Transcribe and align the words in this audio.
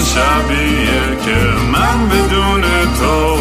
شبیه 0.00 1.16
که 1.24 1.36
من 1.72 2.08
بدون 2.08 2.62
تو 2.98 3.37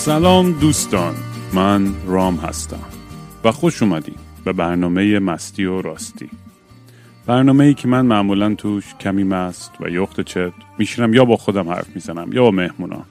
سلام 0.00 0.52
دوستان 0.52 1.14
من 1.54 1.94
رام 2.06 2.36
هستم 2.36 2.84
و 3.44 3.52
خوش 3.52 3.82
اومدیم 3.82 4.14
به 4.44 4.52
برنامه 4.52 5.18
مستی 5.18 5.64
و 5.64 5.82
راستی. 5.82 6.30
برنامه 7.26 7.64
ای 7.64 7.74
که 7.74 7.88
من 7.88 8.06
معمولا 8.06 8.54
توش 8.54 8.94
کمی 8.94 9.24
مست 9.24 9.72
و 9.80 9.88
یخت 9.88 10.20
چت 10.20 10.52
میشینم 10.78 11.14
یا 11.14 11.24
با 11.24 11.36
خودم 11.36 11.68
حرف 11.68 11.88
می‌زنم 11.94 12.32
یا 12.32 12.42
با 12.42 12.50
مهمونان 12.50 13.04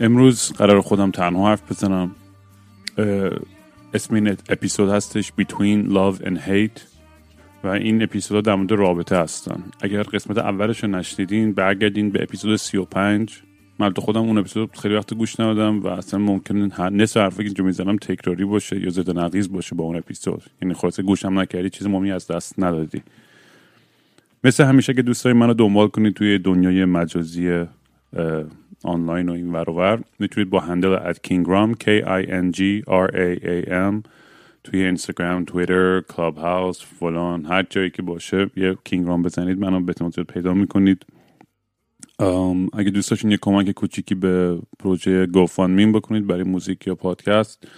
امروز 0.00 0.52
قرار 0.52 0.80
خودم 0.80 1.10
تنها 1.10 1.48
حرف 1.48 1.70
بزنم. 1.70 2.10
اسم 3.94 4.14
این 4.14 4.28
اپیزود 4.48 4.88
هستش 4.88 5.32
Between 5.40 5.88
Love 5.88 6.22
and 6.22 6.38
Hate 6.48 6.80
و 7.64 7.68
این 7.68 8.02
اپیزود 8.02 8.44
در 8.44 8.54
مورد 8.54 8.72
رابطه 8.72 9.16
هستن. 9.16 9.62
اگر 9.80 10.02
قسمت 10.02 10.38
اولش 10.38 10.84
رو 10.84 10.90
نشنیدین 10.90 11.52
برگردین 11.52 12.10
به 12.10 12.22
اپیزود 12.22 12.56
35 12.56 13.42
من 13.78 13.92
تو 13.92 14.02
خودم 14.02 14.20
اون 14.20 14.38
اپیزود 14.38 14.76
خیلی 14.76 14.94
وقت 14.94 15.14
گوش 15.14 15.40
ندادم 15.40 15.80
و 15.80 15.86
اصلا 15.86 16.20
ممکنه 16.20 16.74
هر 16.74 16.90
نصف 16.90 17.16
حرفی 17.16 17.36
که 17.36 17.44
اینجا 17.44 17.64
می‌زنم 17.64 17.96
تکراری 17.96 18.44
باشه 18.44 18.80
یا 18.80 18.90
ضد 18.90 19.18
نقیض 19.18 19.48
باشه 19.48 19.74
با 19.74 19.84
اون 19.84 19.96
اپیزود. 19.96 20.42
یعنی 20.62 20.74
خلاصه 20.74 21.02
گوشم 21.02 21.38
نکردی 21.38 21.70
چیز 21.70 21.86
مهمی 21.86 22.12
از 22.12 22.26
دست 22.26 22.60
ندادی. 22.60 23.02
مثل 24.44 24.64
همیشه 24.64 24.94
که 24.94 25.02
دوستای 25.02 25.32
منو 25.32 25.54
دنبال 25.54 25.88
کنید 25.88 26.14
توی 26.14 26.38
دنیای 26.38 26.84
مجازی 26.84 27.64
آنلاین 28.84 29.28
و 29.28 29.32
این 29.32 29.52
ور 29.52 29.70
و 29.70 29.72
ور 29.72 30.02
می‌تونید 30.18 30.50
با 30.50 30.60
هندل 30.60 31.12
at 31.12 31.16
kingram 31.16 31.74
k 31.84 31.86
i 32.04 32.26
n 32.26 32.56
g 32.56 32.60
r 32.86 33.10
a 33.10 33.40
a 33.44 33.70
m 33.70 34.02
توی 34.64 34.84
اینستاگرام 34.84 35.44
تویتر 35.44 36.00
کلاب 36.00 36.36
هاوس 36.36 36.84
فلان 36.84 37.44
هر 37.44 37.66
جایی 37.70 37.90
که 37.90 38.02
باشه 38.02 38.50
یه 38.56 38.76
کینگرام 38.84 39.22
بزنید 39.22 39.58
منو 39.58 39.80
به 39.80 39.92
پیدا 40.22 40.54
می‌کنید. 40.54 41.06
اگه 42.72 42.90
دوست 42.90 43.10
داشتین 43.10 43.30
یه 43.30 43.36
کمک 43.36 43.70
کوچیکی 43.70 44.14
به 44.14 44.58
پروژه 44.78 45.26
GoFundMe 45.26 45.94
بکنید 45.94 46.26
برای 46.26 46.42
موزیک 46.42 46.86
یا 46.86 46.94
پادکست 46.94 47.68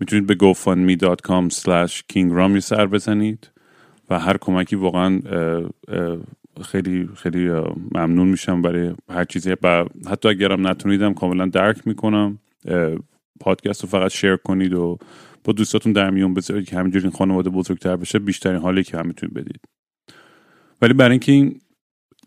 می‌تونید 0.00 0.26
به 0.26 0.34
gofundme.com 0.34 1.54
slash 1.54 2.02
kingram 2.12 2.50
یه 2.50 2.60
سر 2.60 2.86
بزنید 2.86 3.50
و 4.10 4.18
هر 4.18 4.36
کمکی 4.36 4.76
واقعا 4.76 5.20
خیلی 6.62 7.08
خیلی 7.16 7.50
ممنون 7.94 8.28
میشم 8.28 8.62
برای 8.62 8.94
هر 9.10 9.24
چیزی. 9.24 9.56
و 9.62 9.84
حتی 10.10 10.28
اگرم 10.28 10.66
نتونیدم 10.66 11.14
کاملا 11.14 11.46
درک 11.46 11.86
می‌کنم. 11.86 12.38
پادکست 13.40 13.82
رو 13.82 13.88
فقط 13.88 14.10
شیر 14.10 14.36
کنید 14.36 14.74
و 14.74 14.98
با 15.44 15.52
دوستاتون 15.52 15.92
در 15.92 16.10
میون 16.10 16.34
بذارید 16.34 16.68
که 16.68 16.76
همینجوری 16.76 17.04
این 17.04 17.12
خانواده 17.12 17.50
بزرگتر 17.50 17.96
بشه 17.96 18.18
بیشترین 18.18 18.60
حالی 18.60 18.82
که 18.82 18.98
هم 18.98 19.06
می‌تونید 19.06 19.34
بدید. 19.34 19.60
ولی 20.82 20.92
برای 20.92 21.10
اینکه 21.10 21.32
این 21.32 21.60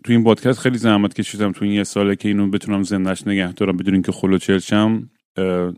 تو 0.04 0.12
این 0.14 0.24
پادکست 0.24 0.60
خیلی 0.60 0.78
زحمت 0.78 1.14
کشیدم 1.14 1.52
تو 1.52 1.66
این 1.66 1.74
یه 1.74 1.84
ساله 1.84 2.16
که 2.16 2.28
اینو 2.28 2.50
بتونم 2.50 2.84
زندهش 2.84 3.28
نگه 3.28 3.54
دارم 3.54 3.78
بدون 3.78 3.94
اینکه 3.94 4.12
خلوچل 4.12 4.58
شم. 4.58 5.10
اه، 5.38 5.74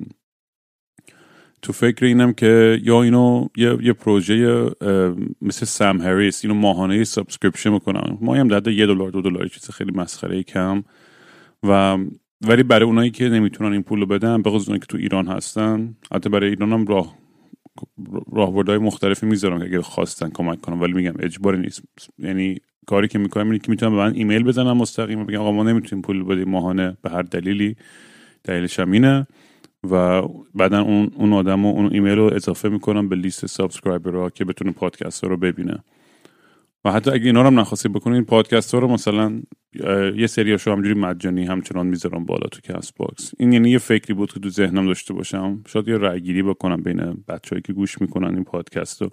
تو 1.61 1.73
فکر 1.73 2.05
اینم 2.05 2.33
که 2.33 2.79
یا 2.83 3.03
اینو 3.03 3.47
یه, 3.57 3.77
یه 3.81 3.93
پروژه 3.93 4.65
مثل 5.41 5.65
سم 5.65 6.01
هریس 6.01 6.45
اینو 6.45 6.55
ماهانه 6.55 7.03
subscription 7.03 7.69
می‌کنم 7.69 8.17
ماهی 8.21 8.39
هم 8.39 8.47
در 8.47 8.71
یه 8.71 8.85
دلار 8.85 9.11
دو 9.11 9.21
دلار 9.21 9.47
چیز 9.47 9.69
خیلی 9.69 9.91
مسخره 9.91 10.43
کم. 10.43 10.83
و 11.63 11.97
ولی 12.47 12.63
برای 12.63 12.85
اونایی 12.85 13.11
که 13.11 13.29
نمی‌تونن 13.29 13.71
این 13.71 13.83
پول 13.83 13.99
رو 13.99 14.05
بدن 14.05 14.41
به 14.41 14.51
که 14.51 14.85
تو 14.89 14.97
ایران 14.97 15.27
هستن 15.27 15.95
حتی 16.13 16.29
برای 16.29 16.49
ایران 16.49 16.73
هم 16.73 16.85
راه 16.85 17.18
راهبردهای 18.33 18.77
مختلفی 18.77 19.25
می‌ذارم 19.25 19.59
که 19.59 19.65
اگه 19.65 19.81
خواستن 19.81 20.29
کمک 20.29 20.61
کنم 20.61 20.81
ولی 20.81 20.93
میگم 20.93 21.13
اجباری 21.19 21.57
نیست. 21.57 21.81
یعنی 22.17 22.57
کاری 22.87 23.07
که 23.07 23.19
می‌کنم 23.19 23.45
اینه 23.45 23.59
که 23.59 23.69
می‌تونم 23.69 23.91
به 23.91 23.97
من 23.97 24.13
ایمیل 24.13 24.43
بزنم 24.43 24.77
مستقیم 24.77 25.25
بگم 25.25 25.39
آقا 25.39 25.51
ما 25.51 25.63
نمی‌تونیم 25.63 26.01
پول 26.01 26.23
بدیم 26.23 26.49
ماهانه 26.49 26.97
به 27.01 27.09
هر 27.09 27.21
دلیلی 27.21 27.75
دلیلش 28.43 28.79
هم 28.79 28.91
اینه 28.91 29.27
و 29.91 30.21
بعدا 30.55 30.81
اون 30.81 31.11
اون 31.15 31.33
آدم 31.33 31.65
و 31.65 31.69
اون 31.69 31.93
ایمیل 31.93 32.15
رو 32.15 32.33
اضافه 32.33 32.69
می‌کنم 32.69 33.09
به 33.09 33.15
لیست 33.15 33.45
subscriber 33.45 34.15
ها 34.15 34.29
که 34.29 34.45
بتونه 34.45 34.71
پادکست 34.71 35.23
رو 35.23 35.37
ببینه. 35.37 35.83
و 36.85 36.91
حتی 36.91 37.11
اگه 37.11 37.25
اینا 37.25 37.41
رو 37.41 37.47
هم 37.47 37.59
نخواستید 37.59 37.93
بکنین 37.93 38.25
پادکست 38.25 38.73
ها 38.73 38.79
رو 38.79 38.87
مثلا 38.87 39.41
یه 40.15 40.27
سری 40.27 40.51
هاشو 40.51 40.71
همینجوری 40.71 40.93
مجانی 40.93 41.45
همچنان 41.45 41.87
می‌ذارم 41.87 42.25
بالا 42.25 42.47
تو 42.47 42.73
کست 42.73 42.97
باکس. 42.97 43.31
این 43.39 43.53
یعنی 43.53 43.69
یه 43.69 43.77
فکری 43.77 44.13
بود 44.13 44.33
که 44.33 44.39
تو 44.39 44.49
ذهنم 44.49 44.85
داشته 44.85 45.13
باشم. 45.13 45.63
شاید 45.67 45.87
یه 45.87 45.97
رأی 45.97 46.21
گیری 46.21 46.43
بکنم 46.43 46.83
بین 46.83 47.23
بچههایی 47.27 47.61
که 47.61 47.73
گوش 47.73 48.01
می‌کنن 48.01 48.35
این 48.35 48.43
پادکست 48.43 49.01
رو. 49.01 49.09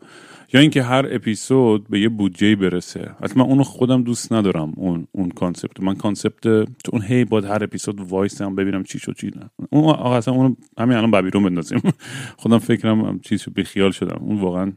یا 0.53 0.61
اینکه 0.61 0.83
هر 0.83 1.07
اپیزود 1.11 1.89
به 1.91 2.01
یه 2.01 2.09
بودجه 2.09 2.57
برسه. 2.57 3.11
حتی 3.23 3.35
من 3.37 3.45
اونو 3.45 3.63
خودم 3.63 4.03
دوست 4.03 4.33
ندارم 4.33 4.73
اون 4.77 5.07
اون 5.13 5.29
concept 5.29 5.81
من 5.81 5.95
concept 5.95 6.43
تو 6.43 6.91
اون 6.93 7.03
هی 7.03 7.25
باید 7.25 7.45
هر 7.45 7.65
اپیزود 7.65 8.01
وایسم 8.01 8.55
ببینم 8.55 8.83
چی 8.83 8.99
شد 8.99 9.17
چی 9.17 9.27
نه. 9.27 9.51
اون 9.71 9.85
آقا 9.85 10.17
اصلا 10.17 10.35
اونو 10.35 10.55
همین 10.79 10.97
الان 10.97 11.11
بیرون 11.11 11.43
بندازیم. 11.43 11.81
خودم 12.39 12.59
فکرم 12.59 13.19
چیز 13.19 13.45
بیخیال 13.55 13.91
شدم. 13.91 14.19
اون 14.21 14.41
واقعا 14.41 14.73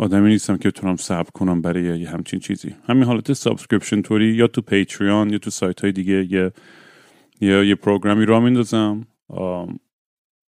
آدمی 0.00 0.28
نیستم 0.28 0.56
که 0.56 0.68
بتونم 0.68 0.96
صبر 0.96 1.30
کنم 1.30 1.62
برای 1.62 2.00
یه 2.00 2.10
همچین 2.10 2.40
چیزی. 2.40 2.74
همین 2.88 3.04
حالت 3.04 3.32
subscription 3.32 4.02
توری 4.02 4.34
یا 4.34 4.46
تو 4.46 4.60
Patreon 4.62 5.30
یا 5.30 5.38
تو 5.38 5.50
سایت 5.50 5.80
های 5.80 5.92
دیگه 5.92 6.32
یه 6.32 6.52
یه, 7.40 7.66
یه 7.66 7.74
program 7.74 8.20
ی 8.20 8.26
را 8.26 8.40
میندازم. 8.40 9.06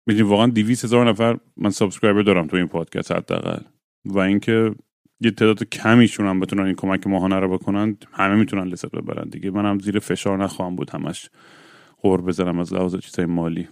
می‌دونی 0.07 0.29
واقعا 0.29 0.47
200 0.47 0.85
هزار 0.85 1.09
نفر 1.09 1.39
من 1.57 1.71
subscriber 1.71 2.23
دارم 2.23 2.47
تو 2.47 2.57
این 2.57 2.67
پادکست 2.67 3.13
حداقل. 3.13 3.63
و 4.05 4.19
اینکه 4.19 4.75
یه 5.21 5.31
تعداد 5.31 5.65
کمیشون 5.65 6.27
هم 6.27 6.41
بتونن 6.41 6.63
این 6.63 6.75
کمک 6.75 7.07
ماهانه 7.07 7.37
رو 7.37 7.59
بکنن 7.59 7.97
همه 8.13 8.35
می‌تونن 8.35 8.69
لذت 8.69 8.91
ببرن 8.91 9.29
دیگه. 9.29 9.51
من 9.51 9.67
هم 9.67 9.79
زیر 9.79 9.99
فشار 9.99 10.39
نخواهم 10.45 10.77
بود 10.77 10.91
همش 10.91 11.31
غر 11.99 12.23
بزنم 12.23 12.59
از 12.59 12.75
لحاظ 12.75 12.97
چیزای 12.97 13.27
مالی. 13.27 13.69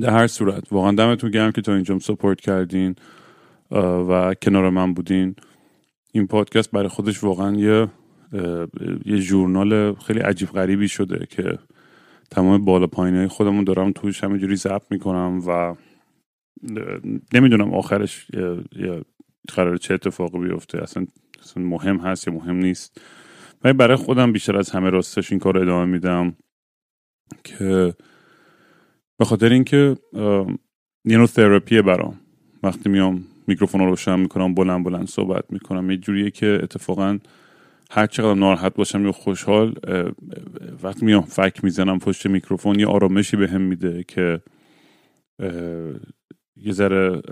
در 0.00 0.10
هر 0.10 0.26
صورت 0.26 0.72
واقعا 0.72 0.92
دمتون 0.92 1.30
گرم 1.30 1.52
که 1.52 1.62
تا 1.62 1.74
اینجام 1.74 1.98
support 1.98 2.40
کردین. 2.40 2.96
و 3.82 4.34
کنار 4.42 4.70
من 4.70 4.94
بودین. 4.94 5.36
این 6.12 6.26
پادکست 6.26 6.70
برای 6.70 6.88
خودش 6.88 7.24
واقعا 7.24 7.56
یه 7.56 7.88
یه 9.04 9.16
journal 9.16 9.94
خیلی 9.94 10.20
عجیب 10.20 10.48
غریبی 10.48 10.88
شده 10.88 11.26
که 11.30 11.58
تمام 12.30 12.64
بالا 12.64 12.86
پایین 12.86 13.16
های 13.16 13.28
خودمون 13.28 13.64
دارم 13.64 13.92
توش 13.92 14.24
همینجوری 14.24 14.56
ضبط 14.56 14.82
می‌کنم 14.90 15.42
و 15.46 15.74
نمی‌دونم 17.34 17.74
آخرش 17.74 18.26
قرار 19.54 19.76
چه 19.76 19.94
اتفاقی 19.94 20.38
بیفته. 20.38 20.82
اصلا, 20.82 21.06
مهم 21.56 21.96
هست 21.96 22.28
یا 22.28 22.34
مهم 22.34 22.56
نیست. 22.56 23.00
ولی 23.64 23.72
برای 23.72 23.96
خودم 23.96 24.32
بیشتر 24.32 24.56
از 24.56 24.70
همه 24.70 24.90
راستش 24.90 25.32
این 25.32 25.38
کار 25.38 25.58
ادامه 25.58 25.92
میدم 25.92 26.36
که 27.44 27.94
به 29.18 29.24
خاطر 29.24 29.52
اینکه 29.52 29.96
یه 31.04 31.26
تراپیه 31.26 31.82
برام. 31.82 32.20
وقتی 32.62 32.88
میام 32.88 33.24
میکروفون 33.46 33.80
رو 33.80 33.86
روشن 33.86 34.20
می‌کنم 34.20 34.54
بلند 34.54 34.84
بلند 34.84 35.08
صحبت 35.08 35.44
می‌کنم. 35.50 35.90
یه 35.90 35.96
جوریه 35.96 36.30
که 36.30 36.58
اتفاقا 36.62 37.18
هر 37.90 38.06
چقدر 38.06 38.34
ناراحت 38.34 38.74
باشم 38.74 39.04
یا 39.04 39.12
خوشحال 39.12 39.74
وقتی 40.82 41.06
میام 41.06 41.22
فک 41.22 41.64
می‌زنم 41.64 41.98
پشت 41.98 42.26
میکروفون 42.26 42.80
یه 42.80 42.86
آرامشی 42.86 43.36
بهم 43.36 43.60
میده 43.60 44.04
که 44.08 44.40
یه 46.56 46.72
ذره 46.72 47.22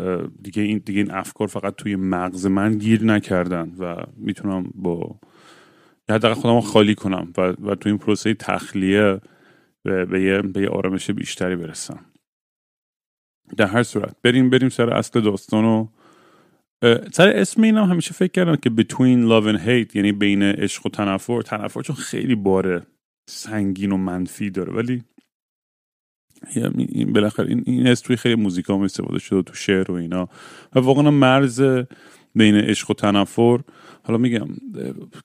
دیگه 0.43 0.63
این 0.63 0.79
دیگه 0.79 1.01
این 1.01 1.11
افکار 1.11 1.47
فقط 1.47 1.75
توی 1.75 1.97
مغز 1.97 2.47
من 2.47 2.79
گیر 2.79 3.05
نکردن 3.05 3.73
و 3.79 3.97
می‌تونم 4.17 4.71
با 4.75 5.21
حداقل 6.11 6.35
خودم 6.35 6.61
خالی 6.61 6.95
کنم 6.95 7.33
و, 7.37 7.41
و 7.41 7.75
تو 7.75 7.89
این 7.89 7.99
پروسه 7.99 8.35
تخلیه 8.35 9.21
به, 9.83 10.05
به, 10.05 10.23
یه, 10.23 10.43
به 10.43 10.61
یه 10.61 10.69
آرامش 10.69 11.11
بیشتری 11.11 11.57
برسم. 11.57 12.05
در 13.57 13.67
هر 13.67 13.83
صورت 13.83 14.17
بریم 14.23 14.51
بریم 14.51 14.69
سر 14.69 14.91
اصل 14.91 15.21
داستان 15.21 15.65
و 15.65 15.89
سر 17.13 17.29
اسم 17.29 17.63
اینم 17.63 17.85
همیشه 17.85 18.13
فکر 18.13 18.33
کردم 18.33 18.57
که 18.57 18.71
between 18.71 19.29
love 19.29 19.55
and 19.55 19.67
hate 19.67 19.97
یعنی 19.97 20.13
بین 20.13 20.43
عشق 20.43 20.87
و 20.87 20.89
تنفر. 20.89 21.43
تنفر 21.43 21.83
چون 21.83 21.97
خیلی 21.97 22.35
باره 22.35 22.83
سنگین 23.31 23.93
و 23.93 23.97
منفی 23.97 24.51
داره. 24.51 24.73
ولی 24.73 25.03
این 26.77 27.13
بالاخره 27.13 27.49
این, 27.49 27.63
این 27.67 27.87
اسم 27.87 28.07
توی 28.07 28.17
خیلی 28.17 28.43
هم 28.69 28.81
استفاده 28.81 29.19
شده 29.19 29.43
تو 29.43 29.55
شعر 29.55 29.91
و 29.91 29.95
اینا. 29.95 30.29
و 30.75 30.81
واقعا 30.81 31.11
مرز 31.11 31.63
بین 32.35 32.55
عشق 32.55 32.91
و 32.91 32.95
تنفر. 32.95 33.59
حالا 34.05 34.19
میگم 34.19 34.49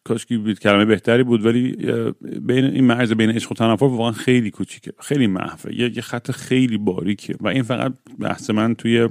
کاش 0.03 0.25
که 0.25 0.53
کلمه 0.61 0.85
بهتری 0.85 1.23
بود 1.23 1.45
ولی 1.45 1.71
بین 2.41 2.65
این 2.65 2.83
مرز 2.83 3.13
بین 3.13 3.29
عشق 3.29 3.51
و 3.51 3.55
تنفر 3.55 3.85
واقعا 3.85 4.11
خیلی 4.11 4.51
کوچیکه. 4.51 4.91
خیلی 4.99 5.27
محوه. 5.27 5.73
یه 5.73 6.01
خط 6.01 6.31
خیلی 6.31 6.77
باریکه. 6.77 7.35
و 7.41 7.47
این 7.47 7.63
فقط 7.63 7.93
بحث 8.19 8.49
من 8.49 8.75
توی 8.75 9.09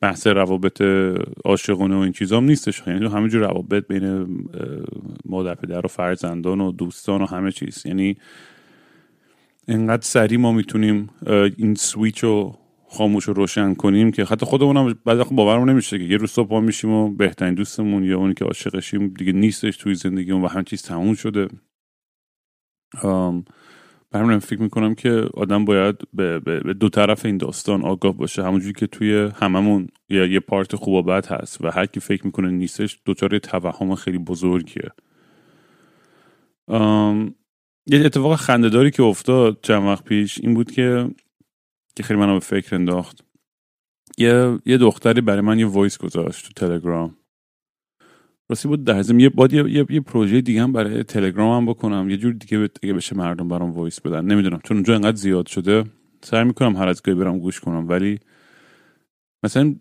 بحث 0.00 0.26
روابط 0.26 0.82
عاشقانه 1.44 1.96
و 1.96 1.98
این 1.98 2.12
چیزام 2.12 2.44
نیستش. 2.44 2.82
یعنی 2.86 3.06
همینجور 3.06 3.40
روابط 3.40 3.86
بین 3.86 4.26
مادر 5.24 5.54
پدر 5.54 5.86
و 5.86 5.88
فرزندان 5.88 6.60
و 6.60 6.72
دوستان 6.72 7.22
و 7.22 7.26
همه 7.26 7.52
چیز. 7.52 7.86
یعنی 7.86 8.16
انقدر 9.68 10.02
سریع 10.02 10.38
ما 10.38 10.52
می‌تونیم 10.52 11.10
این 11.56 11.74
سویچ 11.74 12.18
رو 12.18 12.58
خاموش 12.88 13.28
و 13.28 13.32
روشن 13.32 13.74
کنیم 13.74 14.10
که 14.10 14.24
حتی 14.24 14.46
خودمونم 14.46 14.94
بعد 15.04 15.18
وقت 15.18 15.32
باورمون 15.32 15.70
نمیشه 15.70 15.98
که 15.98 16.04
یه 16.04 16.16
روز 16.16 16.30
صبح 16.30 16.60
میشیم 16.60 16.90
و 16.90 17.10
بهترین 17.10 17.54
دوستمون 17.54 18.04
یا 18.04 18.18
اونی 18.18 18.34
که 18.34 18.44
عاشقشیم 18.44 19.08
دیگه 19.08 19.32
نیستش 19.32 19.76
توی 19.76 19.94
زندگیمون 19.94 20.42
و 20.42 20.48
همه 20.48 20.64
چیز 20.64 20.82
تموم 20.82 21.14
شده. 21.14 21.48
برای 24.10 24.38
فکر 24.38 24.62
می‌کنم 24.62 24.94
که 24.94 25.10
آدم 25.34 25.64
باید 25.64 25.96
به, 26.12 26.40
به, 26.40 26.60
دو 26.60 26.88
طرف 26.88 27.24
این 27.24 27.38
داستان 27.38 27.84
آگاه 27.84 28.12
باشه. 28.16 28.44
همونجوری 28.44 28.72
که 28.72 28.86
توی 28.86 29.30
هممون 29.34 29.88
یا 30.08 30.26
یه 30.26 30.40
part 30.40 30.76
خوب 30.76 30.94
و 30.94 31.02
بد 31.02 31.26
هست 31.26 31.64
و 31.64 31.68
هر 31.70 31.86
کی 31.86 32.00
فکر 32.00 32.26
می‌کنه 32.26 32.50
نیستش 32.50 33.00
دچار 33.04 33.38
توهم 33.38 33.94
خیلی 33.94 34.18
بزرگیه. 34.18 34.90
یه 37.86 38.04
اتفاق 38.04 38.36
خندهداری 38.36 38.90
که 38.90 39.02
افتاد 39.02 39.58
چند 39.62 39.82
وقت 39.82 40.04
پیش 40.04 40.40
این 40.40 40.54
بود 40.54 40.70
که 40.70 41.10
که 41.96 42.02
خیلی 42.02 42.20
منو 42.20 42.32
به 42.32 42.40
فکر 42.40 42.74
انداخت. 42.74 43.24
یه 44.18 44.58
یه 44.66 44.78
دختری 44.78 45.20
برای 45.20 45.40
من 45.40 45.58
یه 45.58 45.66
voice 45.66 45.98
گذاشت 45.98 46.46
تو 46.46 46.66
تلگرام. 46.66 47.16
راستی 48.50 48.68
بود 48.68 48.84
در 48.84 49.20
یه 49.20 49.28
باید 49.28 49.52
یه, 49.52 49.86
یه, 49.90 50.00
پروژه 50.00 50.40
دیگه 50.40 50.62
هم 50.62 50.72
برای 50.72 51.02
تلگرام 51.02 51.56
هم 51.56 51.72
بکنم. 51.72 52.10
یه 52.10 52.16
جور 52.16 52.32
دیگه 52.32 52.68
دیگه 52.80 52.94
بشه 52.94 53.16
مردم 53.16 53.48
برام 53.48 53.70
voice 53.70 54.00
بدن. 54.00 54.24
نمی‌دونم. 54.24 54.60
چون 54.64 54.76
اونجا 54.76 54.94
انقدر 54.94 55.16
زیاد 55.16 55.46
شده 55.46 55.84
سعی 56.22 56.44
می‌کنم 56.44 56.76
هر 56.76 56.88
از 56.88 57.02
گاهی 57.02 57.18
برم 57.18 57.38
گوش 57.38 57.60
کنم. 57.60 57.88
ولی 57.88 58.18
مثلا 59.42 59.74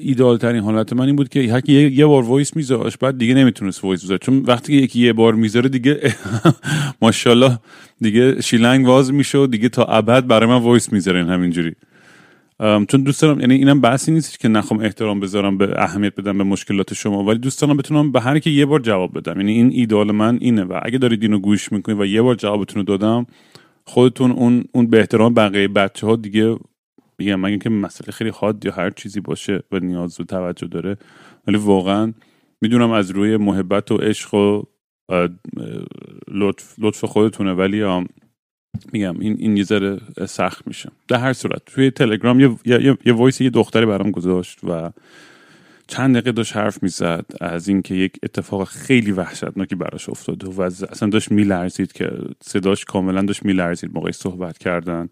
ایدال 0.00 0.38
ترین 0.38 0.62
حالت 0.62 0.92
من 0.92 1.06
این 1.06 1.16
بود 1.16 1.28
که 1.28 1.52
هر 1.52 1.70
یه, 1.70 2.06
بار 2.06 2.22
voice 2.22 2.56
میذاشت 2.56 2.98
بعد 2.98 3.18
دیگه 3.18 3.34
نمی‌تونست 3.34 3.84
voice 3.84 4.04
بذاره. 4.04 4.18
چون 4.18 4.38
وقتی 4.38 4.72
که 4.72 4.84
یکی 4.84 5.00
یه 5.00 5.12
بار 5.12 5.34
می‌ذاره 5.34 5.68
دیگه 5.68 6.00
ماشاءالله 7.02 7.58
دیگه 8.00 8.40
شیلنگ 8.40 8.86
واز 8.86 9.12
میشه 9.12 9.46
دیگه 9.46 9.68
تا 9.68 9.84
ابد 9.84 10.26
برای 10.26 10.48
من 10.48 10.58
voice 10.58 10.92
می‌ذارن 10.92 11.28
همینجوری. 11.28 11.74
چون 12.62 13.02
دوست 13.02 13.22
دارم 13.22 13.40
یعنی 13.40 13.54
اینم 13.54 13.80
بحثی 13.80 14.12
نیست 14.12 14.40
که 14.40 14.48
نخوام 14.48 14.80
احترام 14.80 15.20
بذارم 15.20 15.58
به 15.58 15.82
اهمیت 15.82 16.14
بدم 16.14 16.38
به 16.38 16.44
مشکلات 16.44 16.94
شما 16.94 17.24
ولی 17.24 17.38
دوست 17.38 17.60
دارم 17.60 17.76
بتونم 17.76 18.12
به 18.12 18.20
هر 18.20 18.38
کی 18.38 18.50
یه 18.50 18.66
بار 18.66 18.80
جواب 18.80 19.18
بدم. 19.18 19.36
یعنی 19.36 19.52
این 19.52 19.70
ایدال 19.70 20.12
من 20.12 20.38
اینه 20.40 20.64
و 20.64 20.80
اگه 20.82 20.98
دارید 20.98 21.22
اینو 21.22 21.38
گوش 21.38 21.72
می‌کنید 21.72 22.00
و 22.00 22.06
یه 22.06 22.22
بار 22.22 22.34
جوابتون 22.34 22.76
رو 22.76 22.82
دادم 22.82 23.26
خودتون 23.84 24.30
اون 24.30 24.64
اون 24.72 24.86
به 24.86 24.98
احترام 24.98 25.34
بقیه 25.34 25.68
بچه 25.68 26.06
ها 26.06 26.16
دیگه 26.16 26.56
میگم 27.18 27.40
مگه 27.40 27.58
که 27.58 27.70
مسئله 27.70 28.12
خیلی 28.12 28.30
حاد 28.30 28.64
یا 28.64 28.72
هر 28.72 28.90
چیزی 28.90 29.20
باشه 29.20 29.62
و 29.72 29.78
نیاز 29.78 30.20
و 30.20 30.24
توجه 30.24 30.66
داره. 30.66 30.96
ولی 31.46 31.56
واقعا 31.56 32.12
می‌دونم 32.60 32.90
از 32.90 33.10
روی 33.10 33.36
محبت 33.36 33.92
و 33.92 33.96
عشق 33.96 34.34
و 34.34 34.62
لطف, 36.28 36.74
لطف 36.78 37.04
خودتونه. 37.04 37.52
ولی 37.52 37.82
میگم 38.92 39.20
این 39.20 39.36
این 39.38 39.56
یه 39.56 39.64
ذره 39.64 39.98
سخت 40.28 40.66
میشه. 40.66 40.90
در 41.08 41.16
هر 41.16 41.32
صورت 41.32 41.62
توی 41.66 41.90
تلگرام 41.90 42.40
یه, 42.40 42.50
یه, 42.64 42.98
یه 43.04 43.12
وایس 43.12 43.40
یه 43.40 43.50
دختری 43.50 43.86
برام 43.86 44.10
گذاشت 44.10 44.64
و 44.64 44.90
چند 45.86 46.14
دقیقه 46.14 46.32
داشت 46.32 46.56
حرف 46.56 46.82
می‌زد 46.82 47.26
از 47.40 47.68
اینکه 47.68 47.94
یک 47.94 48.12
اتفاق 48.22 48.68
خیلی 48.68 49.12
وحشتناکی 49.12 49.74
براش 49.74 50.08
افتاده 50.08 50.46
و 50.46 50.60
اصلا 50.62 51.08
داشت 51.08 51.32
میلرزید 51.32 51.92
که 51.92 52.10
صداش 52.40 52.84
کاملا 52.84 53.22
داشت 53.22 53.44
میلرزید 53.44 53.90
موقعی 53.94 54.12
صحبت 54.12 54.58
کردن. 54.58 55.08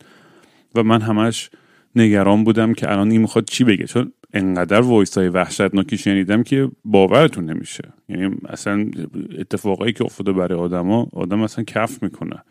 و 0.74 0.82
من 0.82 1.00
همش 1.00 1.50
نگران 1.96 2.44
بودم 2.44 2.74
که 2.74 2.92
الان 2.92 3.10
این 3.10 3.20
می‌خواد 3.20 3.44
چی 3.44 3.64
بگه. 3.64 3.84
چون 3.84 4.12
انقدر 4.32 4.80
وایس 4.80 5.18
های 5.18 5.28
وحشتناکی 5.28 5.98
شنیدم 5.98 6.42
که 6.42 6.70
باورتون 6.84 7.44
نمیشه. 7.44 7.84
یعنی 8.08 8.36
اصلا 8.48 8.90
اتفاقایی 9.38 9.92
که 9.92 10.04
افتاده 10.04 10.32
برای 10.32 10.58
آدما 10.58 11.08
آدم 11.12 11.42
اصلا 11.42 11.64
کف 11.64 12.02
می‌کنه. 12.02 12.42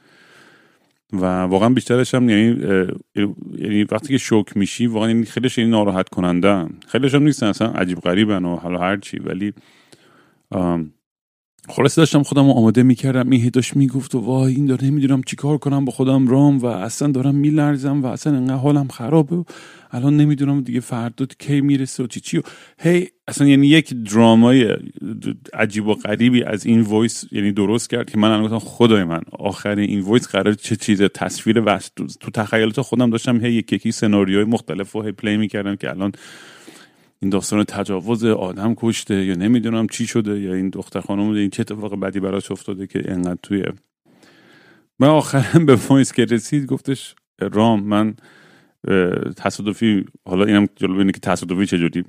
و 1.13 1.25
واقعا 1.25 1.69
بیشترش 1.69 2.15
هم 2.15 2.29
یعنی 2.29 2.47
یعنی 3.57 3.83
وقتی 3.83 4.07
که 4.07 4.17
شوک 4.17 4.57
میشی 4.57 4.87
واقعا 4.87 5.09
یعنی 5.09 5.25
خیلیش 5.25 5.59
این 5.59 5.69
ناراحت 5.69 6.09
کننده 6.09 6.65
خیلیش 6.87 7.15
هم 7.15 7.23
نیستن 7.23 7.47
اصلا 7.47 7.67
عجیب 7.67 7.99
غریبن 7.99 8.45
و 8.45 8.55
حالا 8.55 8.79
هر 8.79 8.97
چی 8.97 9.19
ولی 9.19 9.53
خلاص 11.67 11.97
داشتم 11.97 12.23
خودم 12.23 12.49
آماده 12.49 12.83
می‌کردم. 12.83 13.29
این 13.29 13.49
داشت 13.53 13.75
می‌گفت 13.75 14.15
و 14.15 14.19
وای 14.19 14.55
این 14.55 14.65
داره 14.65 14.85
نمی‌دونم 14.85 15.23
چیکار 15.23 15.57
کنم 15.57 15.85
با 15.85 15.91
خودم 15.91 16.27
رام 16.27 16.57
و 16.57 16.65
اصلا 16.65 17.11
دارم 17.11 17.35
میلرزم 17.35 18.01
و 18.01 18.05
اصلا 18.05 18.35
انقدر 18.35 18.55
حالم 18.55 18.87
خرابه 18.87 19.35
و 19.35 19.43
الان 19.91 20.17
نمی‌دونم 20.17 20.61
دیگه 20.61 20.79
فردا 20.79 21.25
کی 21.39 21.61
می‌رسه 21.61 22.03
و 22.03 22.07
چی 22.07 22.19
چی 22.19 22.37
و 22.37 22.41
هی 22.79 23.07
اصلا 23.27 23.47
یعنی 23.47 23.67
یک 23.67 23.93
درامای 23.93 24.77
عجیب 25.53 25.87
و 25.87 25.93
غریبی 25.93 26.43
از 26.43 26.65
این 26.65 26.81
voice 26.81 27.25
یعنی 27.31 27.51
درست 27.51 27.89
کرد 27.89 28.09
که 28.09 28.17
من 28.17 28.31
الان 28.31 28.43
گفتم 28.43 28.59
خدای 28.59 29.03
من 29.03 29.21
آخر 29.31 29.75
این 29.75 29.99
voice 29.99 30.27
قرار 30.27 30.53
چه 30.53 30.75
چیز 30.75 31.01
تصویر 31.01 31.63
worst 31.65 31.91
تو 32.19 32.31
تخیلات 32.31 32.81
خودم 32.81 33.09
داشتم. 33.09 33.45
هی 33.45 33.53
یک 33.53 33.73
یکی 33.73 33.91
سناریوهای 33.91 34.45
مختلف 34.45 34.95
و 34.95 35.01
هی 35.01 35.11
play 35.11 35.37
می‌کردم 35.37 35.75
که 35.75 35.89
الان 35.89 36.11
این 37.21 37.29
داستان 37.29 37.63
تجاوز 37.63 38.25
آدم 38.25 38.75
کشته 38.75 39.25
یا 39.25 39.35
نمی‌دونم 39.35 39.87
چی 39.87 40.07
شده 40.07 40.39
یا 40.39 40.53
این 40.53 40.69
دختر 40.69 41.01
خانم 41.01 41.29
این 41.29 41.49
چه 41.49 41.61
اتفاق 41.61 41.99
بدی 41.99 42.19
براش 42.19 42.51
افتاده 42.51 42.87
که 42.87 43.11
انقدر 43.11 43.39
توی 43.43 43.63
من 44.99 45.07
آخرم 45.07 45.65
به 45.65 45.75
وایس 45.75 46.13
که 46.13 46.25
رسید 46.25 46.65
گفتش 46.65 47.15
رام 47.41 47.83
من 47.83 48.15
تصادفی 49.37 50.05
حالا 50.25 50.45
اینم 50.45 50.67
جلو 50.75 50.97
بینه 50.97 51.11
که 51.11 51.19
تصادفی 51.19 51.65
چجوری 51.65 52.03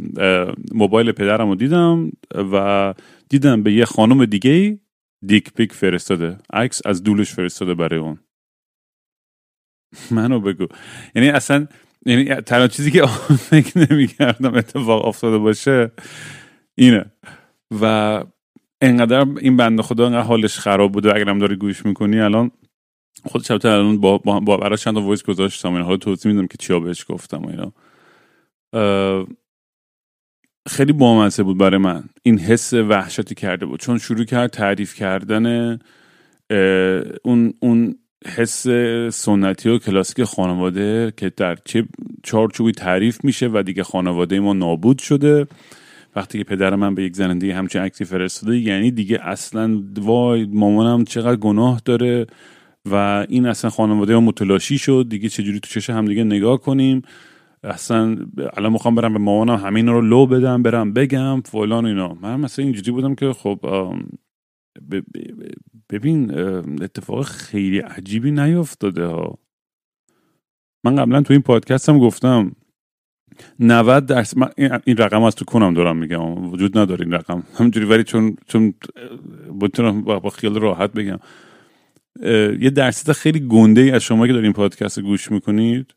موبایل 0.74 1.12
پدرم 1.12 1.48
رو 1.48 1.54
دیدم 1.54 2.12
و 2.34 2.94
دیدم 3.28 3.62
به 3.62 3.72
یه 3.72 3.84
خانم 3.84 4.24
دیگه 4.24 4.78
دیک 5.26 5.52
پیک 5.52 5.72
فرستاده. 5.72 6.38
عکس 6.52 6.86
از 6.86 7.02
دولش 7.02 7.32
فرستاده 7.32 7.74
برای 7.74 8.00
اون. 8.00 8.18
منو 10.16 10.40
بگو. 10.40 10.66
یعنی 11.14 11.28
اصلا 11.28 11.66
یعنی 12.06 12.24
تنها 12.24 12.68
چیزی 12.68 12.90
که 12.90 13.06
فکر 13.50 13.92
نمی‌کردم 13.92 14.54
اتفاق 14.54 15.06
افتاده 15.06 15.38
باشه 15.38 15.92
اینه. 16.78 17.04
و 17.80 18.24
انقدر 18.80 19.26
این 19.40 19.56
بنده 19.56 19.82
خدا 19.82 20.06
انقدر 20.06 20.22
حالش 20.22 20.58
خراب 20.58 20.92
بوده 20.92 21.14
اگرم 21.14 21.38
داری 21.38 21.56
گوش 21.56 21.86
می‌کنی 21.86 22.20
الان 22.20 22.50
خود 23.24 23.44
شبت 23.44 23.64
الان 23.64 24.00
با, 24.00 24.18
با, 24.18 24.40
با 24.40 24.56
برای 24.56 24.76
چند 24.78 24.94
تا 24.94 25.02
وایس 25.02 25.22
گذاشتم 25.22 25.72
این 25.72 25.82
حالا 25.82 25.96
توضیح 25.96 26.32
میدم 26.32 26.46
که 26.46 26.58
چیا 26.58 26.80
بهش 26.80 27.04
گفتم 27.08 27.42
و 27.44 27.48
اینا. 27.48 27.72
خیلی 30.68 30.92
بامزه 30.92 31.42
بود 31.42 31.58
برای 31.58 31.78
من 31.78 32.04
این 32.22 32.38
حس 32.38 32.72
وحشتی 32.74 33.34
کرده 33.34 33.66
بود. 33.66 33.80
چون 33.80 33.98
شروع 33.98 34.24
کرد 34.24 34.50
تعریف 34.50 34.94
کردن 34.94 35.78
اون 37.24 37.54
اون 37.60 37.99
حس 38.26 38.66
سنتی 39.12 39.68
و 39.68 39.78
کلاسیک 39.78 40.24
خانواده 40.24 41.12
که 41.16 41.32
در 41.36 41.56
چه 41.64 41.84
چارچوبی 42.22 42.72
تعریف 42.72 43.24
میشه 43.24 43.48
و 43.52 43.62
دیگه 43.62 43.82
خانواده 43.82 44.40
ما 44.40 44.52
نابود 44.52 44.98
شده. 44.98 45.46
وقتی 46.16 46.38
که 46.38 46.44
پدر 46.44 46.74
من 46.74 46.94
به 46.94 47.02
یک 47.02 47.16
زننده 47.16 47.54
همچین 47.54 47.82
عکسی 47.82 48.04
فرستاده 48.04 48.58
یعنی 48.58 48.90
دیگه 48.90 49.18
اصلا 49.22 49.82
وای 49.98 50.44
مامانم 50.44 51.04
چقدر 51.04 51.36
گناه 51.36 51.80
داره 51.84 52.26
و 52.90 53.26
این 53.28 53.46
اصلا 53.46 53.70
خانواده 53.70 54.14
ما 54.14 54.20
متلاشی 54.20 54.78
شد. 54.78 55.06
دیگه 55.08 55.28
چجوری 55.28 55.60
تو 55.60 55.80
چش 55.80 55.90
هم 55.90 56.06
دیگه 56.06 56.24
نگاه 56.24 56.60
کنیم؟ 56.60 57.02
اصلا 57.64 58.16
الان 58.56 58.72
می‌خوام 58.72 58.94
برم 58.94 59.12
به 59.12 59.18
مامانم 59.18 59.64
همین 59.64 59.88
رو 59.88 60.00
لو 60.00 60.26
بدم 60.26 60.62
برم 60.62 60.92
بگم 60.92 61.40
فلان 61.40 61.86
اینا. 61.86 62.16
من 62.22 62.40
مثلا 62.40 62.64
اینجوری 62.64 62.90
بودم 62.90 63.14
که 63.14 63.32
خب 63.32 63.60
ببین 65.90 66.38
اتفاق 66.82 67.24
خیلی 67.24 67.78
عجیبی 67.78 68.30
نیافتاده 68.30 69.06
ها. 69.06 69.38
من 70.84 70.96
قبلا 70.96 71.22
تو 71.22 71.32
این 71.32 71.42
پادکست 71.42 71.88
هم 71.88 71.98
گفتم 71.98 72.56
90 73.60 74.06
درصد 74.06 74.52
این 74.84 74.96
رقم 74.96 75.22
از 75.22 75.34
تو 75.34 75.44
کنم 75.44 75.74
دارم 75.74 75.96
میگم. 75.96 76.52
وجود 76.52 76.78
نداره 76.78 77.04
این 77.04 77.14
رقم. 77.14 77.42
همینجوری 77.58 77.86
ولی 77.86 78.04
چون 78.04 78.36
چون 78.46 78.74
بتونم 79.60 80.02
با 80.02 80.30
خیال 80.30 80.60
راحت 80.60 80.92
بگم. 80.92 81.18
یه 82.60 82.70
درصد 82.70 83.12
خیلی 83.12 83.40
گنده 83.40 83.80
ای 83.80 83.90
از 83.90 84.02
شما 84.02 84.26
که 84.26 84.32
دارین 84.32 84.52
پادکست 84.52 85.00
گوش 85.00 85.30
می‌کنید 85.32 85.94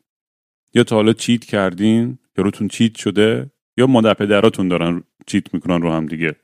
یا 0.73 0.83
تا 0.83 0.95
حالا 0.95 1.13
چیت 1.13 1.45
کردین 1.45 2.19
یا 2.37 2.43
روتون 2.43 2.67
چیت 2.67 2.95
شده 2.95 3.51
یا 3.77 3.87
مادر 3.87 4.13
پدراتون 4.13 4.67
دارن 4.67 5.03
چیت 5.27 5.53
می‌کنن 5.53 5.81
رو 5.81 5.91
هم 5.91 6.05
دیگه. 6.05 6.35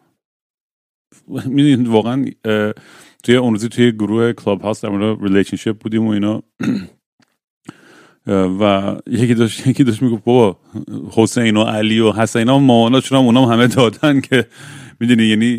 می‌دونید 1.46 1.88
واقعا 1.88 2.26
توی 3.24 3.36
اون 3.36 3.54
روزی 3.54 3.70
توی 3.70 3.92
گروه 3.92 4.34
کلاب 4.34 4.62
هاست 4.62 4.84
در 4.84 4.90
مورد 4.90 5.80
بودیم 5.80 6.08
و 6.08 6.10
اینا. 6.10 6.44
و 8.60 8.96
یکی 9.08 9.34
داشت 9.34 9.68
یکی 9.68 9.84
داشت 9.84 10.02
می‌گفت 10.02 10.24
بابا 10.24 10.60
حسین 11.12 11.58
و 11.58 11.64
علی 11.64 12.00
و 12.00 12.12
حسین 12.12 12.50
ها 12.50 12.60
ماماناشون 12.60 13.18
هم 13.18 13.26
اونام 13.26 13.52
همه 13.52 13.68
دادن 13.68 14.22
که 14.22 14.46
می‌دونی 15.00 15.24
یعنی 15.24 15.58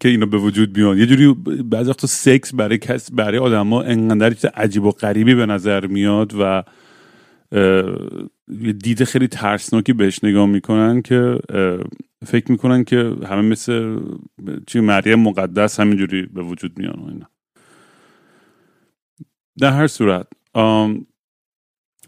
که 0.00 0.08
اینا 0.08 0.26
به 0.26 0.38
وجود 0.38 0.72
بیان. 0.72 0.98
یه 0.98 1.06
جوری 1.06 1.34
بعضی 1.64 1.90
وقتا 1.90 2.06
سکس 2.06 2.54
برای 2.54 2.78
کس 2.78 3.12
برای 3.12 3.38
آدما 3.38 3.82
انقدر 3.82 4.50
عجیب 4.50 4.84
و 4.84 4.90
غریبی 4.90 5.34
به 5.34 5.46
نظر 5.46 5.86
میاد 5.86 6.32
و 6.40 6.62
دید 8.82 9.04
خیلی 9.04 9.28
ترسناکی 9.28 9.92
بهش 9.92 10.24
نگاه 10.24 10.46
می‌کنن 10.46 11.02
که 11.02 11.38
فکر 12.26 12.52
می‌کنن 12.52 12.84
که 12.84 13.16
همه 13.28 13.42
مثل 13.42 14.00
چی 14.66 14.80
مریم 14.80 15.20
مقدس 15.20 15.80
همینجوری 15.80 16.22
به 16.22 16.42
وجود 16.42 16.78
میان 16.78 16.98
و 16.98 17.08
اینا. 17.08 17.26
در 19.58 19.72
هر 19.72 19.86
صورت 19.86 20.26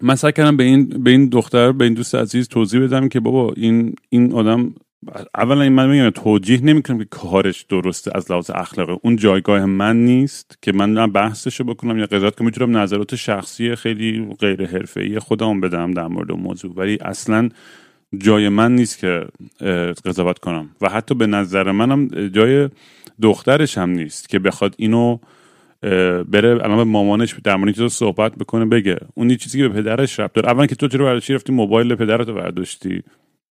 من 0.02 0.14
سعی 0.16 0.32
کردم 0.32 0.56
به 0.56 0.64
این 0.64 0.88
به 0.88 1.10
این 1.10 1.28
دختر 1.28 1.72
به 1.72 1.84
این 1.84 1.94
دوست 1.94 2.14
عزیز 2.14 2.48
توضیح 2.48 2.80
بدم 2.80 3.08
که 3.08 3.20
بابا 3.20 3.52
این 3.56 3.94
این 4.08 4.32
آدم 4.32 4.74
اولا 5.34 5.62
این 5.62 5.72
من 5.72 5.90
میگم 5.90 6.10
توجیه 6.10 6.64
نمی‌کنم 6.64 6.98
که 6.98 7.04
کارش 7.04 7.62
درسته 7.62 8.10
از 8.14 8.30
لحاظ 8.30 8.50
اخلاقی 8.54 8.96
اون 9.02 9.16
جایگاه 9.16 9.64
من 9.64 10.04
نیست 10.04 10.58
که 10.62 10.72
من 10.72 11.12
بحثشو 11.12 11.64
بکنم 11.64 11.98
یا 11.98 12.06
قضاوت 12.06 12.36
کنم. 12.36 12.46
می‌تونم 12.46 12.76
نظرات 12.76 13.14
شخصی 13.14 13.74
خیلی 13.74 14.26
غیر 14.38 14.66
حرفه‌ای 14.66 15.18
خودم 15.18 15.60
بدم 15.60 15.90
در 15.90 16.06
مورد 16.06 16.32
موضوع. 16.32 16.74
ولی 16.76 16.98
اصلا 17.00 17.48
جای 18.18 18.48
من 18.48 18.74
نیست 18.74 18.98
که 18.98 19.26
قضاوت 20.04 20.38
کنم. 20.38 20.70
و 20.80 20.88
حتی 20.88 21.14
به 21.14 21.26
نظر 21.26 21.72
منم 21.72 22.28
جای 22.28 22.68
دخترش 23.22 23.78
هم 23.78 23.90
نیست 23.90 24.28
که 24.28 24.38
بخواد 24.38 24.74
اینو 24.78 25.18
بره 26.28 26.50
الان 26.50 26.76
به 26.76 26.84
مامانش 26.84 27.34
در 27.44 27.56
مورد 27.56 27.74
چیزا 27.74 27.88
صحبت 27.88 28.34
بکنه 28.34 28.64
بگه. 28.64 28.98
اون 29.14 29.30
یه 29.30 29.36
چیزی 29.36 29.58
که 29.58 29.68
به 29.68 29.82
پدرش 29.82 30.20
رفت 30.20 30.34
داره. 30.34 30.48
اول 30.48 30.66
که 30.66 30.74
تو 30.74 30.88
چرا 30.88 31.04
برداشتی 31.04 31.34
رفتی 31.34 31.52
موبایل 31.52 31.94
پدرتو 31.94 32.34
برداشتی؟ 32.34 33.02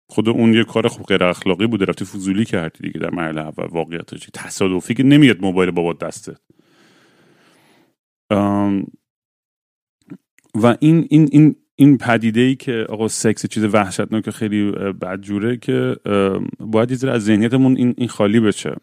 خود 0.09 0.29
اون 0.29 0.53
یه 0.53 0.63
کار 0.63 0.87
خوب 0.87 1.05
غیر 1.05 1.23
اخلاقی 1.23 1.67
بوده. 1.67 1.85
رفتی 1.85 2.05
فضولی 2.05 2.45
کردی 2.45 2.79
دیگه 2.83 2.99
در 2.99 3.09
مرحله 3.09 3.41
اول. 3.41 3.67
واقعیتش 3.71 4.29
تصادفی 4.33 4.93
که 4.93 5.03
نمیاد 5.03 5.41
موبایل 5.41 5.71
بابا 5.71 5.93
دستت. 5.93 6.37
و 10.55 10.75
این 10.79 11.07
این 11.09 11.29
این 11.31 11.55
این 11.79 11.97
پدیده 11.97 12.41
ای 12.41 12.55
که 12.55 12.85
آقا 12.89 13.07
سکس 13.07 13.45
چیز 13.45 13.63
وحشتناک 13.63 14.29
خیلی 14.29 14.71
بدجوره 14.71 15.57
که 15.57 15.95
باید 16.59 17.03
یه 17.03 17.09
از 17.11 17.25
ذهنیتمون 17.25 17.77
این 17.77 17.93
این 17.97 18.07
خالی 18.07 18.39
بشه. 18.39 18.75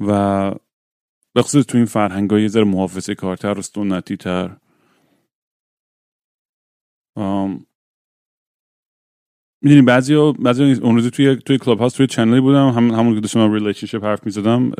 و 0.00 0.50
به 1.34 1.42
خصوص 1.42 1.64
تو 1.66 1.78
این 1.78 1.86
فرهنگ 1.86 2.32
یه 2.32 2.48
ذره 2.48 2.64
محافظه 2.64 3.14
کارتر 3.14 3.58
و 3.58 3.62
سنتی 3.62 4.16
تر 4.16 4.56
می‌دونی 9.62 9.82
بعضی 9.82 10.14
ها 10.14 10.32
بعضی 10.32 10.72
اون 10.72 10.94
روزی 10.94 11.10
توی 11.10 11.36
توی 11.36 11.58
Clubhouse 11.58 11.96
توی 11.96 12.06
channel 12.06 12.36
ی 12.36 12.40
بودم 12.40 12.68
هم 12.68 12.90
همون 12.90 13.14
که 13.14 13.20
داشتم 13.20 13.52
relationship 13.52 14.04
حرف 14.04 14.26
می‌زدم 14.26 14.72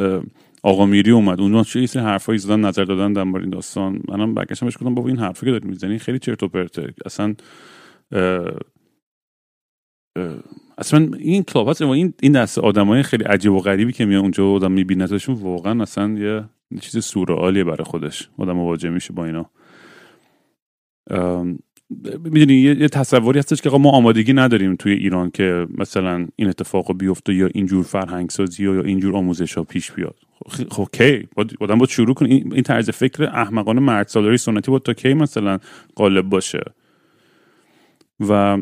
آقا 0.62 0.86
میری 0.86 1.10
اومد. 1.10 1.40
اون 1.40 1.62
چه 1.62 1.86
سری 1.86 2.02
حرفایی 2.02 2.38
زدن 2.38 2.60
نظر 2.60 2.84
دادن 2.84 3.12
در 3.12 3.38
این 3.38 3.50
داستان. 3.50 4.02
منم 4.08 4.34
برگشتم 4.34 4.66
بهش 4.66 4.76
گفتم 4.76 4.94
بابا 4.94 5.08
این 5.08 5.18
حرفی 5.18 5.46
که 5.46 5.52
داری 5.52 5.68
می‌زنی 5.68 5.98
خیلی 5.98 6.18
چرت 6.18 6.42
و 6.42 6.48
پرته. 6.48 6.94
اصلا 7.04 7.34
اصلا 10.78 11.10
این 11.18 11.42
کلاب 11.42 11.66
هاست 11.66 11.82
این 11.82 12.14
این 12.22 12.32
دست 12.32 12.58
آدمای 12.58 13.02
خیلی 13.02 13.24
عجیب 13.24 13.52
و 13.52 13.58
غریبی 13.58 13.92
که 13.92 14.04
میان 14.04 14.22
اونجا 14.22 14.50
آدم 14.50 14.72
میبینتشون 14.72 15.34
واقعا 15.34 15.82
اصلا 15.82 16.18
یه 16.18 16.44
چیز 16.80 17.04
سورئالیه 17.04 17.64
برای 17.64 17.84
خودش. 17.84 18.30
آدم 18.38 18.52
مواجه 18.52 18.90
میشه 18.90 19.12
با 19.12 19.24
اینا. 19.24 19.50
می‌دونی 22.24 22.54
یه 22.54 22.88
تصوری 22.88 23.38
هستش 23.38 23.62
که 23.62 23.70
ما 23.70 23.90
آمادگی 23.90 24.32
نداریم 24.32 24.76
توی 24.76 24.92
ایران 24.92 25.30
که 25.30 25.66
مثلا 25.78 26.26
این 26.36 26.48
اتفاق 26.48 26.98
بیفته 26.98 27.34
یا 27.34 27.46
اینجور 27.54 27.84
فرهنگ 27.84 28.30
سازی 28.30 28.64
یا 28.64 28.82
اینجور 28.82 29.16
آموزش 29.16 29.54
ها 29.54 29.64
پیش 29.64 29.92
بیاد. 29.92 30.16
خب 30.70 30.88
کی؟ 30.92 31.28
آدم 31.60 31.78
باید 31.78 31.90
شروع 31.90 32.14
کن 32.14 32.26
این 32.26 32.62
طرز 32.62 32.90
فکر 32.90 33.24
احمقانه 33.24 33.80
مرد 33.80 34.08
سالاری 34.08 34.36
سنتی 34.36 34.70
بود 34.70 34.82
تا 34.82 34.92
کی 34.92 35.14
مثلا 35.14 35.58
غالب 35.96 36.28
باشه؟ 36.28 36.62
و 38.28 38.58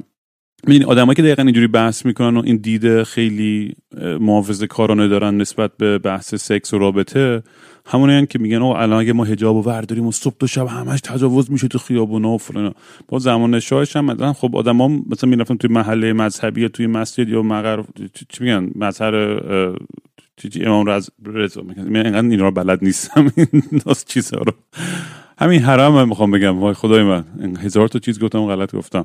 می‌دونی 0.66 0.84
آدمایی 0.84 1.14
که 1.14 1.22
دقیقا 1.22 1.42
اینجوری 1.42 1.66
بحث 1.66 2.06
می‌کنن 2.06 2.36
و 2.36 2.42
این 2.44 2.56
دیده 2.56 3.04
خیلی 3.04 3.74
محافظه 4.20 4.66
کارانه 4.66 5.08
دارن 5.08 5.36
نسبت 5.36 5.76
به 5.76 5.98
بحث 5.98 6.34
سکس 6.34 6.74
و 6.74 6.78
رابطه 6.78 7.42
همون 7.90 8.26
که 8.26 8.38
میگن 8.38 8.62
او 8.62 8.76
الان 8.76 9.00
اگه 9.00 9.12
ما 9.12 9.24
حجاب 9.24 9.56
و 9.56 9.62
ورداریم 9.62 10.06
و 10.06 10.12
صبح 10.12 10.34
و 10.42 10.46
شب 10.46 10.66
همش 10.66 11.00
تجاوز 11.00 11.52
میشه 11.52 11.68
تو 11.68 11.78
خیابونا 11.78 12.30
و 12.30 12.38
فلان. 12.38 12.74
با 13.08 13.18
زمان 13.18 13.60
شاهش 13.60 13.96
هم 13.96 14.04
مثلا 14.04 14.32
خب 14.32 14.56
آدما 14.56 14.88
مثلا 14.88 15.30
می‌رفتن 15.30 15.56
توی 15.56 15.70
محله 15.70 16.12
مذهبی 16.12 16.60
یا 16.60 16.68
توی 16.68 16.86
مسجد 16.86 17.28
یا 17.28 17.42
مقر 17.42 17.82
چی 18.28 18.44
میگن؟ 18.44 18.70
مظهر 18.74 19.40
چی 20.36 20.64
امام 20.64 20.86
رضا 21.26 21.62
میگن. 21.62 21.82
من 21.82 22.06
اینقدر 22.06 22.28
اینا 22.28 22.44
رو 22.44 22.50
بلد 22.50 22.84
نیستم. 22.84 23.32
این 23.36 23.94
چیزا 24.06 24.36
رو. 24.38 24.52
همین 25.38 25.60
حرام 25.60 25.96
هم 25.96 26.08
می‌خوام 26.08 26.30
بگم. 26.30 26.58
وای 26.58 26.74
خدای 26.74 27.02
من. 27.02 27.24
هزار 27.62 27.88
تا 27.88 27.98
چیز 27.98 28.20
گفتم 28.20 28.46
غلط 28.46 28.74
گفتم. 28.74 29.04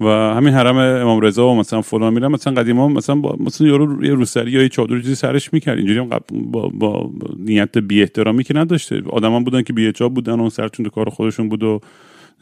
و 0.00 0.06
همین 0.08 0.54
حرم 0.54 0.76
امام 0.76 1.20
رضا 1.20 1.48
و 1.48 1.54
مثلا 1.54 1.82
فلان 1.82 2.14
میرم 2.14 2.32
مثلا 2.32 2.54
قدیما 2.54 2.88
مثلا 2.88 3.14
با 3.16 3.36
مثلا 3.40 3.66
یارو 3.66 4.04
یه 4.04 4.14
روسری 4.14 4.50
یا 4.50 4.62
یه 4.62 4.68
چادر 4.68 5.00
چیزی 5.00 5.14
سرش 5.14 5.52
می‌کرد. 5.52 5.78
اینجوری 5.78 5.98
هم 5.98 6.08
با, 6.30 6.68
با 6.68 7.10
نیت 7.36 7.78
بی 7.78 8.00
احترامی 8.00 8.44
که 8.44 8.54
نداشته. 8.56 9.02
آدما 9.10 9.40
بودن 9.40 9.62
که 9.62 9.72
بی 9.72 9.92
بودن 9.92 10.40
و 10.40 10.50
سرچون 10.50 10.84
تو 10.84 10.90
کار 10.90 11.10
خودشون 11.10 11.48
بود 11.48 11.62
و 11.62 11.80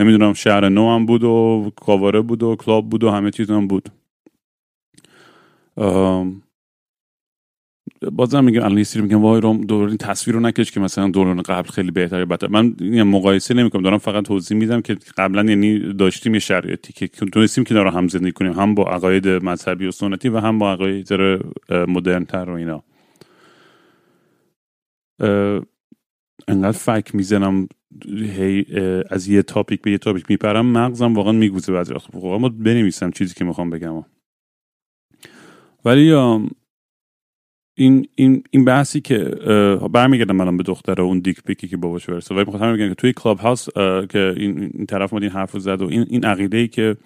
نمی‌دونم 0.00 0.32
شهر 0.32 0.68
نو 0.68 0.94
هم 0.94 1.06
بود 1.06 1.24
و 1.24 1.70
کاواره 1.76 2.20
بود 2.20 2.42
و 2.42 2.56
کلاب 2.56 2.90
بود 2.90 3.04
و 3.04 3.10
همه 3.10 3.30
چیز 3.30 3.50
هم 3.50 3.68
بود. 3.68 3.88
بازم 8.12 8.44
میگم 8.44 8.62
الان 8.62 8.78
یه 8.78 9.02
میگم 9.02 9.22
وای 9.22 9.40
روم 9.40 9.60
دور 9.60 9.88
این 9.88 9.96
تصویر 9.96 10.34
رو 10.34 10.40
نکش 10.40 10.70
که 10.70 10.80
مثلا 10.80 11.08
دوران 11.08 11.42
قبل 11.42 11.68
خیلی 11.68 11.90
بهتره 11.90 12.24
بهتر 12.24 12.48
من 12.48 12.74
مقایسه 13.02 13.54
نمی‌کنم 13.54 13.82
دارم 13.82 13.98
فقط 13.98 14.24
توضیح 14.24 14.56
میدم 14.56 14.80
که 14.80 14.96
قبلا 15.16 15.44
یعنی 15.44 15.92
داشتیم 15.92 16.34
یه 16.34 16.40
شرایطی 16.40 16.92
که 16.92 17.08
تونستیم 17.08 17.64
که 17.64 17.74
دارم 17.74 17.92
هم 17.92 18.08
زندگی 18.08 18.32
کنیم 18.32 18.52
هم 18.52 18.74
با 18.74 18.84
عقاید 18.84 19.28
مذهبی 19.28 19.86
و 19.86 19.90
سنتی 19.90 20.28
و 20.28 20.38
هم 20.38 20.58
با 20.58 20.72
عقاید 20.72 21.08
مدرن 21.70 22.24
تر 22.24 22.50
و 22.50 22.52
اینا. 22.52 22.82
انقدر 26.48 26.78
فک 26.78 27.14
می‌زنم 27.14 27.68
هی 28.08 28.66
از 29.10 29.28
یه 29.28 29.42
تاپیک 29.42 29.82
به 29.82 29.90
یه 29.90 29.98
تاپیک 29.98 30.24
میپرم 30.28 30.66
مغزم 30.66 31.14
واقعا 31.14 31.32
میگوزه 31.32 31.72
بعضی 31.72 31.94
وقت 31.94 32.14
واقعا 32.14 32.48
بنویسم 32.48 33.10
چیزی 33.10 33.34
که 33.34 33.44
می‌خوام 33.44 33.70
بگم. 33.70 34.04
ولی 35.84 36.12
این 37.78 38.08
این 38.14 38.44
این 38.50 38.64
بحثی 38.64 39.00
که 39.00 39.18
برمیگردم 39.92 40.40
الان 40.40 40.56
به 40.56 40.62
دختر 40.62 41.00
اون 41.00 41.18
dick 41.18 41.42
pic 41.42 41.62
ی 41.62 41.68
که 41.68 41.76
باباش 41.76 42.06
برسه. 42.06 42.34
ولی 42.34 42.44
می‌خوام 42.44 42.76
بگم 42.76 42.88
که 42.88 42.94
توی 42.94 43.12
Clubhouse 43.12 43.68
که 44.08 44.34
این, 44.36 44.70
این 44.74 44.86
طرف 44.86 45.12
ما 45.12 45.18
این 45.18 45.30
حرف 45.30 45.58
زد 45.58 45.82
و 45.82 45.88
این 45.88 46.06
این 46.10 46.24
عقیده 46.24 46.56
ای 46.56 46.68
که 46.68 46.96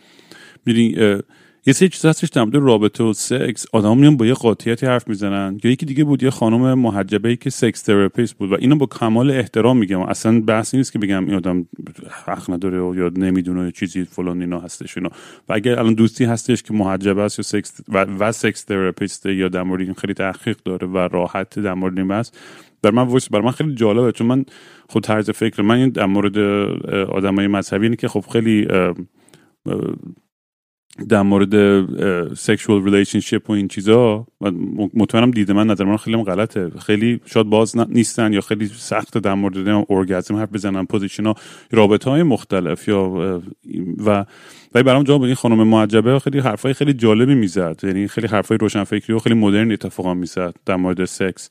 می‌دونی 0.67 1.21
یه 1.67 1.73
سری 1.73 1.89
چیز 1.89 2.07
هستش 2.07 2.29
در 2.29 2.45
رابطه 2.45 3.05
و 3.05 3.13
سکس 3.13 3.67
آدم 3.73 3.99
میان 3.99 4.17
با 4.17 4.27
یه 4.27 4.35
قاطعیتی 4.35 4.87
حرف 4.87 5.09
می‌زنن. 5.09 5.59
یا 5.65 5.71
یکی 5.71 5.87
دیگه 5.87 6.05
بود 6.05 6.23
یه 6.23 6.31
خانم 6.31 6.79
محجبه 6.79 7.29
ای 7.29 7.37
که 7.37 7.51
sex 7.51 7.83
therapist 7.83 8.35
بود. 8.35 8.53
و 8.53 8.57
اینو 8.61 8.77
با 8.77 8.87
کمال 8.87 9.31
احترام 9.31 9.79
میگم. 9.79 10.01
اصلا 10.01 10.41
بحثی 10.41 10.77
نیست 10.77 10.93
که 10.93 10.99
بگم 10.99 11.25
این 11.25 11.35
آدم 11.35 11.67
حق 12.27 12.51
نداره 12.51 12.81
و 12.81 12.95
یا 12.97 13.11
نمی‌دونه 13.17 13.73
چیزی 13.73 14.05
فلان 14.05 14.41
اینا 14.41 14.61
هستش 14.61 14.97
اینا. 14.97 15.11
و 15.49 15.53
اگر 15.53 15.79
الان 15.79 15.95
دوستی 15.95 16.25
هستش 16.25 16.63
که 16.63 16.75
محجبه 16.75 17.23
است 17.23 17.39
یا 17.39 17.43
سکس 17.43 17.81
و, 17.89 18.07
و 18.19 18.33
sex 18.33 18.65
therapist 18.65 19.27
یا 19.27 19.49
در 19.49 19.63
مورد 19.63 19.99
خیلی 19.99 20.15
تحقیق 20.15 20.57
داره 20.65 20.87
و 20.87 20.97
راحت 20.99 21.59
در 21.59 21.75
مورد 21.75 21.99
این 21.99 22.09
بحث 22.09 22.31
بر 22.83 22.91
من 22.91 23.03
voice 23.03 23.29
بر 23.29 23.41
من 23.41 23.51
خیلی 23.51 23.75
جالبه. 23.75 24.13
چون 24.13 24.27
من 24.27 24.45
خود 24.89 25.03
طرز 25.03 25.31
فکر 25.31 25.63
من 25.63 25.89
در 25.89 26.07
مورد 26.07 26.39
آدمای 27.09 27.47
مذهبی 27.47 27.97
که 27.97 28.09
خب 28.09 28.25
خیلی 28.33 28.69
در 31.09 31.23
مورد 31.23 31.55
sexual 32.35 32.85
relationship 32.85 33.51
و 33.51 33.53
این 33.53 33.69
چیزا 33.69 34.27
مطمئنم 34.95 35.31
دید 35.31 35.53
من 35.53 35.67
نظر 35.67 35.85
من 35.85 35.97
خیلی 35.97 36.25
غلطه. 36.25 36.71
خیلی 36.71 37.21
شاید 37.27 37.47
باز 37.47 37.77
نیستن 37.79 38.33
یا 38.33 38.41
خیلی 38.41 38.67
سخت 38.67 39.19
در 39.19 39.35
مورد 39.35 39.87
ارگزم 39.91 40.37
حرف 40.37 40.49
بزنن 40.53 40.85
position 40.85 41.27
ها 41.27 41.35
رابطه 41.71 42.11
های 42.11 42.23
مختلف 42.23 42.89
یا 42.89 43.43
و 44.07 44.25
ولی 44.75 44.85
برام 44.85 45.03
جواب 45.03 45.23
این 45.23 45.35
خانم 45.35 45.69
معجبه 45.69 46.19
خیلی 46.19 46.39
حرفای 46.39 46.73
خیلی 46.73 46.93
جالبی 46.93 47.35
می‌زد. 47.35 47.81
یعنی 47.83 48.09
خیلی 48.09 48.27
حرفای 48.27 48.59
روشنفکری 48.59 49.17
و 49.17 49.19
خیلی 49.19 49.35
مدرن 49.35 49.73
اتفاقا 49.73 50.15
می‌زد 50.15 50.55
در 50.67 50.77
مورد 50.77 51.05
سکس 51.05 51.49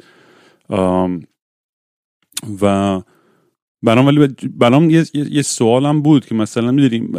و 2.62 3.02
برام 3.84 4.06
ولی 4.06 4.28
برام 4.58 4.90
یه, 4.90 5.04
یه 5.14 5.42
سوالم 5.42 6.02
بود 6.02 6.26
که 6.26 6.36
مثلا 6.36 6.72
می‌دونیم 6.72 7.12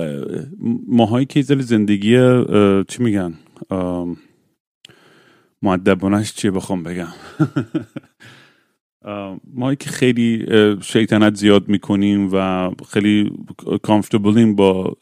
ماهایی 0.87 1.27
که 1.27 1.43
زل 1.43 1.61
زندگی 1.61 2.17
چی 2.89 3.03
میگن؟ 3.03 3.35
معدبانش 5.63 6.35
چیه 6.35 6.51
بخوام 6.51 6.83
بگم؟ 6.83 7.09
ما 9.55 9.75
که 9.75 9.91
خیلی 9.91 10.47
شیطنت 10.83 11.35
زیاد 11.35 11.69
می‌کنیم 11.69 12.29
و 12.33 12.71
خیلی 12.89 13.33
comfortable 13.83 14.45
یم 14.45 14.57
با 14.57 14.97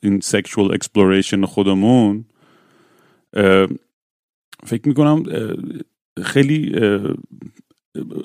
این 0.00 0.20
sexual 0.20 0.74
exploration 0.74 1.44
خودمون 1.44 2.24
فکر 4.66 4.88
می‌کنم 4.88 5.22
خیلی 6.22 6.72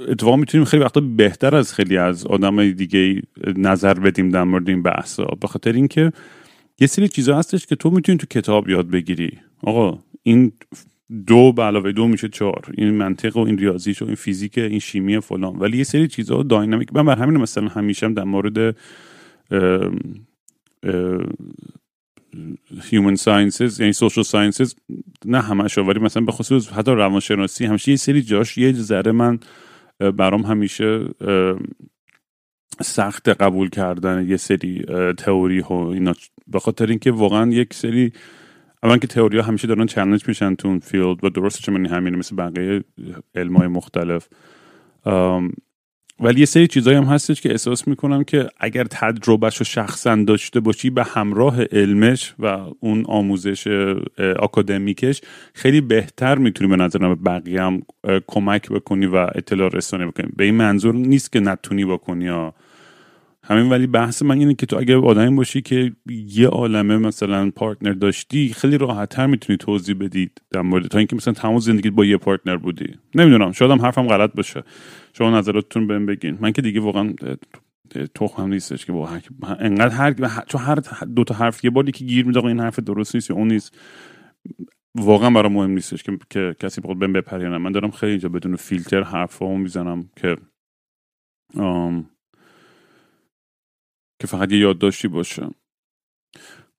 اتفاقا 0.07 0.35
می‌تونیم 0.35 0.65
خیلی 0.65 0.83
وقتا 0.83 1.01
بهتر 1.01 1.55
از 1.55 1.73
خیلی 1.73 1.97
از 1.97 2.25
آدم 2.25 2.71
دیگه 2.71 3.21
نظر 3.55 3.93
بدیم 3.93 4.29
در 4.29 4.43
مورد 4.43 4.69
این 4.69 4.83
بحثا 4.83 5.25
به 5.41 5.47
خاطر 5.47 5.73
اینکه 5.73 6.11
یه 6.79 6.87
سری 6.87 7.07
چیزا 7.07 7.37
هستش 7.37 7.65
که 7.65 7.75
تو 7.75 7.89
می‌تونی 7.89 8.17
تو 8.17 8.27
کتاب 8.29 8.69
یاد 8.69 8.89
بگیری. 8.89 9.31
آقا 9.63 9.99
این 10.23 10.51
دو 11.27 11.53
به 11.53 11.63
علاوه 11.63 11.91
دو 11.91 12.07
میشه 12.07 12.29
چهار. 12.29 12.65
این 12.77 12.89
منطق 12.89 13.37
و 13.37 13.39
این 13.39 13.57
ریاضیش 13.57 14.01
و 14.01 14.05
این 14.05 14.15
فیزیک 14.15 14.57
این 14.57 14.79
شیمی 14.79 15.19
فلان. 15.19 15.55
ولی 15.55 15.77
یه 15.77 15.83
سری 15.83 16.07
چیزها 16.07 16.43
داینامیک. 16.43 16.93
من 16.93 17.05
بر 17.05 17.15
همین 17.15 17.37
مثلا 17.37 17.67
همیشه 17.67 18.09
در 18.09 18.23
مورد 18.23 18.75
human 22.79 23.15
sciences 23.15 23.79
یعنی 23.79 23.93
social 23.93 24.23
sciences 24.27 24.75
نه 25.25 25.41
همش 25.41 25.77
ولی 25.77 25.99
مثلا 25.99 26.23
به 26.23 26.31
خصوص 26.31 26.69
حتی 26.69 26.91
روانشناسی 26.91 27.65
همیشه 27.65 27.91
یه 27.91 27.97
سری 27.97 28.21
جاش 28.21 28.57
یه 28.57 28.73
ذره 28.73 29.11
من 29.11 29.39
برام 29.99 30.41
همیشه 30.41 31.05
سخت 32.81 33.29
قبول 33.29 33.69
کردن 33.69 34.27
یه 34.29 34.37
سری 34.37 34.85
تئوری 35.17 35.59
ها. 35.59 35.93
اینا 35.93 36.13
به 36.47 36.59
خاطر 36.59 36.85
اینکه 36.85 37.11
واقعا 37.11 37.51
یک 37.51 37.73
سری 37.73 38.13
اول 38.83 38.97
که 38.97 39.07
تئوری 39.07 39.37
ها 39.37 39.43
همیشه 39.43 39.67
دارن 39.67 39.85
چالش 39.85 40.27
میشن 40.27 40.55
تو 40.55 40.67
اون 40.67 40.79
فیلد 40.79 41.23
و 41.23 41.29
درست 41.29 41.61
چه 41.61 41.71
همینه 41.71 42.17
مثل 42.17 42.35
بقیه 42.35 42.83
علمای 43.35 43.67
مختلف. 43.67 44.27
ولی 46.19 46.39
یه 46.39 46.45
سری 46.45 46.67
چیزایی 46.67 46.97
هم 46.97 47.03
هستش 47.03 47.41
که 47.41 47.51
احساس 47.51 47.87
می‌کنم 47.87 48.23
که 48.23 48.49
اگر 48.59 48.83
تجربهش 48.83 49.57
رو 49.57 49.65
شخصا 49.65 50.15
داشته 50.15 50.59
باشی 50.59 50.89
به 50.89 51.03
همراه 51.03 51.63
علمش 51.63 52.33
و 52.39 52.57
اون 52.79 53.05
آموزش 53.05 53.67
اکادمیکش 54.17 55.21
خیلی 55.53 55.81
بهتر 55.81 56.37
می‌تونی 56.37 56.69
به 56.69 56.75
نظرم 56.75 57.15
به 57.15 57.21
بقیه 57.29 57.61
هم 57.61 57.81
کمک 58.27 58.69
بکنی 58.69 59.05
و 59.05 59.15
اطلاع 59.15 59.69
رسانی 59.69 60.05
بکنی. 60.05 60.27
به 60.35 60.43
این 60.43 60.55
منظور 60.55 60.95
نیست 60.95 61.31
که 61.31 61.39
نتونی 61.39 61.85
بکنی 61.85 62.25
یا 62.25 62.53
همین 63.49 63.69
ولی 63.69 63.87
بحث 63.87 64.21
من 64.21 64.39
اینه 64.39 64.53
که 64.53 64.65
تو 64.65 64.77
اگر 64.77 64.95
آدمی 64.95 65.35
باشی 65.35 65.61
که 65.61 65.91
یه 66.09 66.47
عالمه 66.47 66.97
مثلا 66.97 67.51
پارتنر 67.55 67.93
داشتی 67.93 68.49
خیلی 68.49 68.77
راحتتر 68.77 69.25
می‌تونی 69.25 69.57
توضیح 69.57 69.95
بدی 69.95 70.29
در 70.51 70.61
مورد 70.61 70.87
تا 70.87 70.97
اینکه 70.97 71.15
مثلا 71.15 71.33
تمام 71.33 71.59
زندگی 71.59 71.89
با 71.89 72.05
یه 72.05 72.17
پارتنر 72.17 72.57
بودی. 72.57 72.95
نمی‌دونم 73.15 73.51
شاید 73.51 73.71
هم 73.71 73.81
حرفم 73.81 74.07
غلط 74.07 74.33
باشه. 74.33 74.63
شما 75.13 75.37
نظراتتون 75.37 75.87
بهم 75.87 76.05
بگین. 76.05 76.37
من 76.41 76.51
که 76.51 76.61
دیگه 76.61 76.79
واقعا 76.79 77.13
تخم 78.15 78.43
هم 78.43 78.49
نیستش 78.49 78.85
که 78.85 78.91
با 78.91 79.09
انقدر 79.59 79.95
هر 79.95 80.43
چون 80.47 80.61
هر 80.61 80.75
دو 81.15 81.23
تا 81.23 81.35
حرف 81.35 81.63
یه 81.63 81.69
باری 81.69 81.91
که 81.91 82.05
گیر 82.05 82.25
میده 82.25 82.45
این 82.45 82.59
حرف 82.59 82.79
درست 82.79 83.15
نیست 83.15 83.29
یا 83.29 83.35
اون 83.35 83.47
نیست 83.47 83.77
واقعا 84.95 85.29
برای 85.29 85.53
مهم 85.53 85.71
نیستش 85.71 86.03
که, 86.03 86.17
که 86.29 86.55
کسی 86.59 86.81
بخواد 86.81 86.99
بهم 86.99 87.13
بپرینه 87.13 87.57
من 87.57 87.71
دارم 87.71 87.91
خیلی 87.91 88.11
اینجا 88.11 88.29
بدون 88.29 88.55
فیلتر 88.55 89.03
حرفامو 89.03 89.57
می‌زنم 89.57 90.09
که 90.15 90.35
که 94.19 94.27
فقط 94.27 94.51
یه 94.51 94.59
یادداشتی 94.59 95.07
باشه. 95.07 95.47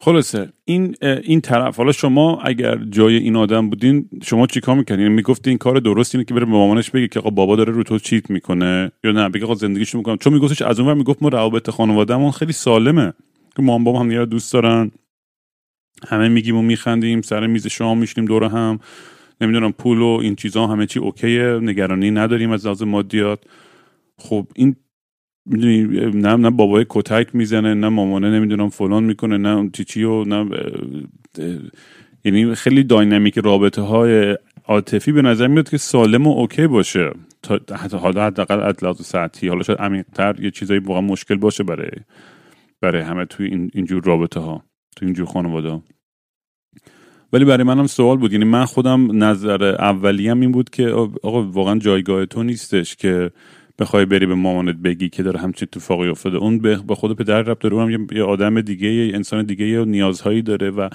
خلاصه 0.00 0.52
این 0.64 0.94
این 1.02 1.40
طرف 1.40 1.76
حالا 1.76 1.92
شما 1.92 2.40
اگر 2.40 2.76
جای 2.76 3.16
این 3.16 3.36
آدم 3.36 3.70
بودین 3.70 4.08
شما 4.22 4.46
چیکار 4.46 4.74
می‌کنین 4.76 5.00
یعنی 5.00 5.14
می‌گفتی 5.14 5.50
این 5.50 5.58
کار 5.58 5.80
درست 5.80 6.14
اینه 6.14 6.24
که 6.24 6.34
بره 6.34 6.44
به 6.44 6.50
مامانش 6.50 6.90
بگه 6.90 7.08
که 7.08 7.18
آقا 7.18 7.30
بابا 7.30 7.56
داره 7.56 7.72
رو 7.72 7.82
تو 7.82 7.98
چیت 7.98 8.30
می‌کنه 8.30 8.92
یا 9.04 9.12
نه؟ 9.12 9.28
بگه 9.28 9.44
آقا 9.44 9.54
زندگیشو 9.54 9.98
می‌کنم 9.98 10.16
چون 10.16 10.32
میگفتش 10.32 10.62
از 10.62 10.80
اونور 10.80 10.94
می‌گفت 10.94 11.22
ما 11.22 11.28
روابط 11.28 11.70
خانوادهمون 11.70 12.30
خیلی 12.30 12.52
سالمه. 12.52 13.12
که 13.56 13.62
مام 13.62 13.84
بابا 13.84 14.00
هم 14.00 14.24
دوست 14.24 14.52
دارن. 14.52 14.90
همه 16.08 16.28
میگیم 16.28 16.56
و 16.56 16.62
میخندیم 16.62 17.22
سر 17.22 17.46
میز 17.46 17.66
شام 17.66 17.98
میشینیم 17.98 18.28
دور 18.28 18.44
هم. 18.44 18.78
نمی‌دونم 19.40 19.72
پول 19.72 19.98
و 19.98 20.18
این 20.22 20.36
چیزا 20.36 20.66
همه 20.66 20.86
چی 20.86 20.98
اوکیه. 20.98 21.58
نگرانی 21.62 22.10
نداریم 22.10 22.50
از 22.50 22.64
لحاظ 22.66 22.82
مادیات. 22.82 23.44
خب 24.18 24.46
این 24.54 24.76
می‌دونی 25.48 25.82
نه 26.10 26.36
نه 26.36 26.50
بابای 26.50 26.86
کتک 26.88 27.34
می‌زنه 27.34 27.74
نه 27.74 27.88
مامانه 27.88 28.30
نمی‌دونم 28.30 28.68
فلان 28.68 29.04
می‌کنه 29.04 29.36
نه 29.36 29.70
چی 29.70 30.04
و 30.04 30.24
نه 30.24 30.50
یعنی 32.24 32.54
خیلی 32.54 32.84
داینامیک 32.84 33.38
رابطه 33.38 33.82
های 33.82 34.36
عاطفی 34.64 35.12
به 35.12 35.22
نظر 35.22 35.46
میاد 35.46 35.70
که 35.70 35.76
سالم 35.76 36.26
و 36.26 36.30
اوکی 36.30 36.66
باشه. 36.66 37.10
حتی 37.80 37.96
حالا 37.96 38.26
حداقل 38.26 38.60
اطلاعات 38.60 39.02
سطحی 39.02 39.48
حالا 39.48 39.62
شاید 39.62 39.78
عمیق‌تر 39.78 40.40
یه 40.40 40.50
چیزایی 40.50 40.80
واقعا 40.80 41.00
مشکل 41.00 41.34
باشه 41.34 41.64
برای 41.64 41.90
برای 42.80 43.02
همه 43.02 43.24
توی 43.24 43.46
این 43.46 43.70
اینجور 43.74 44.04
رابطه 44.04 44.40
ها 44.40 44.64
توی 44.96 45.06
اینجور 45.06 45.26
خانواده 45.26 45.82
ولی 47.32 47.44
برای 47.44 47.64
منم 47.64 47.86
سوال 47.86 48.16
بود 48.16 48.32
یعنی 48.32 48.44
من 48.44 48.64
خودم 48.64 49.24
نظر 49.24 49.64
اولیم 49.64 50.40
این 50.40 50.52
بود 50.52 50.70
که 50.70 50.88
آقا 51.22 51.42
واقعا 51.42 51.78
جایگاه 51.78 52.26
تو 52.26 52.42
نیستش 52.42 52.96
که 52.96 53.30
بخوای 53.78 54.04
بری 54.04 54.26
به 54.26 54.34
مامانت 54.34 54.76
بگی 54.76 55.08
که 55.08 55.22
داره 55.22 55.40
همچین 55.40 55.68
اتفاقی 55.72 56.08
افتاده. 56.08 56.36
اون 56.36 56.58
به 56.58 56.94
خود 56.94 57.16
پدر 57.16 57.42
رب 57.42 57.58
داره 57.58 57.74
اونم 57.74 58.06
یه 58.12 58.22
آدم 58.22 58.60
دیگه 58.60 58.88
یه 58.88 59.14
انسان 59.14 59.44
دیگه 59.44 59.68
یه 59.68 59.84
نیازهایی 59.84 60.42
داره 60.42 60.70
و 60.70 60.88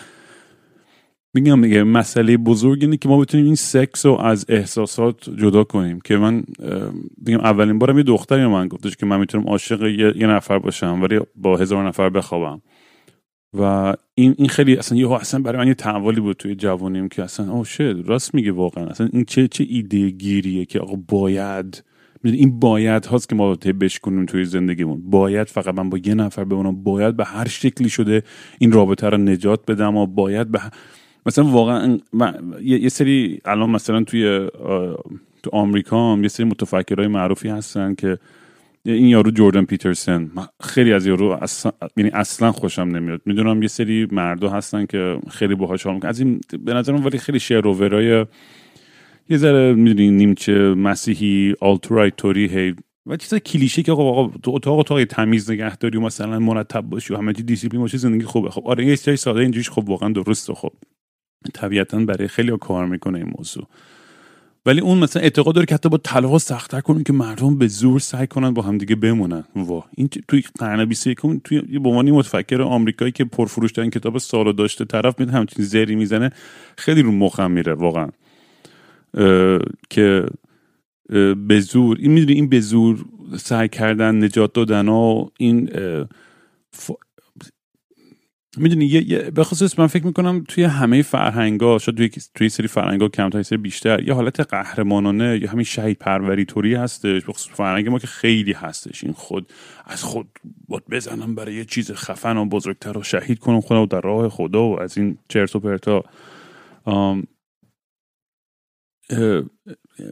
میگم 1.34 1.60
میگه 1.60 1.84
مسئله 1.84 2.38
بزرگ 2.38 2.82
اینه 2.82 2.98
که 2.98 3.10
ما 3.10 3.20
بتونیم 3.20 3.46
این 3.46 3.56
سکس 3.56 4.06
رو 4.06 4.20
از 4.20 4.46
احساسات 4.50 5.30
جدا 5.30 5.64
کنیم 5.64 6.00
که 6.02 6.18
من 6.18 6.44
بگم 7.26 7.40
اولین 7.40 7.80
بارم 7.80 7.98
یه 7.98 8.04
دختری 8.04 8.46
من 8.46 8.68
گفتش 8.68 8.96
که 8.96 9.06
من 9.06 9.20
می‌تونم 9.20 9.48
عاشق 9.48 9.84
یه, 9.84 10.28
نفر 10.28 10.60
باشم 10.60 11.02
ولی 11.02 11.20
با 11.36 11.58
هزار 11.58 11.88
نفر 11.88 12.10
بخوابم. 12.10 12.62
و 13.58 13.94
این 14.16 14.36
این 14.38 14.48
خیلی 14.48 14.76
اصلا 14.76 14.98
یه 14.98 15.12
اصلا 15.12 15.42
برای 15.42 15.58
من 15.62 15.68
یه 15.68 15.74
تحولی 15.74 16.22
بود 16.22 16.38
توی 16.38 16.56
جوانیم 16.56 17.10
که 17.10 17.24
اصلا 17.24 17.52
او 17.52 17.66
شد 17.66 18.04
راست 18.06 18.36
میگه 18.36 18.52
واقعا. 18.52 18.86
اصلا 18.86 19.10
این 19.14 19.26
چه 19.26 19.48
چه 19.48 19.66
ایده 19.70 20.10
گیریه 20.10 20.66
که 20.66 20.80
آقا 20.80 20.96
باید 21.08 21.84
این 22.24 22.60
باید 22.60 23.06
هاست 23.06 23.30
که 23.30 23.36
ما 23.36 23.56
بشکنیم 23.56 24.26
توی 24.26 24.46
زندگیمون. 24.46 25.02
باید 25.10 25.48
فقط 25.48 25.76
من 25.76 25.90
با 25.90 25.98
یه 25.98 26.14
نفر 26.14 26.44
بمونم. 26.44 26.84
باید 26.84 27.18
به 27.18 27.26
هر 27.26 27.48
شکلی 27.48 27.90
شده 27.90 28.24
این 28.60 28.72
رابطه 28.72 29.10
رو 29.10 29.18
نجات 29.18 29.72
بدم 29.72 29.96
و 29.96 30.06
باید 30.06 30.52
به 30.52 30.60
مثلا 31.26 31.46
واقعا 31.46 31.98
یه 32.62 32.90
سری 32.90 33.42
الان 33.46 33.70
مثلا 33.70 34.04
توی 34.04 34.50
تو 35.44 35.50
آمریکا 35.52 36.14
هم 36.14 36.22
یه 36.24 36.30
سری 36.30 36.46
متفکرهای 36.46 37.08
معروفی 37.08 37.50
هستن 37.50 37.96
که 37.96 38.18
این 38.86 39.06
یارو 39.06 39.32
جوردن 39.32 39.66
پیترسن. 39.66 40.32
خیلی 40.62 40.94
از 40.94 41.06
یارو 41.06 41.30
اصلا 41.42 41.72
یعنی 41.98 42.10
اصلا 42.14 42.52
خوشم 42.52 42.82
نمیاد. 42.82 43.22
می‌دونم 43.26 43.62
یه 43.62 43.68
سری 43.68 44.08
مردا 44.12 44.50
هستن 44.50 44.86
که 44.86 45.18
خیلی 45.30 45.56
باهاش 45.56 45.88
حال 45.88 46.00
از 46.04 46.20
این 46.20 46.42
به 46.60 46.74
نظرم 46.74 47.06
ولی 47.06 47.18
خیلی 47.18 47.40
شعر 47.40 47.68
یه 49.30 49.38
ذره 49.38 49.74
می‌دونی 49.74 50.12
نیمچه 50.12 50.54
مسیحی 50.74 51.54
alt-right 51.62 52.16
طوری 52.16 52.48
هی 52.48 52.76
و 53.06 53.18
چیز 53.18 53.34
کلیشه 53.34 53.84
که 53.84 53.92
آقا 53.92 54.38
تو 54.44 54.52
اتاق 54.52 54.80
اتاق 54.80 55.04
تمیز 55.04 55.52
نگه 55.52 55.76
داری 55.76 55.98
و 55.98 56.02
مثلا 56.02 56.40
مرتب 56.40 56.82
باشی 56.82 57.14
و 57.14 57.18
همه 57.18 57.34
چی 57.34 57.44
دیسیپلین 57.44 57.82
باشی 57.82 57.98
زندگی 57.98 58.26
خوبه. 58.26 58.50
خب 58.50 58.68
آره 58.68 58.86
یه 58.86 58.98
چیزای 58.98 59.18
ساده 59.18 59.40
اینجوریش 59.40 59.70
خب 59.70 59.90
واقعا 59.90 60.10
درسته. 60.10 60.54
خب 60.54 60.72
طبیعتا 61.54 62.00
برای 62.00 62.28
خیلی 62.28 62.58
کار 62.62 62.86
می‌کنه 62.86 63.18
این 63.18 63.34
موضوع. 63.38 63.68
ولی 64.66 64.82
اون 64.82 64.98
مثلا 64.98 65.22
اعتقاد 65.22 65.56
داره 65.56 65.66
که 65.66 65.76
حتی 65.76 65.90
با 65.90 65.98
طلاق 65.98 66.38
سختتر 66.38 66.82
کنن 66.82 67.04
که 67.04 67.14
مردم 67.14 67.58
به 67.58 67.68
زور 67.68 68.00
سعی 68.00 68.28
کنن 68.28 68.54
با 68.54 68.62
همدیگه 68.62 68.96
بمونن. 68.96 69.44
وا. 69.56 69.84
این 69.98 70.10
توی 70.28 70.44
قرن 70.60 70.86
21 70.86 71.18
توی 71.44 71.62
به 71.62 71.90
عنوان 71.90 72.12
متفکر 72.12 72.62
آمریکایی 72.62 73.12
که 73.12 73.26
پرفروش 73.26 73.72
ترین 73.72 73.90
کتاب 73.90 74.18
سالو 74.18 74.52
داشته 74.52 74.86
طرف 74.86 75.20
میاد 75.20 75.32
همچین 75.34 75.66
زری 75.66 75.96
می‌زنه 75.96 76.30
خیلی 76.78 77.02
رو 77.02 77.12
مخم 77.12 77.52
میره 77.52 77.74
واقعا. 77.74 78.10
که 79.90 80.26
به 81.48 81.60
زور 81.60 81.98
این 82.00 82.12
می‌دونی 82.12 82.34
این 82.34 82.50
به 82.50 82.60
زور 82.60 83.06
سعی 83.38 83.68
کردن 83.68 84.24
نجات 84.24 84.54
دادن 84.54 84.88
و 84.88 85.28
این 85.38 85.70
می‌دونی 88.58 88.86
یه 88.86 89.32
به 89.32 89.44
خصوص 89.44 89.80
من 89.80 89.88
فکر 89.88 90.06
می‌کنم 90.06 90.44
توی 90.48 90.64
همه 90.64 91.02
فرهنگا 91.02 91.80
شاید 91.80 91.98
توی 91.98 92.10
توی 92.36 92.50
سری 92.50 92.68
فرهنگا 92.68 93.08
کمتر 93.08 93.44
سری 93.44 93.58
بیشتر 93.58 94.04
یه 94.04 94.14
حالت 94.14 94.40
قهرمانانه 94.40 95.40
یا 95.42 95.50
همین 95.50 95.64
شهید 95.64 95.98
پروری 95.98 96.46
طوری 96.46 96.76
هستش 96.76 97.26
به 97.26 97.34
خصوص 97.34 97.54
فرهنگ 97.54 97.90
ما 97.90 98.00
که 98.00 98.08
خیلی 98.08 98.52
هستش. 98.52 99.04
این 99.04 99.14
خود 99.14 99.54
از 99.86 100.04
خود 100.04 100.28
بود 100.68 100.84
بزنم 100.92 101.36
برای 101.36 101.56
یه 101.56 101.66
چیز 101.66 101.92
خفن 101.92 102.38
و 102.38 102.46
بزرگتر 102.46 102.98
و 102.98 103.04
شهید 103.04 103.40
کنم 103.40 103.62
خودم 103.62 103.86
در 103.86 104.02
راه 104.02 104.30
خدا 104.30 104.64
و 104.64 104.82
از 104.82 104.98
این 104.98 105.18
چرت 105.30 105.56
و 105.56 105.60
پرتا. 105.60 106.04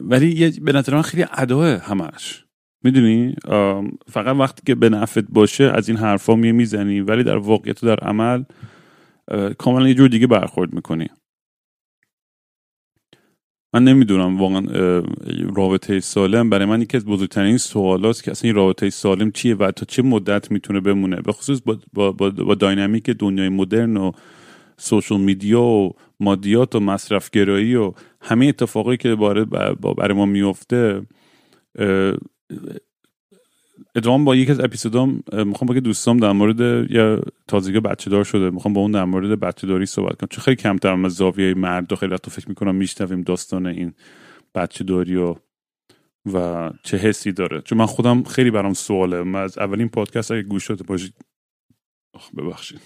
ولی 0.00 0.50
به 0.50 0.72
نظر 0.72 0.94
من 0.94 1.02
خیلی 1.02 1.24
اداه 1.32 1.76
همش 1.76 2.44
می‌دونی؟ 2.84 3.34
فقط 4.08 4.36
وقتی 4.36 4.62
که 4.66 4.74
به 4.74 4.88
نفت 4.88 5.18
باشه 5.18 5.64
از 5.64 5.88
این 5.88 5.98
حرفا 5.98 6.34
می 6.34 6.52
می‌زنی 6.52 7.00
ولی 7.00 7.24
در 7.24 7.36
واقعیت 7.36 7.84
و 7.84 7.86
در 7.86 8.00
عمل 8.00 8.44
کاملا 9.58 9.88
یه 9.88 9.94
جور 9.94 10.08
دیگه 10.08 10.26
برخورد 10.26 10.74
می‌کنی. 10.74 11.08
من 13.74 13.84
نمی‌دونم 13.84 14.38
واقعا 14.38 14.62
رابطه 15.54 16.00
سالم 16.00 16.50
برای 16.50 16.66
من 16.66 16.82
یکی 16.82 16.96
از 16.96 17.04
بزرگترین 17.04 17.56
سوالات 17.56 18.22
که 18.22 18.30
اصلا 18.30 18.48
این 18.48 18.54
رابطه 18.54 18.90
سالم 18.90 19.32
چیه 19.32 19.54
و 19.54 19.70
تا 19.70 19.86
چه 19.86 20.02
مدت 20.02 20.50
می‌تونه 20.50 20.80
بمونه؟ 20.80 21.20
به 21.20 21.32
خصوص 21.32 21.60
با, 21.64 21.78
با, 21.92 22.12
با, 22.12 22.30
با 22.30 22.54
داینامیک 22.54 23.10
دنیای 23.10 23.48
مدرن 23.48 23.96
و 23.96 24.12
سوشل 24.78 25.20
میدیا 25.20 25.62
و 25.62 25.92
مادیات 26.22 26.74
و 26.74 26.80
مصرفگرایی 26.80 27.74
و 27.74 27.92
همه 28.20 28.46
اتفاقی 28.46 28.96
که 28.96 29.16
برای 29.96 30.16
ما 30.16 30.26
میفته 30.26 31.02
ادوام 33.94 34.24
با 34.24 34.36
یکی 34.36 34.50
از 34.50 34.60
اپیزودام 34.60 35.22
می‌خوام 35.32 35.66
با 35.68 35.74
که 35.74 35.80
دوستام 35.80 36.16
در 36.16 36.32
مورد 36.32 36.90
یا 36.90 37.22
تازگی 37.48 37.80
بچه 37.80 38.10
دار 38.10 38.24
شده. 38.24 38.50
می‌خوام 38.50 38.74
با 38.74 38.80
اون 38.80 38.90
در 38.90 39.04
مورد 39.04 39.40
بچه 39.40 39.66
داری 39.66 39.86
صحبت 39.86 40.16
کنم. 40.16 40.28
چون 40.30 40.44
خیلی 40.44 40.56
کمتر 40.56 41.04
از 41.04 41.12
زاویه 41.12 41.54
مرد 41.54 41.92
و 41.92 41.96
خیلی 41.96 42.18
تو 42.18 42.30
فکر 42.30 42.48
می‌کنم 42.48 42.74
میشنویم 42.74 43.22
داستان 43.22 43.66
این 43.66 43.94
بچه 44.54 44.84
داری 44.84 45.16
و 45.16 45.36
و 46.32 46.70
چه 46.82 46.96
حسی 46.96 47.32
داره. 47.32 47.60
چون 47.60 47.78
من 47.78 47.86
خودم 47.86 48.22
خیلی 48.22 48.50
برام 48.50 48.72
سواله. 48.72 49.22
من 49.22 49.42
از 49.42 49.58
اولین 49.58 49.88
پادکست 49.88 50.30
اگه 50.30 50.42
گوش 50.42 50.64
شده 50.64 50.84
باشید 50.84 51.14
ببخشید. 52.36 52.80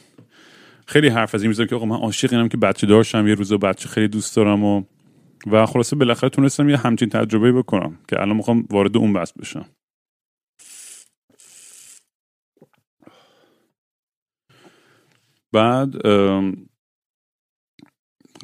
خیلی 0.86 1.08
حرف 1.08 1.34
از 1.34 1.42
این 1.42 1.48
می‌زنم 1.48 1.66
که 1.66 1.74
آقا 1.74 1.86
من 1.86 1.96
عاشق 1.96 2.32
اینم 2.32 2.48
که 2.48 2.56
بچه 2.56 2.86
دارشم 2.86 3.26
یه 3.28 3.34
روز 3.34 3.52
بچه 3.52 3.88
خیلی 3.88 4.08
دوست 4.08 4.36
دارم 4.36 4.64
و 4.64 4.82
و 5.46 5.66
خلاصه 5.66 5.96
بالاخره 5.96 6.30
تونستم 6.30 6.68
یه 6.68 6.76
همچین 6.76 7.08
تجربه 7.08 7.52
بکنم 7.52 7.98
که 8.08 8.20
الان 8.20 8.36
می‌خوام 8.36 8.66
وارد 8.70 8.96
اون 8.96 9.12
بحث 9.12 9.32
بشم. 9.32 9.66
بعد 15.52 16.06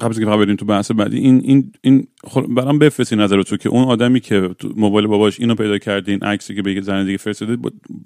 قبل 0.03 0.13
اینکه 0.19 0.37
بریم 0.37 0.55
تو 0.55 0.65
بحث 0.65 0.91
بعدی 0.91 1.17
این 1.17 1.41
این 1.43 1.71
این 1.81 2.07
برام 2.49 2.79
بفرستی 2.79 3.15
نظر 3.15 3.41
تو 3.41 3.57
که 3.57 3.69
اون 3.69 3.83
آدمی 3.83 4.19
که 4.19 4.49
موبایل 4.75 5.07
باباش 5.07 5.39
اینو 5.39 5.55
پیدا 5.55 5.77
کرده 5.77 6.11
این 6.11 6.23
عکسی 6.23 6.55
که 6.55 6.61
بگه 6.61 6.81
زن 6.81 7.05
دیگه 7.05 7.17
فرستاده 7.17 7.57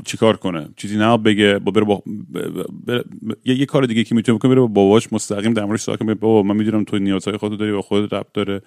چیکار 0.06 0.38
کنه؟ 0.38 0.70
چیزی 0.76 0.98
نه 0.98 1.18
بگه 1.18 1.60
با 1.60 1.72
بره 1.72 1.86
با 1.86 2.04
یه, 3.46 3.60
یه 3.60 3.66
کار 3.66 3.86
دیگه 3.86 4.04
که 4.04 4.16
می‌تونه 4.16 4.38
بکنه 4.38 4.50
بره 4.52 4.60
با 4.60 4.68
باباش 4.68 5.14
مستقیم 5.14 5.54
در 5.54 5.66
موردش 5.66 5.82
صحبت 5.82 6.00
کنه 6.00 6.14
بابا 6.14 6.44
من 6.44 6.56
می‌دونم 6.56 6.84
تو 6.84 7.00
نیازهای 7.00 7.38
خودت 7.38 7.60
داری 7.60 7.72
با 7.72 7.82
خودت 7.82 8.14
ربط 8.14 8.34
داره. 8.34 8.62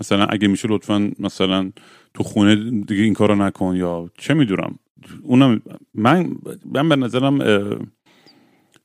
مثلا 0.00 0.24
اگه 0.24 0.48
میشه 0.48 0.68
لطفا 0.68 1.10
مثلا 1.18 1.70
تو 2.14 2.22
خونه 2.22 2.56
دیگه 2.80 3.02
این 3.02 3.14
کارو 3.14 3.34
نکن 3.34 3.76
یا 3.76 4.10
چه 4.18 4.34
می‌دونم. 4.34 4.78
اونم 5.22 5.62
من 5.94 6.30
من 6.72 6.88
به 6.88 6.96
نظرم 6.96 7.38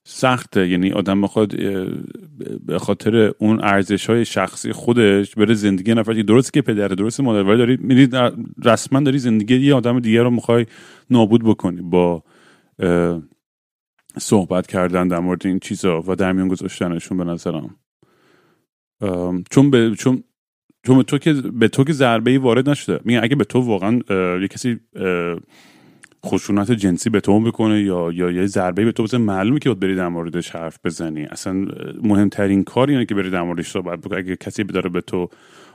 سخته. 0.07 0.69
یعنی 0.69 0.91
آدم 0.91 1.21
بخواد 1.21 1.55
به 2.65 2.79
خاطر 2.79 3.31
اون 3.37 3.59
ارزش 3.63 4.09
های 4.09 4.25
شخصی 4.25 4.71
خودش 4.71 5.35
بره 5.35 5.53
زندگی 5.53 5.93
نفر. 5.93 6.13
درست 6.13 6.53
که 6.53 6.61
پدر 6.61 6.87
درست 6.87 7.19
مادر 7.19 7.43
ولی 7.49 7.57
داری 7.57 7.77
می‌دید 7.81 8.15
رسما 8.65 8.99
داری 8.99 9.19
زندگی 9.19 9.55
یه 9.55 9.75
آدم 9.75 9.99
دیگه 9.99 10.23
رو 10.23 10.29
می‌خوای 10.29 10.65
نابود 11.09 11.43
بکنی 11.43 11.81
با 11.81 12.23
صحبت 14.17 14.67
کردن 14.67 15.07
در 15.07 15.19
مورد 15.19 15.47
این 15.47 15.59
چیزا 15.59 16.03
و 16.07 16.15
در 16.15 16.31
میان 16.31 16.47
گذاشتنشون 16.47 17.17
به 17.17 17.23
نظرم. 17.23 17.75
چون 19.51 19.71
به 19.71 19.95
چون 19.97 20.23
چون 20.85 20.97
به 20.97 21.03
تو 21.03 21.17
که 21.17 21.33
به 21.33 21.67
تو 21.67 21.83
که 21.83 21.93
ضربه 21.93 22.31
ای 22.31 22.37
وارد 22.37 22.69
نشده. 22.69 22.99
میگن 23.03 23.23
اگه 23.23 23.35
به 23.35 23.43
تو 23.43 23.59
واقعا 23.59 23.99
یه 24.41 24.47
کسی 24.47 24.79
خشونت 26.25 26.71
جنسی 26.71 27.09
به 27.09 27.19
تو 27.19 27.39
بکنه 27.39 27.81
یا 27.81 28.11
یا 28.13 28.31
یه 28.31 28.45
ضربه 28.45 28.85
به 28.85 28.91
تو 28.91 29.03
بزنه. 29.03 29.21
معلومه 29.21 29.59
که 29.59 29.69
باید 29.69 29.79
بری 29.79 29.95
در 29.95 30.07
موردش 30.07 30.49
حرف 30.49 30.79
بزنی. 30.83 31.23
اصلا 31.23 31.67
مهمترین 32.03 32.63
کار 32.63 32.89
اینه 32.89 33.05
که 33.05 33.15
بری 33.15 33.29
در 33.29 33.41
موردش 33.41 33.71
صحبت 33.71 33.99
بکنی. 33.99 34.17
اگه 34.17 34.35
کسی 34.35 34.63
داره 34.63 34.89
به 34.89 35.01
تو 35.01 35.29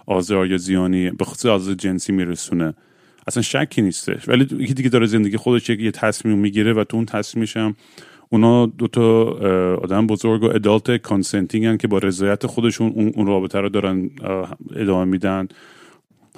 آزار 0.07 0.47
یا 0.47 0.57
زیانی 0.57 1.11
به 1.11 1.25
خصوص 1.25 1.47
آزار 1.47 1.75
جنسی 1.75 2.13
میرسونه 2.13 2.75
اصلا 3.27 3.43
شکی 3.43 3.83
نیستش 3.83 4.29
ولی 4.29 4.47
یکی 4.59 4.75
دیگه 4.75 4.89
داره 4.89 5.07
زندگی 5.07 5.37
خودش 5.37 5.71
یه 5.71 5.91
تصمیم 5.91 6.39
می‌گیره 6.39 6.73
و 6.73 6.85
تو 6.85 6.97
اون 6.97 7.07
تصمیمش 7.07 7.57
هم 7.57 7.77
اونا 8.29 8.67
دو 8.67 8.89
تا 8.89 9.23
آدم 9.75 10.07
بزرگ 10.07 10.43
و 10.43 10.47
adult 10.47 10.97
consenting 10.97 11.81
که 11.81 11.89
با 11.89 11.99
رضایت 11.99 12.47
خودشون 12.47 13.13
اون 13.17 13.27
رابطه 13.27 13.61
رو 13.61 13.69
دارن 13.69 14.11
ادامه 14.77 15.05
میدن. 15.05 15.49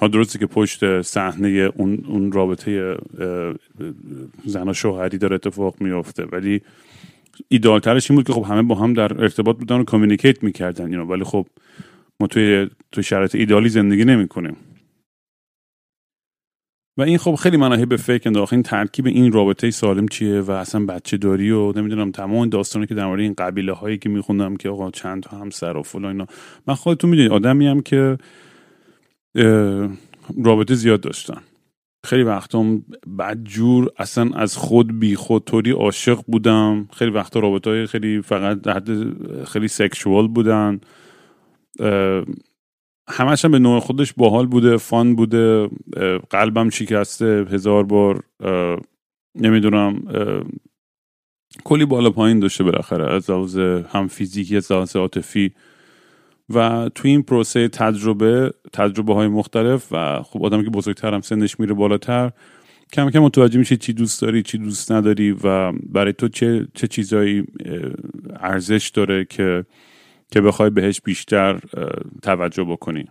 ها 0.03 0.07
درسته 0.07 0.39
که 0.39 0.45
پشت 0.45 1.01
صحنه 1.01 1.47
اون, 1.75 2.03
اون 2.07 2.31
رابطه 2.31 2.97
زن 4.45 4.69
و 4.69 4.73
شوهری 4.73 5.17
داره 5.17 5.35
اتفاق 5.35 5.75
میافته. 5.81 6.25
ولی 6.25 6.61
ایدالترش 7.47 8.11
این 8.11 8.17
بود 8.17 8.27
که 8.27 8.33
خب 8.33 8.43
همه 8.43 8.61
با 8.61 8.75
هم 8.75 8.93
در 8.93 9.21
ارتباط 9.21 9.57
بودن 9.57 9.79
و 9.79 9.83
communicate 9.83 10.43
می‌کردن 10.43 10.85
اینو 10.85 11.05
ولی 11.05 11.23
خب 11.23 11.47
ما 12.19 12.27
توی 12.27 12.69
توی 12.91 13.03
شرایط 13.03 13.35
ایدالی 13.35 13.69
زندگی 13.69 14.05
نمی‌کنیم. 14.05 14.57
و 16.97 17.01
این 17.01 17.17
خب 17.17 17.35
خیلی 17.35 17.57
مناهی 17.57 17.85
به 17.85 17.97
فکر 17.97 18.29
انداخت 18.29 18.53
این 18.53 18.63
ترکیب 18.63 19.05
این 19.07 19.31
رابطه 19.31 19.71
سالم 19.71 20.07
چیه 20.07 20.39
و 20.39 20.51
اصلا 20.51 20.85
بچه 20.85 21.17
داری 21.17 21.51
و 21.51 21.73
نمی‌دونم 21.75 22.11
تمام 22.11 22.49
داستانی 22.49 22.85
که 22.85 22.95
در 22.95 23.05
مورد 23.05 23.19
این 23.19 23.33
قبیله 23.33 23.73
هایی 23.73 23.97
که 23.97 24.09
میخوندم 24.09 24.55
که 24.55 24.69
آقا 24.69 24.91
چند 24.91 25.23
تا 25.23 25.37
همسر 25.37 25.77
و 25.77 25.83
فلان 25.83 26.11
اینا. 26.11 26.27
من 26.67 26.73
خودتون 26.73 27.09
می‌دونید 27.09 27.31
آدمی 27.31 27.67
هم 27.67 27.81
که 27.81 28.17
رابطه 30.43 30.75
زیاد 30.75 31.01
داشتن. 31.01 31.41
خیلی 32.05 32.23
وقتام 32.23 32.85
بدجور 33.19 33.91
اصلا 33.97 34.29
از 34.35 34.57
خود 34.57 34.99
بی 34.99 35.15
خود 35.15 35.43
طوری 35.43 35.71
عاشق 35.71 36.19
بودم. 36.27 36.87
خیلی 36.93 37.11
وقتا 37.11 37.39
رابطه 37.39 37.69
های 37.69 37.85
خیلی 37.85 38.21
فقط 38.21 38.67
حد 38.67 38.89
خیلی 39.43 39.67
سکشوال 39.67 40.27
بودن. 40.27 40.81
همش 43.09 43.45
هم 43.45 43.51
به 43.51 43.59
نوع 43.59 43.79
خودش 43.79 44.13
باحال 44.13 44.47
بوده 44.47 44.77
فان 44.77 45.15
بوده. 45.15 45.69
قلبم 46.29 46.69
شکسته 46.69 47.45
هزار 47.49 47.83
بار. 47.83 48.23
نمی‌دونم. 49.35 50.03
کلی 51.63 51.85
بالا 51.85 52.09
پایین 52.09 52.39
داشته 52.39 52.63
بالاخره. 52.63 53.13
از 53.13 53.31
لحاظ 53.31 53.57
هم 53.89 54.07
فیزیکی 54.07 54.57
از 54.57 54.71
لحاظ 54.71 54.95
عاطفی. 54.95 55.53
و 56.49 56.89
تو 56.95 57.07
این 57.07 57.23
پروسه 57.23 57.67
تجربه 57.67 58.51
تجربه 58.73 59.13
های 59.13 59.27
مختلف 59.27 59.87
و 59.91 60.21
خب 60.23 60.45
آدمی 60.45 60.63
که 60.63 60.69
بزرگتر 60.69 61.13
هم 61.13 61.21
سنش 61.21 61.59
میره 61.59 61.73
بالاتر 61.73 62.31
کم 62.93 63.09
کم 63.09 63.19
متوجه 63.19 63.59
میشه 63.59 63.77
چی 63.77 63.93
دوست 63.93 64.21
داری 64.21 64.43
چی 64.43 64.57
دوست 64.57 64.91
نداری 64.91 65.31
و 65.31 65.71
برای 65.71 66.13
تو 66.13 66.27
چه 66.27 66.67
چه 66.73 66.87
چیزایی 66.87 67.43
ارزش 68.39 68.91
داره 68.93 69.25
که 69.25 69.65
که 70.31 70.41
بخوای 70.41 70.69
بهش 70.69 71.01
بیشتر 71.01 71.59
توجه 72.21 72.63
بکنی. 72.63 73.05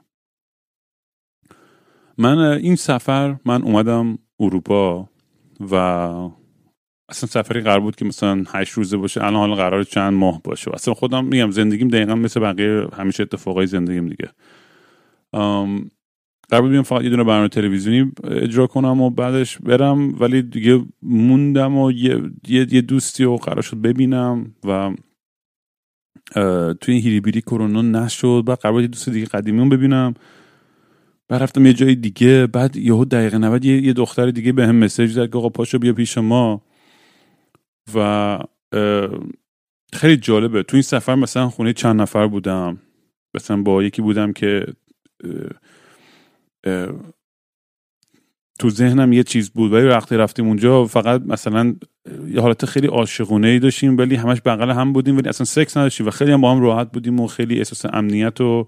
من 2.19 2.39
این 2.39 2.77
سفر 2.77 3.37
من 3.45 3.63
اومدم 3.63 4.19
اروپا 4.41 5.09
و 5.71 5.75
اصلا 7.13 7.29
سفری 7.29 7.61
قرار 7.61 7.81
بود 7.81 7.97
که 7.97 8.05
مثلا 8.05 8.45
هشت 8.49 8.73
روزه 8.73 8.97
باشه 8.97 9.21
الان 9.21 9.35
حالا 9.35 9.55
قرار 9.55 9.85
چند 9.85 10.13
ماه 10.13 10.43
باشه. 10.43 10.75
اصلا 10.75 10.95
خودم 10.95 11.25
میگم 11.25 11.51
زندگیم 11.51 11.89
دقیقا 11.89 12.15
مثل 12.15 12.41
بقیه 12.41 12.87
همیشه 12.97 13.23
اتفاقای 13.23 13.67
زندگیم 13.67 14.09
دیگه. 14.09 14.29
قرار 16.51 16.63
بود 16.63 16.81
فقط 16.81 17.03
یه 17.03 17.11
دونه 17.11 17.25
برنامه 17.25 17.49
تلویزیونی 17.49 18.13
اجرا 18.25 18.67
کنم 18.67 19.01
و 19.01 19.11
بعدش 19.11 19.59
برم 19.59 20.21
ولی 20.21 20.43
دیگه 20.43 20.85
موندم 21.03 21.77
و 21.77 21.93
یه, 21.93 22.23
یه, 22.49 22.81
دوستی 22.81 23.25
رو 23.25 23.37
قرار 23.37 23.63
شد 23.63 23.77
ببینم 23.77 24.55
و 24.65 24.95
توی 26.81 26.95
این 26.95 27.03
هیریبیری 27.03 27.41
کرونا 27.41 27.83
نشد. 27.83 28.45
بعد 28.47 28.59
قرار 28.59 28.73
بود 28.73 28.83
یه 28.83 28.89
دوست 28.89 29.09
دیگه 29.09 29.27
قدیمی 29.27 29.69
ببینم. 29.69 30.15
بعد 31.29 31.43
رفتم 31.43 31.67
یه 31.67 31.73
جای 31.73 31.95
دیگه. 31.95 32.47
بعد 32.47 32.77
یهو 32.77 33.05
دقیقه 33.05 33.39
90 33.39 33.65
یه, 33.65 33.83
یه 33.83 33.93
دختر 33.93 34.31
دیگه 34.31 34.53
به 34.53 34.67
هم 34.67 34.77
مسیج 34.77 35.11
زد 35.11 35.31
که 35.31 35.39
آقا 35.39 35.49
پاشو 35.49 35.79
بیا 35.79 35.93
پیش 35.93 36.19
ما. 36.19 36.63
و 37.95 38.39
خیلی 39.93 40.17
جالبه. 40.17 40.63
تو 40.63 40.77
این 40.77 40.83
سفر 40.83 41.15
مثلا 41.15 41.49
خونه 41.49 41.73
چند 41.73 42.01
نفر 42.01 42.27
بودم. 42.27 42.79
مثلا 43.35 43.63
با 43.63 43.83
یکی 43.83 44.03
بودم 44.03 44.33
که 44.33 44.67
تو 48.59 48.71
ذهنم 48.71 49.13
یه 49.13 49.23
چیز 49.23 49.51
بود. 49.51 49.73
ولی 49.73 49.87
وقتی 49.87 50.17
رفتیم 50.17 50.47
اونجا 50.47 50.85
فقط 50.85 51.23
مثلا 51.27 51.75
یه 52.29 52.41
حالت 52.41 52.65
خیلی 52.67 52.87
عاشقونه 52.87 53.49
ای 53.49 53.59
داشتیم 53.59 53.99
ولی 53.99 54.17
همش 54.17 54.41
بغل 54.45 54.71
هم 54.71 54.93
بودیم 54.93 55.17
ولی 55.17 55.29
اصلا 55.29 55.45
سکس 55.45 55.77
نداشتیم 55.77 56.07
و 56.07 56.11
خیلی 56.11 56.33
هم 56.33 56.41
با 56.41 56.53
هم 56.53 56.63
راحت 56.63 56.93
بودیم 56.93 57.21
و 57.21 57.27
خیلی 57.27 57.59
احساس 57.59 57.95
امنیت 57.95 58.41
و 58.41 58.67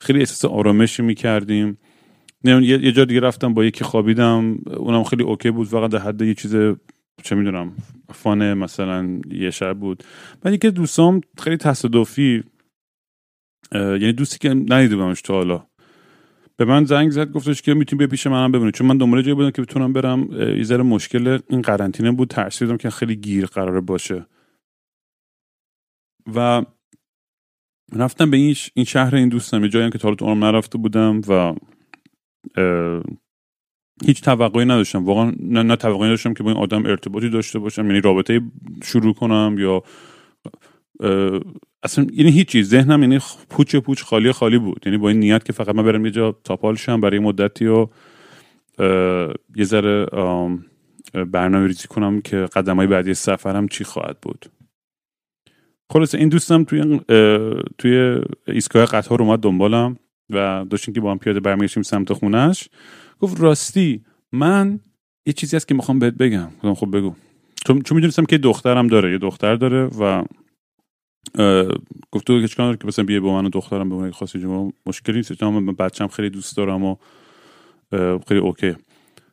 خیلی 0.00 0.18
احساس 0.18 0.44
آرامشی 0.44 1.02
می‌کردیم. 1.02 1.78
یه 2.44 2.92
جا 2.92 3.04
دیگه 3.04 3.20
رفتم 3.20 3.54
با 3.54 3.64
یکی 3.64 3.84
خوابیدم. 3.84 4.58
اونم 4.76 5.04
خیلی 5.04 5.22
اوکی 5.22 5.50
بود. 5.50 5.68
فقط 5.68 5.90
در 5.90 5.98
حد 5.98 6.22
یه 6.22 6.34
چیز 6.34 6.54
چه 7.22 7.34
می‌دونم 7.34 7.76
فان 8.14 8.54
مثلا 8.54 9.20
یه 9.30 9.50
شب 9.50 9.78
بود. 9.78 10.04
بعد 10.40 10.54
یکی 10.54 10.70
دوستام 10.70 11.20
خیلی 11.38 11.56
تصادفی 11.56 12.44
یعنی 13.72 14.12
دوستی 14.12 14.38
که 14.38 14.48
ندیده 14.48 14.96
بودمش 14.96 15.22
تا 15.22 15.34
حالا. 15.34 15.66
به 16.56 16.64
من 16.64 16.84
زنگ 16.84 17.10
زد 17.10 17.32
گفتش 17.32 17.62
که 17.62 17.74
می‌تونی 17.74 17.98
بیا 17.98 18.06
پیش 18.06 18.26
منم 18.26 18.52
ببینی. 18.52 18.72
چون 18.72 18.86
من 18.86 18.98
دنبال 18.98 19.22
جایی 19.22 19.34
بودم 19.34 19.50
که 19.50 19.62
بتونم 19.62 19.92
برم 19.92 20.28
یه 20.70 20.76
مشکل 20.76 21.38
این 21.48 21.62
قرنطینه 21.62 22.12
بود 22.12 22.28
ترسیدم 22.28 22.76
که 22.76 22.90
خیلی 22.90 23.16
گیر 23.16 23.46
قراره 23.46 23.80
باشه. 23.80 24.26
و 26.34 26.64
رفتم 27.92 28.30
به 28.30 28.36
این, 28.36 28.54
این 28.74 28.84
شهر 28.84 29.14
این 29.14 29.28
دوستم. 29.28 29.62
یه 29.62 29.68
جایی 29.68 29.90
که 29.90 29.98
تا 29.98 30.08
حالا 30.08 30.34
نرفته 30.34 30.78
بودم 30.78 31.20
و 31.28 31.54
هیچ 34.04 34.22
توقعی 34.22 34.64
نداشتم. 34.64 35.04
واقعا 35.04 35.32
نه, 35.40 35.62
نه 35.62 35.76
توقعی 35.76 36.06
نداشتم 36.06 36.34
که 36.34 36.42
با 36.42 36.50
این 36.50 36.58
آدم 36.58 36.86
ارتباطی 36.86 37.28
داشته 37.28 37.58
باشم. 37.58 37.86
یعنی 37.86 38.00
رابطه 38.00 38.40
شروع 38.84 39.14
کنم 39.14 39.56
یا 39.58 39.82
اصلا 41.82 42.06
یعنی 42.12 42.30
هیچی 42.30 42.62
ذهنم 42.62 43.02
یعنی 43.02 43.18
پوچ 43.50 43.76
پوچ 43.76 44.02
خالی 44.02 44.32
خالی 44.32 44.58
بود. 44.58 44.82
یعنی 44.86 44.98
با 44.98 45.08
این 45.08 45.18
نیت 45.18 45.44
که 45.44 45.52
فقط 45.52 45.74
من 45.74 45.82
برم 45.82 46.06
یه 46.06 46.10
جا 46.12 46.36
تاپال 46.44 46.74
شم 46.74 47.00
برای 47.00 47.18
مدتی 47.18 47.66
و 47.66 47.88
یه 49.56 49.64
ذره 49.64 50.06
برنامه 51.12 51.66
ریزی 51.66 51.88
کنم 51.88 52.20
که 52.20 52.36
قدم 52.36 52.76
های 52.76 52.86
بعدی 52.86 53.14
سفرم 53.14 53.68
چی 53.68 53.84
خواهد 53.84 54.16
بود. 54.22 54.46
خلاصه 55.90 56.18
این 56.18 56.28
دوستم 56.28 56.64
توی 56.64 57.00
توی 57.78 58.20
ایستگاه 58.46 58.84
قطار 58.84 59.22
اومد 59.22 59.40
دنبالم 59.40 59.96
و 60.30 60.64
داشتیم 60.70 60.94
که 60.94 61.00
با 61.00 61.10
هم 61.10 61.18
پیاده 61.18 61.40
برمیگشتیم 61.40 61.82
سمت 61.82 62.12
خونش 62.12 62.68
گفت 63.20 63.40
راستی 63.40 64.04
من 64.32 64.80
یه 65.26 65.32
چیزی 65.32 65.56
هست 65.56 65.68
که 65.68 65.74
می‌خوام 65.74 65.98
بهت 65.98 66.14
بگم. 66.14 66.46
گفتم 66.46 66.74
خب 66.74 66.96
بگو. 66.96 67.14
چون 67.64 67.82
می‌دونستم 67.90 68.24
که 68.24 68.38
دخترم 68.38 68.86
داره 68.86 69.12
یه 69.12 69.18
دختر 69.18 69.54
داره 69.54 69.84
و 69.84 70.24
گفت 72.10 72.26
که 72.26 72.48
چیکار 72.48 72.76
که 72.76 72.86
مثلا 72.86 73.04
بیای 73.04 73.20
با 73.20 73.34
من 73.34 73.46
و 73.46 73.48
دخترم 73.48 73.88
به 73.88 73.94
اون 73.94 74.10
خاصی 74.10 74.38
مشکلی 74.86 75.16
نیست 75.16 75.42
من 75.42 75.66
بچم 75.66 76.06
خیلی 76.06 76.30
دوست 76.30 76.56
دارم 76.56 76.84
و 76.84 76.96
خیلی 78.28 78.40
اوکی. 78.40 78.74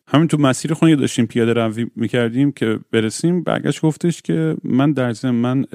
همین 0.07 0.27
تو 0.27 0.37
مسیر 0.37 0.73
خونه 0.73 0.95
داشتیم 0.95 1.25
پیاده 1.25 1.53
روی 1.53 1.87
می‌کردیم 1.95 2.51
که 2.51 2.79
برسیم. 2.91 3.43
برگشت 3.43 3.81
گفتش 3.81 4.21
که 4.21 4.57
من 4.63 4.91
در 4.91 5.13
ضمن 5.13 5.35
من 5.35 5.65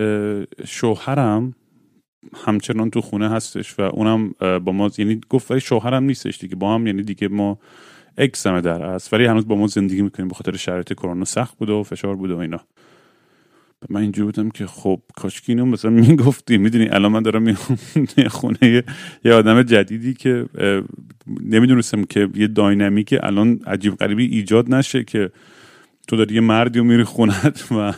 شوهرم 0.65 1.55
همچنان 2.45 2.91
تو 2.91 3.01
خونه 3.01 3.31
هستش 3.31 3.79
و 3.79 3.83
اونم 3.83 4.35
با 4.41 4.73
ما 4.73 4.91
یعنی 4.99 5.21
گفت 5.29 5.51
ولی 5.51 5.61
شوهرم 5.61 6.05
نیستش 6.05 6.39
دیگه 6.39 6.57
با 6.57 6.75
هم 6.75 6.87
یعنی 6.87 7.03
دیگه 7.03 7.29
ما 7.29 7.59
اکسمه 8.19 8.61
در 8.61 8.83
است 8.83 9.13
ولی 9.13 9.25
هنوز 9.25 9.49
با 9.49 9.57
ما 9.57 9.67
زندگی 9.67 10.03
می‌کنیم 10.03 10.29
به 10.29 10.35
خاطر 10.35 10.57
شرایط 10.57 10.93
کرونا. 10.93 11.25
سخت 11.25 11.59
بوده 11.59 11.73
و 11.73 11.83
فشار 11.83 12.17
بوده 12.17 12.35
و 12.35 12.39
اینا. 12.39 12.61
من 13.91 14.01
اینجور 14.01 14.25
بودم 14.25 14.51
که 14.51 14.67
خب 14.67 15.01
کاشکی 15.17 15.53
اینو 15.53 15.65
مثلا 15.67 15.91
می‌گفتی. 15.91 16.59
می‌دونی 16.59 16.89
الان 16.89 17.13
من 17.13 17.23
دارم 17.23 17.43
می‌خونه 17.43 18.29
خونه 18.29 18.85
یه 19.25 19.33
آدم 19.33 19.63
جدیدی 19.63 20.15
که 20.15 20.47
نمی‌دونستم 21.45 22.05
که 22.05 22.29
یه 22.35 22.47
داینامیک 22.47 23.15
الان 23.23 23.61
عجیب 23.67 23.97
غریبی 23.97 24.27
ایجاد 24.27 24.75
نشه 24.75 25.05
که 25.05 25.31
تو 26.09 26.17
داری 26.17 26.35
یه 26.35 26.41
مردی 26.41 26.79
و 26.79 26.85
میری 26.85 27.05
خونت 27.05 27.73
و 27.73 27.93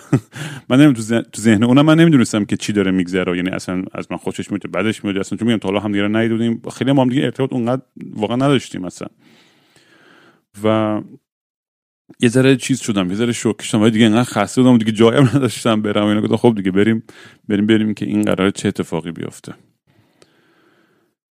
من 0.69 0.81
نمیم 0.81 0.93
تو 1.33 1.43
ذهن 1.43 1.65
اونم 1.65 1.87
من 1.87 2.01
نمی‌دونستم 2.01 2.45
که 2.45 2.57
چی 2.57 2.73
داره 2.73 2.91
میگذره. 2.91 3.37
یعنی 3.37 3.49
اصلا 3.49 3.85
از 3.93 4.07
من 4.11 4.17
خوشش 4.17 4.51
میاد 4.51 4.71
بعدش 4.71 5.05
میاد 5.05 5.19
اصلا 5.19 5.39
چون 5.39 5.49
میگم 5.49 5.59
تا 5.59 5.69
حالا 5.69 5.81
هم 5.81 5.93
دیگه 5.93 6.59
خیلی 6.71 6.93
ما 6.93 7.03
هم 7.03 7.09
دیگه 7.09 7.23
ارتباط 7.23 7.53
اونقدر 7.53 7.83
واقعا 8.15 8.37
نداشتیم 8.37 8.85
اصلا. 8.85 9.09
و 10.65 11.01
یه 12.21 12.29
ذره 12.29 12.57
چیز 12.57 12.81
شدم 12.81 13.11
یه 13.11 13.17
ذره 13.17 13.33
شوکه 13.33 13.65
شدم. 13.65 13.89
دیگه 13.89 14.07
انقدر 14.07 14.25
خسته 14.25 14.63
بودم 14.63 14.79
دیگه 14.79 14.93
جایم 14.93 15.25
نداشتم 15.25 15.83
برم. 15.83 16.07
اینا 16.07 16.21
گفتم 16.21 16.37
خب 16.37 16.55
دیگه 16.55 16.71
بریم 16.71 17.03
بریم 17.49 17.67
بریم 17.67 17.95
که 17.95 18.07
این 18.07 18.23
قرار 18.23 18.51
چه 18.51 18.69
اتفاقی 18.69 19.13
بیفته. 19.13 19.55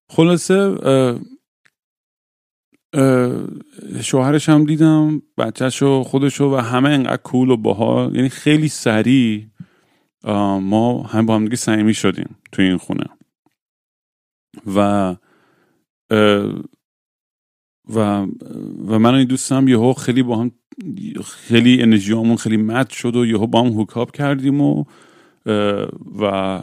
خلاصه 0.09 0.77
شوهرش 4.01 4.49
هم 4.49 4.65
دیدم 4.65 5.21
بچهش 5.37 5.83
و 5.83 6.03
خودشو 6.03 6.45
و 6.45 6.55
همه 6.55 6.89
انقدر 6.89 7.21
کول 7.21 7.49
و 7.49 7.57
باها 7.57 8.11
یعنی 8.13 8.29
خیلی 8.29 8.67
سریع 8.67 9.47
ما 10.61 11.03
هم 11.03 11.25
با 11.25 11.35
هم 11.35 11.43
دیگه 11.43 11.55
صمیمی 11.55 11.93
شدیم 11.93 12.35
توی 12.51 12.65
این 12.65 12.77
خونه. 12.77 13.05
و 14.75 15.15
و 17.93 18.25
و 18.87 18.99
من 18.99 19.15
این 19.15 19.27
دوستم 19.27 19.67
یهو 19.67 19.93
خیلی 19.93 20.23
با 20.23 20.37
هم 20.37 20.51
خیلی 21.23 21.81
انرژیامون 21.81 22.35
خیلی 22.35 22.57
مد 22.57 22.89
شد 22.89 23.15
و 23.15 23.25
یهو 23.25 23.47
با 23.47 23.61
هم 23.61 23.67
هوکاپ 23.67 24.11
کردیم 24.11 24.61
و 24.61 24.83
و 26.19 26.61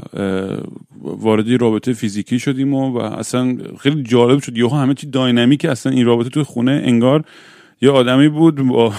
وارد 1.01 1.61
رابطه 1.61 1.93
فیزیکی 1.93 2.39
شدیم 2.39 2.75
و, 2.75 2.99
و 2.99 2.99
اصلا 2.99 3.57
خیلی 3.79 4.03
جالب 4.03 4.43
شد. 4.43 4.57
یهو 4.57 4.77
همه 4.77 4.95
چی 4.95 5.07
داینامیک 5.07 5.65
اصلا 5.65 5.93
این 5.93 6.07
رابطه 6.07 6.31
تو 6.31 6.45
خونه 6.45 6.83
انگار 6.85 7.25
یه 7.83 7.91
آدمی 7.91 8.29
بود 8.29 8.55
با 8.55 8.95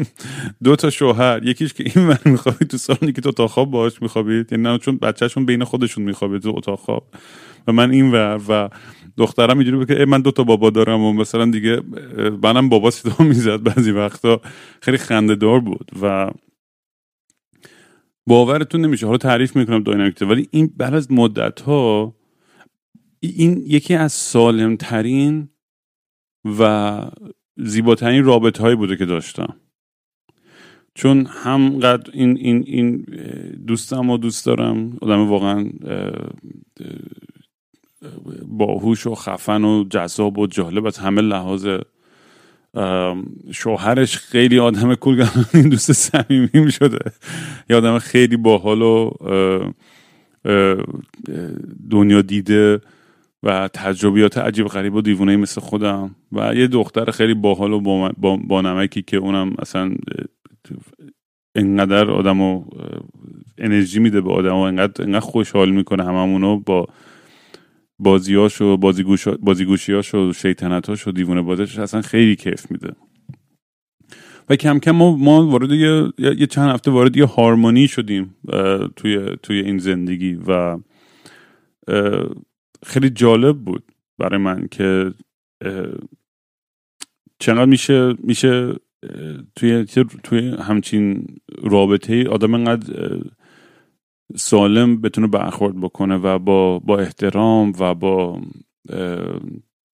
دو 0.64 0.76
تا 0.76 0.90
شوهر. 0.90 1.40
یکیش 1.44 1.74
که 1.74 1.84
این 1.94 2.08
ور 2.08 2.20
میخوابید 2.24 2.68
تو 2.68 2.76
سالنی 2.76 3.12
که 3.12 3.20
تو 3.20 3.28
اتاق 3.28 3.50
خواب 3.50 3.70
باهاش 3.70 4.02
میخوابید. 4.02 4.52
یعنی 4.52 4.64
نه 4.64 4.78
چون 4.78 4.96
بچهشون 4.96 5.46
بین 5.46 5.64
خودشون 5.64 6.04
میخوابید 6.04 6.42
تو 6.42 6.52
اتاق 6.56 6.78
خواب. 6.78 7.06
و 7.66 7.72
من 7.72 7.90
این 7.90 8.12
ور 8.12 8.40
و 8.48 8.68
دخترم 9.18 9.58
اینجوری 9.58 9.86
که 9.86 10.04
من 10.04 10.20
دو 10.20 10.30
تا 10.30 10.44
بابا 10.44 10.70
دارم 10.70 11.00
و 11.00 11.12
مثلا 11.12 11.50
دیگه 11.50 11.82
منم 12.42 12.68
بابا 12.68 12.90
صدا 12.90 13.24
می‌زد 13.24 13.62
بعضی 13.62 13.90
وقتا. 13.90 14.40
خیلی 14.82 14.98
خنده 14.98 15.34
دار 15.34 15.60
بود 15.60 15.90
و 16.02 16.30
باورتون 18.26 18.80
نمیشه. 18.80 19.06
حالا 19.06 19.18
تعریف 19.18 19.56
می‌کنم 19.56 19.82
داینامیکته 19.82 20.26
ولی 20.26 20.48
این 20.50 20.72
بعد 20.76 20.94
از 20.94 21.12
مدت 21.12 21.60
ها 21.60 22.14
این 23.20 23.62
یکی 23.66 23.94
از 23.94 24.12
سالم 24.12 24.76
ترین 24.76 25.48
و 26.58 27.02
زیباترین 27.56 28.24
رابطه 28.24 28.62
هایی 28.62 28.76
بوده 28.76 28.96
که 28.96 29.04
داشتم. 29.04 29.56
چون 30.94 31.26
همقدر 31.26 32.10
این 32.14 32.36
این 32.36 32.64
این 32.66 33.06
دوستم 33.66 34.10
و 34.10 34.18
دوست 34.18 34.46
دارم. 34.46 34.98
آدم 35.00 35.28
واقعا 35.28 35.70
باهوش 38.48 39.06
و 39.06 39.14
خفن 39.14 39.64
و 39.64 39.84
جذاب 39.90 40.38
و 40.38 40.46
جالب 40.46 40.86
از 40.86 40.98
همه 40.98 41.22
لحاظ 41.22 41.68
شوهرش 43.52 44.16
خیلی 44.16 44.58
آدم 44.58 44.96
این 45.54 45.68
دوست 45.68 45.92
صمیمیم 45.92 46.68
شده. 46.68 46.98
یه 47.70 47.76
آدم 47.76 47.98
خیلی 47.98 48.36
باحال 48.36 48.82
و 48.82 49.10
دنیا 51.90 52.22
دیده 52.22 52.80
و 53.42 53.68
تجربیات 53.68 54.38
عجیب 54.38 54.66
غریب 54.66 54.94
و 54.94 55.00
دیوونه 55.00 55.36
مثل 55.36 55.60
خودم 55.60 56.14
و 56.32 56.54
یه 56.54 56.66
دختر 56.66 57.10
خیلی 57.10 57.34
باحال 57.34 57.72
و 57.72 57.80
با, 57.80 58.12
با, 58.36 58.60
نمکی 58.60 59.02
که 59.02 59.16
اونم 59.16 59.54
اصلا 59.58 59.94
انقدر 61.54 62.10
آدم 62.10 62.64
انرژی 63.58 64.00
میده 64.00 64.20
به 64.20 64.32
آدم 64.32 64.54
و 64.54 64.60
انقدر, 64.60 65.04
انقدر 65.04 65.20
خوشحال 65.20 65.70
می‌کنه 65.70 66.04
هممونو 66.04 66.60
با 66.60 66.86
بازیاش 67.98 68.60
و 68.60 68.76
بازیگوش 68.76 69.28
بازیگوشیاش 69.28 70.14
و 70.14 70.32
شیطنتاش 70.32 71.08
و 71.08 71.12
دیوونه 71.12 71.42
بازش 71.42 71.78
اصلا 71.78 72.02
خیلی 72.02 72.36
کیف 72.36 72.70
میده. 72.70 72.92
و 74.48 74.56
کم 74.56 74.78
کم 74.78 74.90
ما, 74.90 75.16
ما 75.16 75.46
وارد 75.46 75.70
یه, 75.70 76.12
یه 76.18 76.46
چند 76.46 76.70
هفته 76.70 76.90
وارد 76.90 77.16
یه 77.16 77.24
هارمونی 77.26 77.88
شدیم 77.88 78.34
توی 78.96 79.36
توی 79.42 79.60
این 79.60 79.78
زندگی 79.78 80.34
و 80.46 80.78
خیلی 82.86 83.10
جالب 83.10 83.58
بود 83.58 83.92
برای 84.18 84.40
من 84.40 84.68
که 84.70 85.12
چقدر 87.38 87.64
میشه 87.64 88.14
میشه 88.18 88.74
توی 89.56 89.84
توی 90.22 90.48
همچین 90.48 91.26
رابطه 91.62 92.28
آدم 92.28 92.54
انقدر 92.54 93.20
سالم 94.36 95.00
بتونه 95.00 95.26
برخورد 95.26 95.80
بکنه 95.80 96.16
و 96.16 96.38
با 96.38 96.78
با 96.78 96.98
احترام 96.98 97.72
و 97.78 97.94
با 97.94 98.40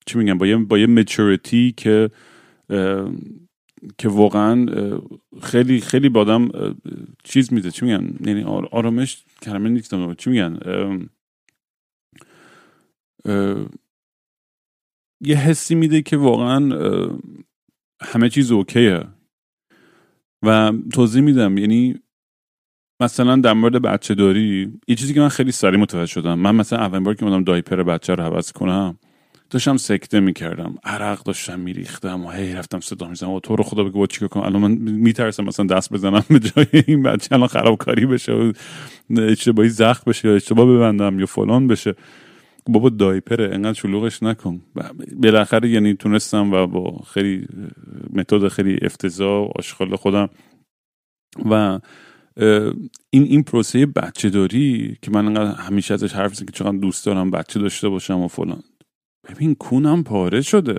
چی 0.06 0.18
میگم 0.18 0.38
با 0.38 0.46
یه 0.46 0.56
با 0.56 0.78
یه 0.78 0.86
مچوریتی 0.86 1.74
که 1.76 2.10
که 3.98 4.08
واقعا 4.08 4.66
خیلی 5.42 5.80
خیلی 5.80 6.08
با 6.08 6.20
آدم 6.20 6.48
چیز 7.24 7.52
میده. 7.52 7.70
چی 7.70 7.84
میگن؟ 7.84 8.14
یعنی 8.26 8.42
آرامش 8.70 9.24
کلمه 9.42 9.68
نیستم 9.68 10.14
چی 10.14 10.30
میگن؟ 10.30 10.58
یه 15.20 15.36
حسی 15.36 15.74
میده 15.74 16.02
که 16.02 16.16
واقعا 16.16 16.58
همه 18.02 18.28
چیز 18.28 18.52
اوکیه. 18.52 19.04
و 20.42 20.72
توضیح 20.92 21.22
میدم. 21.22 21.58
یعنی 21.58 21.94
مثلا 23.04 23.36
در 23.36 23.52
مورد 23.52 23.82
بچه 23.82 24.14
داری 24.14 24.72
یه 24.88 24.94
چیزی 24.94 25.14
که 25.14 25.20
من 25.20 25.28
خیلی 25.28 25.52
سریع 25.52 25.80
متوجه 25.80 26.06
شدم. 26.06 26.38
من 26.38 26.54
مثلا 26.54 26.78
اولین 26.78 27.04
بار 27.04 27.14
که 27.14 27.24
اومدم 27.24 27.44
دایپر 27.44 27.82
بچه 27.82 28.14
رو 28.14 28.22
عوض 28.22 28.52
کنم 28.52 28.98
داشتم 29.50 29.76
سکته 29.76 30.20
می‌کردم. 30.20 30.74
عرق 30.84 31.22
داشتم 31.22 31.60
میریختم 31.60 32.24
و 32.24 32.30
هی 32.30 32.52
رفتم 32.52 32.80
صدا 32.80 33.08
می‌زنم 33.08 33.30
و 33.30 33.40
تو 33.40 33.56
رو 33.56 33.64
خدا 33.64 33.84
بگو 33.84 34.06
چیکار 34.06 34.28
کنم؟ 34.28 34.42
الان 34.42 34.62
من 34.62 34.70
میترسم 34.78 35.44
مثلا 35.44 35.66
دست 35.66 35.92
بزنم 35.92 36.24
به 36.30 36.38
جای 36.38 36.66
این 36.86 37.02
بچه 37.02 37.34
الان 37.34 37.48
خرابکاری 37.48 38.06
بشه 38.06 38.32
و 38.32 38.52
اشتباهی 39.18 39.68
زخم 39.68 40.02
بشه 40.10 40.28
یا 40.28 40.34
اشتباه 40.34 40.66
ببندم 40.66 41.20
یا 41.20 41.26
فلان 41.26 41.66
بشه. 41.66 41.94
بابا 42.66 42.88
دایپره 42.88 43.54
انقدر 43.54 43.72
شلوغش 43.72 44.22
نکن. 44.22 44.60
بالاخره 45.16 45.68
یعنی 45.68 45.94
تونستم 45.94 46.52
و 46.52 46.66
با 46.66 47.00
خیلی 47.14 47.46
متد 48.12 48.48
خیلی 48.48 48.78
افتضاح 48.82 49.48
و 49.48 49.50
آشغال 49.56 49.96
خودم. 49.96 50.28
و 51.50 51.78
این 53.10 53.22
این 53.22 53.42
پروسه 53.42 53.86
بچه 53.86 54.30
داری 54.30 54.98
که 55.02 55.10
من 55.10 55.26
انقدر 55.26 55.60
همیشه 55.60 55.94
ازش 55.94 56.12
حرف 56.12 56.38
که 56.38 56.52
چقدر 56.52 56.76
دوست 56.76 57.06
دارم 57.06 57.30
بچه 57.30 57.60
داشته 57.60 57.88
باشم 57.88 58.20
و 58.20 58.28
فلان. 58.28 58.62
ببین 59.30 59.54
کونم 59.54 60.02
پاره 60.02 60.42
شده. 60.42 60.78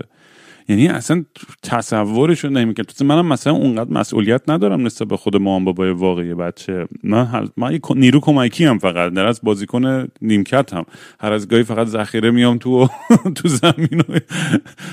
یعنی 0.69 0.87
اصلا 0.87 1.25
تصورش 1.63 2.43
رو 2.43 2.49
نمی‌کنم. 2.49 2.85
تو 2.85 3.05
منم 3.05 3.27
مثلا 3.27 3.53
اونقدر 3.53 3.93
مسئولیت 3.93 4.41
ندارم 4.47 4.85
نسبت 4.85 5.07
به 5.07 5.17
خود 5.17 5.35
مام 5.35 5.65
بابای 5.65 5.91
واقعی 5.91 6.33
بچه. 6.33 6.87
من 7.03 7.49
من 7.57 7.79
نیرو 7.95 8.19
کمکی 8.19 8.65
هم 8.65 8.79
فقط. 8.79 9.13
در 9.13 9.25
از 9.25 9.39
بازیکن 9.43 10.07
نیمکت 10.21 10.73
هم 10.73 10.85
هر 11.19 11.33
از 11.33 11.47
گاهی 11.47 11.63
فقط 11.63 11.87
ذخیره 11.87 12.31
میام 12.31 12.57
تو 12.57 12.87
تو 13.35 13.47
زمین 13.47 14.03
و 14.09 14.19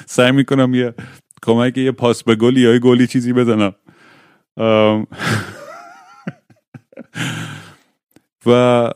سعی 0.06 0.32
می‌کنم 0.32 0.74
یه 0.74 0.94
کمک 1.42 1.78
یه 1.78 1.92
پاس 1.92 2.24
به 2.24 2.34
گلی 2.34 2.60
یا 2.60 2.78
گلی 2.78 3.06
چیزی 3.06 3.32
بزنم. 3.32 3.74
و 8.46 8.90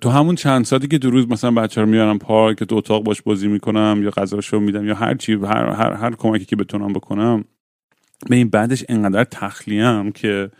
تو 0.00 0.10
همون 0.10 0.34
چند 0.34 0.64
ساعتی 0.64 0.88
که 0.88 0.98
دو 0.98 1.10
روز 1.10 1.28
مثلا 1.28 1.50
بچه 1.50 1.80
رو 1.80 1.86
میارم 1.86 2.18
پارک 2.18 2.64
تو 2.64 2.76
اتاق 2.76 3.04
باش 3.04 3.22
بازی 3.22 3.48
می‌کنم 3.48 4.00
یا 4.02 4.10
غذاشو 4.10 4.60
میدم 4.60 4.86
یا 4.86 4.94
هر 4.94 5.14
چی 5.14 5.32
هر, 5.32 5.70
هر, 5.70 5.92
هر 5.92 6.14
کمکی 6.14 6.44
که 6.44 6.56
بتونم 6.56 6.92
بکنم 6.92 7.44
به 8.28 8.36
این 8.36 8.48
بعدش 8.48 8.84
انقدر 8.88 9.24
تخلیم 9.24 10.12
که 10.12 10.50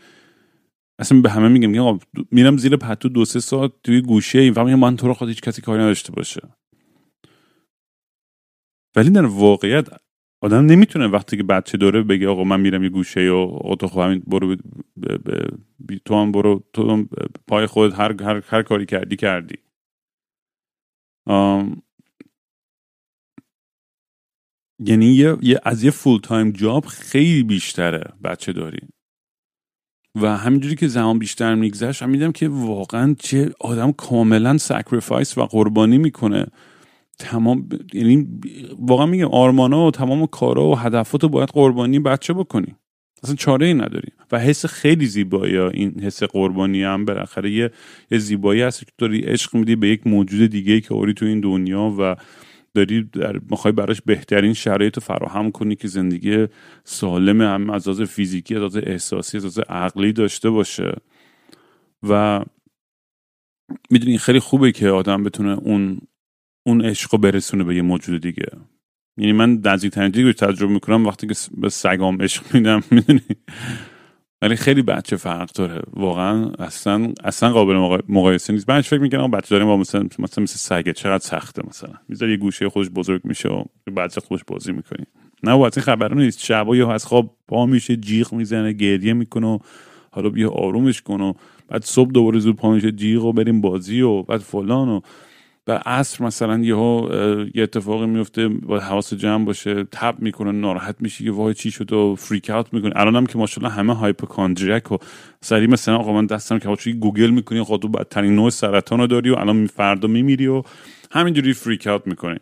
اصلا 0.99 1.21
به 1.21 1.31
همه 1.31 1.49
میگم 1.49 1.71
میگم 1.71 1.99
میرم 2.31 2.57
زیر 2.57 2.77
پتو 2.77 3.09
دو 3.09 3.25
سه 3.25 3.41
ساعت 3.41 3.73
توی 3.85 4.01
گوشه 4.01 4.39
ای 4.39 4.51
و 4.51 4.65
من 4.65 4.97
تو 4.97 5.07
رو 5.07 5.15
خود 5.15 5.29
هیچ 5.29 5.41
کسی 5.41 5.63
کاری 5.63 5.83
نداشته 5.83 6.13
باشه. 6.13 6.41
ولی 8.97 9.11
در 9.11 9.27
واقعیت 9.27 9.89
آدم 10.47 10.67
نمی‌تونه 10.67 11.07
وقتی 11.07 11.37
که 11.37 11.43
بچه 11.43 11.79
داره 11.79 12.03
بگه 12.03 12.29
آقا 12.29 12.45
من 12.45 12.61
میرم 12.61 12.83
یه 12.83 12.89
گوشه 12.89 13.27
تو 13.81 13.89
خب 13.89 14.01
همین 14.01 14.23
برو 14.27 14.57
تو 16.05 16.15
هم 16.15 16.33
برو 16.33 16.65
تو 16.73 17.07
پای 17.47 17.67
خودت 17.67 18.01
هر, 18.01 18.23
هر, 18.23 18.43
هر 18.49 18.63
کاری 18.63 18.87
کردی 18.87 19.17
کردی. 19.17 19.59
یعنی 24.79 25.07
یه, 25.07 25.37
از 25.63 25.85
یه 25.85 25.91
full-time 25.91 26.51
job 26.51 26.85
خیلی 26.85 27.43
بیشتره 27.43 28.13
بچه 28.25 28.53
داری. 28.53 28.89
و 30.15 30.37
همینجوری 30.37 30.75
که 30.75 30.89
زمان 30.89 31.19
بیشتر 31.19 31.55
میگذشت 31.55 32.03
فهمیدم 32.03 32.33
که 32.33 32.49
واقعا 32.49 33.15
چه 33.19 33.51
آدم 33.61 33.93
کاملا 33.93 34.59
sacrifice 34.59 35.39
و 35.39 35.43
قربانی 35.43 35.99
می‌کنه. 35.99 36.47
تمام 37.19 37.69
یعنی 37.93 38.29
واقعا 38.79 39.07
میگم 39.07 39.29
آرمانا 39.29 39.87
و 39.87 39.91
تمام 39.91 40.27
کارا 40.27 40.67
و 40.67 40.79
هدفات 40.79 41.23
رو 41.23 41.29
باید 41.29 41.49
قربانی 41.49 41.99
بچه 41.99 42.33
بکنی. 42.33 42.75
اصلا 43.23 43.35
چاره 43.35 43.67
ای 43.67 43.75
نداری. 43.75 44.09
و 44.33 44.39
حس 44.39 44.67
خیلی 44.67 45.07
زیبایی 45.07 45.59
این 45.59 46.01
حس 46.01 46.23
قربانی 46.23 46.83
هم 46.83 47.05
بالاخره 47.05 47.51
یه, 47.51 47.71
یه 48.11 48.19
زیبایی 48.19 48.63
هست 48.63 48.87
که 48.87 48.93
داری 48.99 49.21
عشق 49.21 49.55
میدی 49.55 49.77
به 49.77 49.89
یک 49.89 50.07
موجود 50.07 50.51
دیگه 50.51 50.81
که 50.81 50.93
آوردی 50.93 51.15
تو 51.15 51.27
این 51.27 51.41
دنیا 51.41 51.95
و 51.99 52.17
داری 52.75 53.03
در 53.03 53.41
می‌خوای 53.51 53.73
براش 53.73 54.03
بهترین 54.03 54.53
شرایط 54.53 55.01
فراهم 55.01 55.51
کنی 55.51 55.77
که 55.77 55.89
زندگی 55.89 56.47
سالم 56.85 57.43
هم 57.43 57.71
از 57.71 57.89
از 57.89 58.03
فیزیکی 58.03 58.55
از 58.55 58.77
احساسی 58.77 59.37
از 59.37 59.59
عقلی 59.59 60.13
داشته 60.13 60.51
باشه. 60.51 60.95
و 62.09 62.45
می‌دونی 63.91 64.19
خیلی 64.19 64.41
خوبه 64.41 64.73
که 64.73 64.89
آدم 64.89 65.25
بتونه 65.25 65.59
اون 65.59 65.99
اون 66.67 66.85
عشق 66.85 67.09
رو 67.13 67.19
برسونه 67.19 67.65
به 67.65 67.77
یه 67.77 67.83
موجود 67.83 68.23
دیگه. 68.23 68.47
یعنی 69.19 69.33
من 69.33 69.61
نزدیکترین 69.65 70.13
چیزی 70.13 70.33
تجربه 70.33 70.73
می‌کنم 70.73 71.07
وقتی 71.07 71.27
که 71.27 71.35
به 71.57 71.69
سگام 71.69 72.23
عشق 72.23 72.55
میدم 72.55 72.83
می‌دونی؟ 72.91 73.21
ولی 74.43 74.57
خیلی 74.57 74.83
بچه 74.83 75.17
فرق 75.17 75.53
داره. 75.53 75.83
واقعا 75.93 76.51
اصلا 76.59 77.13
اصلا 77.25 77.53
قابل 77.53 78.01
مقایسه 78.09 78.53
نیست. 78.53 78.71
من 78.71 78.81
فکر 78.81 79.01
می‌کنم 79.01 79.31
بچه 79.31 79.49
داریم 79.51 79.67
با 79.67 79.77
مثلا 79.77 80.03
مثلا 80.19 80.43
مثل 80.43 80.57
سگه. 80.57 80.93
چقدر 80.93 81.25
سخته 81.25 81.63
مثلا. 81.69 81.95
می‌ذاری 82.09 82.33
یه 82.33 82.39
گوشه 82.39 82.69
خودش 82.69 82.91
بزرگ 82.91 83.21
میشه 83.25 83.49
و 83.49 83.65
بچه 83.97 84.21
خودش 84.21 84.45
بازی 84.47 84.73
می‌کنی. 84.73 85.05
نه 85.43 85.53
و 85.53 85.61
این 85.61 85.71
خبر 85.71 86.15
نیست. 86.15 86.45
شبا 86.45 86.77
یه 86.77 86.89
از 86.89 87.07
خواب 87.07 87.37
پا 87.49 87.67
میشه 87.67 87.97
جیغ 87.97 88.33
می‌زنه 88.33 88.73
گریه 88.73 89.13
می‌کنه 89.13 89.47
و 89.47 89.59
حالا 90.11 90.29
بیا 90.29 90.51
آرومش 90.51 91.03
کن 91.03 91.21
و 91.21 91.33
بعد 91.69 91.85
صبح 91.85 92.11
دوباره 92.11 92.39
زود 92.39 92.57
پا 92.57 92.73
میشه 92.73 92.93
جیغ 92.93 93.25
و 93.25 93.33
بریم 93.33 93.61
بازی 93.61 94.01
و 94.01 94.23
بعد 94.23 94.41
فلان 94.41 94.89
و 94.89 95.01
و 95.69 95.73
عصر 95.87 96.25
مثلا 96.25 96.59
یهو 96.59 97.09
یه 97.55 97.63
اتفاقی 97.63 98.07
میفته 98.07 98.49
با 98.49 98.81
حواس 98.81 99.15
جمع 99.15 99.45
باشه 99.45 99.85
تب 99.85 100.15
می‌کنه 100.19 100.53
ناراحت 100.53 100.97
میشه 101.01 101.25
که 101.25 101.31
وای 101.31 101.55
چی 101.55 101.71
شد 101.71 101.93
و 101.93 102.15
freak 102.15 102.51
out 102.51 102.75
می‌کنه 102.75 102.93
الانم 102.97 103.27
که 103.27 103.39
ماشاءالله 103.39 103.75
همه 103.75 103.95
hypochondriac 103.95 104.93
و 104.93 104.97
سری 105.41 105.67
مثلا 105.67 105.97
آقا 105.97 106.13
من 106.13 106.27
دستم 106.27 106.59
که 106.59 106.93
گوگل 106.93 107.31
می‌کنی 107.31 107.63
خود 107.63 107.83
تو 107.83 107.89
بدترین 107.89 108.35
نوع 108.35 108.51
سرطان 108.51 109.01
رو 109.01 109.07
داری 109.07 109.31
و 109.31 109.35
الان 109.35 109.67
فردا 109.67 110.09
میمیری 110.09 110.47
و 110.47 110.63
همینجوری 111.11 111.53
freak 111.53 111.87
out 111.87 112.07
می‌کنی. 112.07 112.39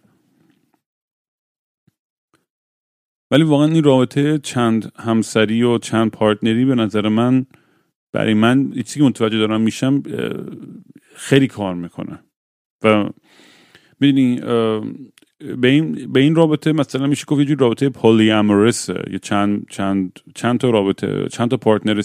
ولی 3.30 3.42
واقعا 3.42 3.66
این 3.66 3.84
رابطه 3.84 4.38
چند 4.38 4.92
همسری 4.96 5.62
و 5.62 5.78
چند 5.78 6.10
partner 6.11 6.58
ی 6.58 6.64
به 6.64 6.74
نظر 6.74 7.08
من 7.08 7.46
برای 8.12 8.34
من 8.34 8.70
چیزی 8.70 9.00
که 9.00 9.06
متوجه 9.06 9.38
دارم 9.38 9.60
میشم 9.60 10.02
خیلی 11.14 11.46
کار 11.46 11.74
می‌کنه. 11.74 12.18
و 12.85 13.09
می‌دونی 14.01 14.40
به 15.38 15.68
این, 15.68 16.12
به 16.12 16.20
این 16.20 16.35
رابطه 16.35 16.73
مثلا 16.73 17.07
میشه 17.07 17.25
گفت 17.25 17.49
یه 17.49 17.57
رابطه 17.57 17.88
poly 17.88 18.31
یه 19.11 19.18
چند 19.23 19.66
چند 19.70 20.18
چند 20.35 20.61
تا 20.61 20.70
رابطه 20.70 21.29
چند 21.29 21.51
تا 21.51 21.57
partner 21.57 22.00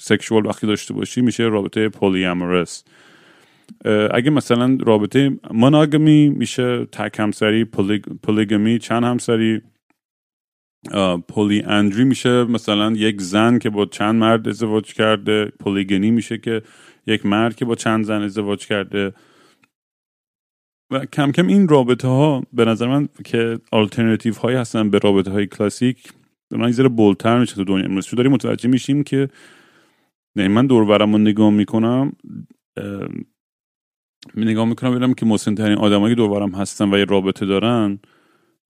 sexual 0.00 0.46
وقتی 0.46 0.66
داشته 0.66 0.94
باشی 0.94 1.20
میشه 1.20 1.42
رابطه 1.42 1.88
poly 1.88 2.24
اگه 4.10 4.30
مثلا 4.30 4.78
رابطه 4.80 5.38
مناگمی 5.54 6.28
میشه 6.28 6.84
تک 6.84 7.20
همسری 7.20 7.64
پولیگمی 8.22 8.78
چند 8.78 9.04
همسری 9.04 9.62
پولی 11.28 11.62
اندری 11.62 12.04
میشه 12.04 12.44
مثلا 12.44 12.92
یک 12.92 13.20
زن 13.20 13.58
که 13.58 13.70
با 13.70 13.86
چند 13.86 14.14
مرد 14.14 14.48
ازدواج 14.48 14.94
کرده 14.94 15.44
پولیگنی 15.44 16.10
میشه 16.10 16.38
که 16.38 16.62
یک 17.06 17.26
مرد 17.26 17.56
که 17.56 17.64
با 17.64 17.74
چند 17.74 18.04
زن 18.04 18.22
ازدواج 18.22 18.66
کرده. 18.66 19.12
و 20.92 21.04
کم 21.04 21.32
کم 21.32 21.46
این 21.46 21.68
رابطه 21.68 22.08
ها 22.08 22.42
به 22.52 22.64
نظر 22.64 22.86
من 22.86 23.08
که 23.24 23.58
آلترناتیو 23.72 24.34
هایی 24.34 24.56
هستن 24.56 24.90
به 24.90 24.98
رابطه 24.98 25.30
های 25.30 25.46
کلاسیک 25.46 26.12
دارن 26.50 26.68
یه 26.78 26.88
بولتر 26.88 27.38
میشه 27.38 27.54
تو 27.54 27.64
دنیا. 27.64 27.84
امروز 27.84 28.10
داریم 28.10 28.32
متوجه 28.32 28.68
میشیم 28.68 29.02
که 29.02 29.28
نه 30.36 30.48
من 30.48 30.66
دور 30.66 30.98
رو 30.98 31.18
نگاه 31.18 31.50
می‌کنم 31.50 32.12
نگاه 34.36 34.64
می‌کنم 34.64 34.90
ببینم 34.90 35.14
که 35.14 35.26
مسن 35.26 35.54
ترین 35.54 35.78
آدمایی 35.78 36.14
دور 36.14 36.50
هستن 36.50 36.94
و 36.94 36.98
یه 36.98 37.04
رابطه 37.04 37.46
دارن 37.46 37.98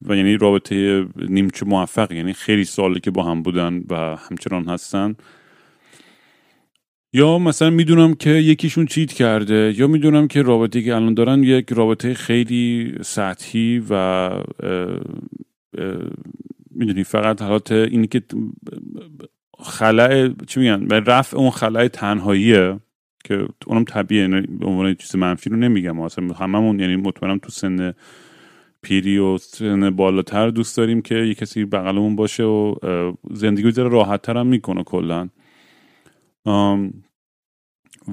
و 0.03 0.17
یعنی 0.17 0.37
رابطه 0.37 1.07
نیمچه 1.17 1.67
موفق 1.67 2.13
یعنی 2.13 2.33
خیلی 2.33 2.65
سالی 2.65 3.01
که 3.01 3.11
با 3.11 3.23
هم 3.23 3.43
بودن 3.43 3.85
و 3.91 4.17
همچنان 4.17 4.69
هستن 4.69 5.15
یا 7.13 7.39
مثلا 7.39 7.71
می‌دونم 7.71 8.15
که 8.15 8.31
یکیشون 8.31 8.87
چیت 8.87 9.13
کرده 9.13 9.75
یا 9.77 9.87
می‌دونم 9.87 10.29
که 10.29 10.43
رابطه 10.43 10.83
که 10.83 10.95
الان 10.95 11.15
دارن 11.15 11.43
یک 11.43 11.73
رابطه 11.73 12.15
خیلی 12.15 12.95
سطحی 13.01 13.83
و 13.91 14.31
می‌دونی 16.71 17.05
فقط 17.05 17.43
حالات 17.43 17.73
اینی 17.73 18.07
که 18.07 18.23
خلع 19.59 20.31
چی 20.47 20.61
میگن؟ 20.61 20.87
به 20.87 21.01
رفع 21.01 21.37
اون 21.37 21.51
خلع 21.51 21.89
تنهاییه 21.89 22.81
که 23.25 23.47
اونم 23.67 23.85
طبیعه 23.85 24.23
یعنی 24.23 24.41
به 24.41 24.67
عنوان 24.67 24.95
چیز 24.95 25.17
منفی 25.17 25.51
رو 25.51 25.57
نمیگم. 25.57 26.01
اصلا 26.01 26.35
هممون 26.35 26.81
یعنی 26.81 26.97
مطمئنم 26.97 27.39
تو 27.39 27.51
سن 27.51 27.95
پیری 28.83 29.19
و 29.19 29.39
سن 29.39 29.91
بالاتر 29.91 30.51
دوست 30.51 30.77
داریم 30.77 31.03
که 31.03 31.15
یه 31.15 31.35
کسی 31.35 31.65
بغلمون 31.65 32.17
باشه 32.17 32.43
و 32.43 32.75
زندگی 33.31 33.71
رو 33.71 33.89
راحت 33.89 34.29
هم 34.29 34.47
می‌کنه 34.47 34.85
کلا. 34.85 35.29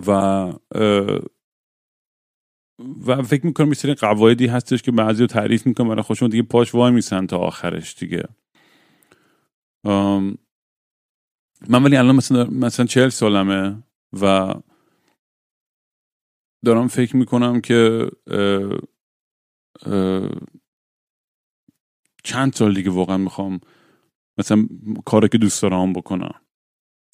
و 0.08 0.12
و 3.08 3.24
فکر 3.24 3.46
می‌کنم 3.46 3.74
یه 3.84 3.94
قواعدی 3.94 4.48
هستش 4.48 4.82
که 4.82 4.92
بعضی 4.92 5.22
رو 5.22 5.28
تعریف 5.28 5.66
می‌کنم 5.68 5.90
برای 5.90 6.02
خودشون 6.02 6.30
دیگه 6.30 6.44
پاش 6.44 6.76
وای 6.76 6.92
میسن 6.92 7.26
تا 7.26 7.38
آخرش 7.38 7.96
دیگه. 7.96 8.24
من 11.70 11.84
ولی 11.84 11.98
الان 11.98 12.16
مثلا 12.16 12.44
مثلا 12.44 12.86
چهل 12.86 13.10
سالمه 13.10 13.84
و 14.22 14.54
دارم 16.66 16.88
فکر 16.88 17.16
می‌کنم 17.18 17.62
که 17.62 18.10
چند 22.24 22.54
سال 22.54 22.74
دیگه 22.74 22.90
واقعا 22.90 23.18
می‌خوام 23.18 23.60
مثلا 24.38 24.68
کاری 25.06 25.30
که 25.30 25.38
دوست 25.38 25.62
دارم 25.62 25.94
بکنم. 25.94 26.42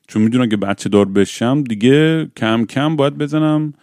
چون 0.08 0.22
می‌دونم 0.22 0.50
که 0.50 0.58
بچه 0.58 0.90
دار 0.90 1.06
بشم 1.06 1.64
دیگه 1.64 2.26
کم 2.38 2.66
کم 2.66 2.96
باید 2.96 3.18
بزنم 3.18 3.74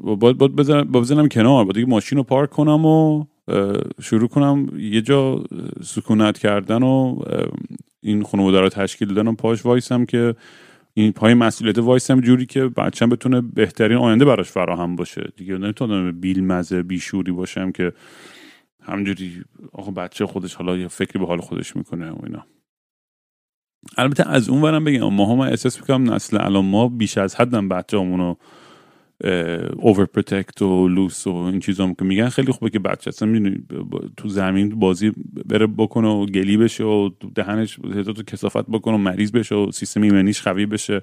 باید, 0.00 0.38
باید 0.38 0.56
بزنم, 0.56 0.84
بزنم 0.84 1.28
کنار 1.28 1.64
باید 1.64 1.74
دیگه 1.74 1.86
ماشین 1.88 2.18
رو 2.18 2.24
پارک 2.24 2.50
کنم 2.50 2.86
و 2.86 3.24
شروع 4.02 4.28
کنم 4.28 4.68
یه 4.78 5.02
جا 5.02 5.44
سکونت 5.82 6.38
کردن 6.38 6.82
و 6.82 7.22
این 8.00 8.22
خانواده 8.22 8.60
رو 8.60 8.68
تشکیل 8.68 9.14
دادن 9.14 9.28
و 9.28 9.32
پاش 9.32 9.66
وایسم 9.66 10.04
که 10.04 10.34
این 10.94 11.12
پای 11.12 11.34
مسئولیت 11.34 11.78
وایسم 11.78 12.20
جوری 12.20 12.46
که 12.46 12.68
بچم 12.68 13.08
بتونه 13.08 13.40
بهترین 13.40 13.98
آینده 13.98 14.24
براش 14.24 14.50
فراهم 14.50 14.96
باشه. 14.96 15.32
دیگه 15.36 15.58
نمی‌تونم 15.58 16.20
بیل 16.20 16.44
مزه 16.44 16.82
بیشوری 16.82 17.32
باشم 17.32 17.72
که 17.72 17.92
همجوری 18.82 19.44
آقا 19.72 19.90
بچه 19.90 20.26
خودش 20.26 20.54
حالا 20.54 20.76
یه 20.76 20.88
فکری 20.88 21.18
به 21.18 21.26
حال 21.26 21.38
خودش 21.38 21.76
می‌کنه 21.76 22.10
و 22.10 22.16
اینا. 22.24 22.46
البته 23.98 24.28
از 24.28 24.48
اون 24.48 24.62
ورم 24.62 24.84
بگم 24.84 25.14
ما 25.14 25.32
هم 25.32 25.40
احساس 25.40 25.80
می‌کنم 25.80 26.12
نسل 26.12 26.40
الان 26.40 26.64
ما 26.64 26.88
بیش 26.88 27.18
از 27.18 27.34
حدم 27.34 27.68
بچه 27.68 27.98
همونو 27.98 28.34
over 29.76 30.04
protect 30.04 30.62
و 30.62 30.88
لوس 30.88 31.26
و 31.26 31.34
این 31.34 31.60
چیزا 31.60 31.94
که 31.98 32.04
میگن 32.04 32.28
خیلی 32.28 32.52
خوبه 32.52 32.70
که 32.70 32.78
بچه 32.78 33.08
اصلا 33.08 33.54
تو 34.16 34.28
زمین 34.28 34.68
بازی 34.68 35.12
بره 35.44 35.66
بکنه 35.66 36.08
و 36.08 36.26
گلی 36.26 36.56
بشه 36.56 36.84
و 36.84 37.10
دهنش 37.34 37.74
تو 38.04 38.22
کسافت 38.22 38.66
بکنه 38.66 38.94
و 38.94 38.98
مریض 38.98 39.32
بشه 39.32 39.54
و 39.54 39.70
سیستم 39.72 40.02
ایمنیش 40.02 40.42
قوی 40.42 40.66
بشه. 40.66 41.02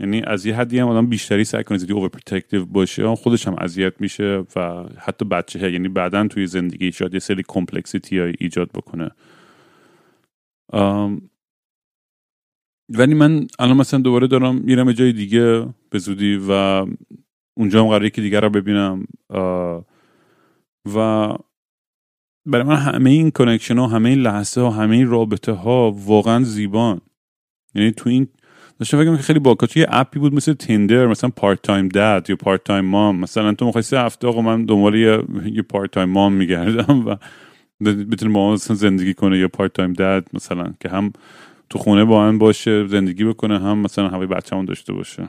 یعنی 0.00 0.22
از 0.26 0.46
یه 0.46 0.56
حدی 0.56 0.78
هم 0.78 0.88
آدم 0.88 1.06
بیشتری 1.06 1.44
سعی 1.44 1.64
کنه 1.64 1.78
زیادی 1.78 1.92
over 1.92 2.08
protective 2.08 2.64
باشه 2.64 3.14
خودش 3.14 3.46
هم 3.46 3.54
اذیت 3.58 4.00
میشه 4.00 4.44
و 4.56 4.84
حتی 4.98 5.24
بچه 5.24 5.60
ها 5.60 5.68
یعنی 5.68 5.88
بعدا 5.88 6.28
توی 6.28 6.46
زندگی 6.46 6.92
شاید 6.92 7.14
یه 7.14 7.20
سری 7.20 7.42
complexity 7.48 8.20
ایجاد 8.20 8.70
بکنه. 8.74 9.10
ولی 12.98 13.14
من 13.14 13.46
الان 13.58 13.76
مثلا 13.76 14.00
دوباره 14.00 14.26
دارم 14.26 14.54
میرم 14.56 14.92
جای 14.92 15.12
دیگه 15.12 15.66
به 15.90 15.98
زودی 15.98 16.40
و 16.48 16.52
اونجا 17.56 17.82
هم 17.82 17.88
قراره 17.88 18.10
که 18.10 18.22
دیگر 18.22 18.40
رو 18.40 18.50
ببینم. 18.50 19.04
و 20.94 21.28
برای 22.46 22.64
من 22.64 22.76
همه 22.76 23.10
این 23.10 23.30
connection 23.30 23.78
ها 23.78 23.86
همه 23.86 24.08
این 24.08 24.18
لحظه 24.18 24.60
ها 24.60 24.70
همه 24.70 24.96
این 24.96 25.08
رابطه 25.08 25.52
ها 25.52 25.90
واقعا 25.90 26.44
زیبان. 26.44 27.00
یعنی 27.74 27.90
تو 27.90 28.08
این 28.08 28.28
داشتم 28.78 28.98
فکر 28.98 29.16
که 29.16 29.22
خیلی 29.22 29.38
باکات 29.38 29.76
یه 29.76 29.86
اپی 29.88 30.18
بود 30.18 30.34
مثل 30.34 30.52
Tinder 30.52 31.06
مثلا 31.06 31.30
part-time 31.30 31.88
dad 31.88 32.30
یا 32.30 32.36
part-time 32.36 32.84
mom 32.84 33.20
مثلا 33.20 33.54
تو 33.54 33.66
می‌خوای 33.66 33.82
سه 33.82 34.00
هفته 34.00 34.28
آقا 34.28 34.42
من 34.42 34.64
دنبال 34.64 34.94
یه, 34.94 35.22
یه 35.52 35.62
part-time 35.62 36.08
mom 36.08 36.32
میگردم 36.32 37.06
و 37.06 37.16
بتونه 37.84 38.34
با 38.34 38.56
زندگی 38.56 39.14
کنه 39.14 39.38
یا 39.38 39.48
part-time 39.48 39.92
dad 39.92 40.26
مثلا 40.32 40.74
که 40.80 40.88
هم 40.88 41.12
تو 41.72 41.78
خونه 41.78 42.04
با 42.04 42.24
هم 42.24 42.38
باشه 42.38 42.86
زندگی 42.86 43.24
بکنه 43.24 43.58
هم 43.58 43.78
مثلا 43.78 44.08
هوای 44.08 44.26
بچه‌مون 44.26 44.64
داشته 44.64 44.92
باشه. 44.92 45.28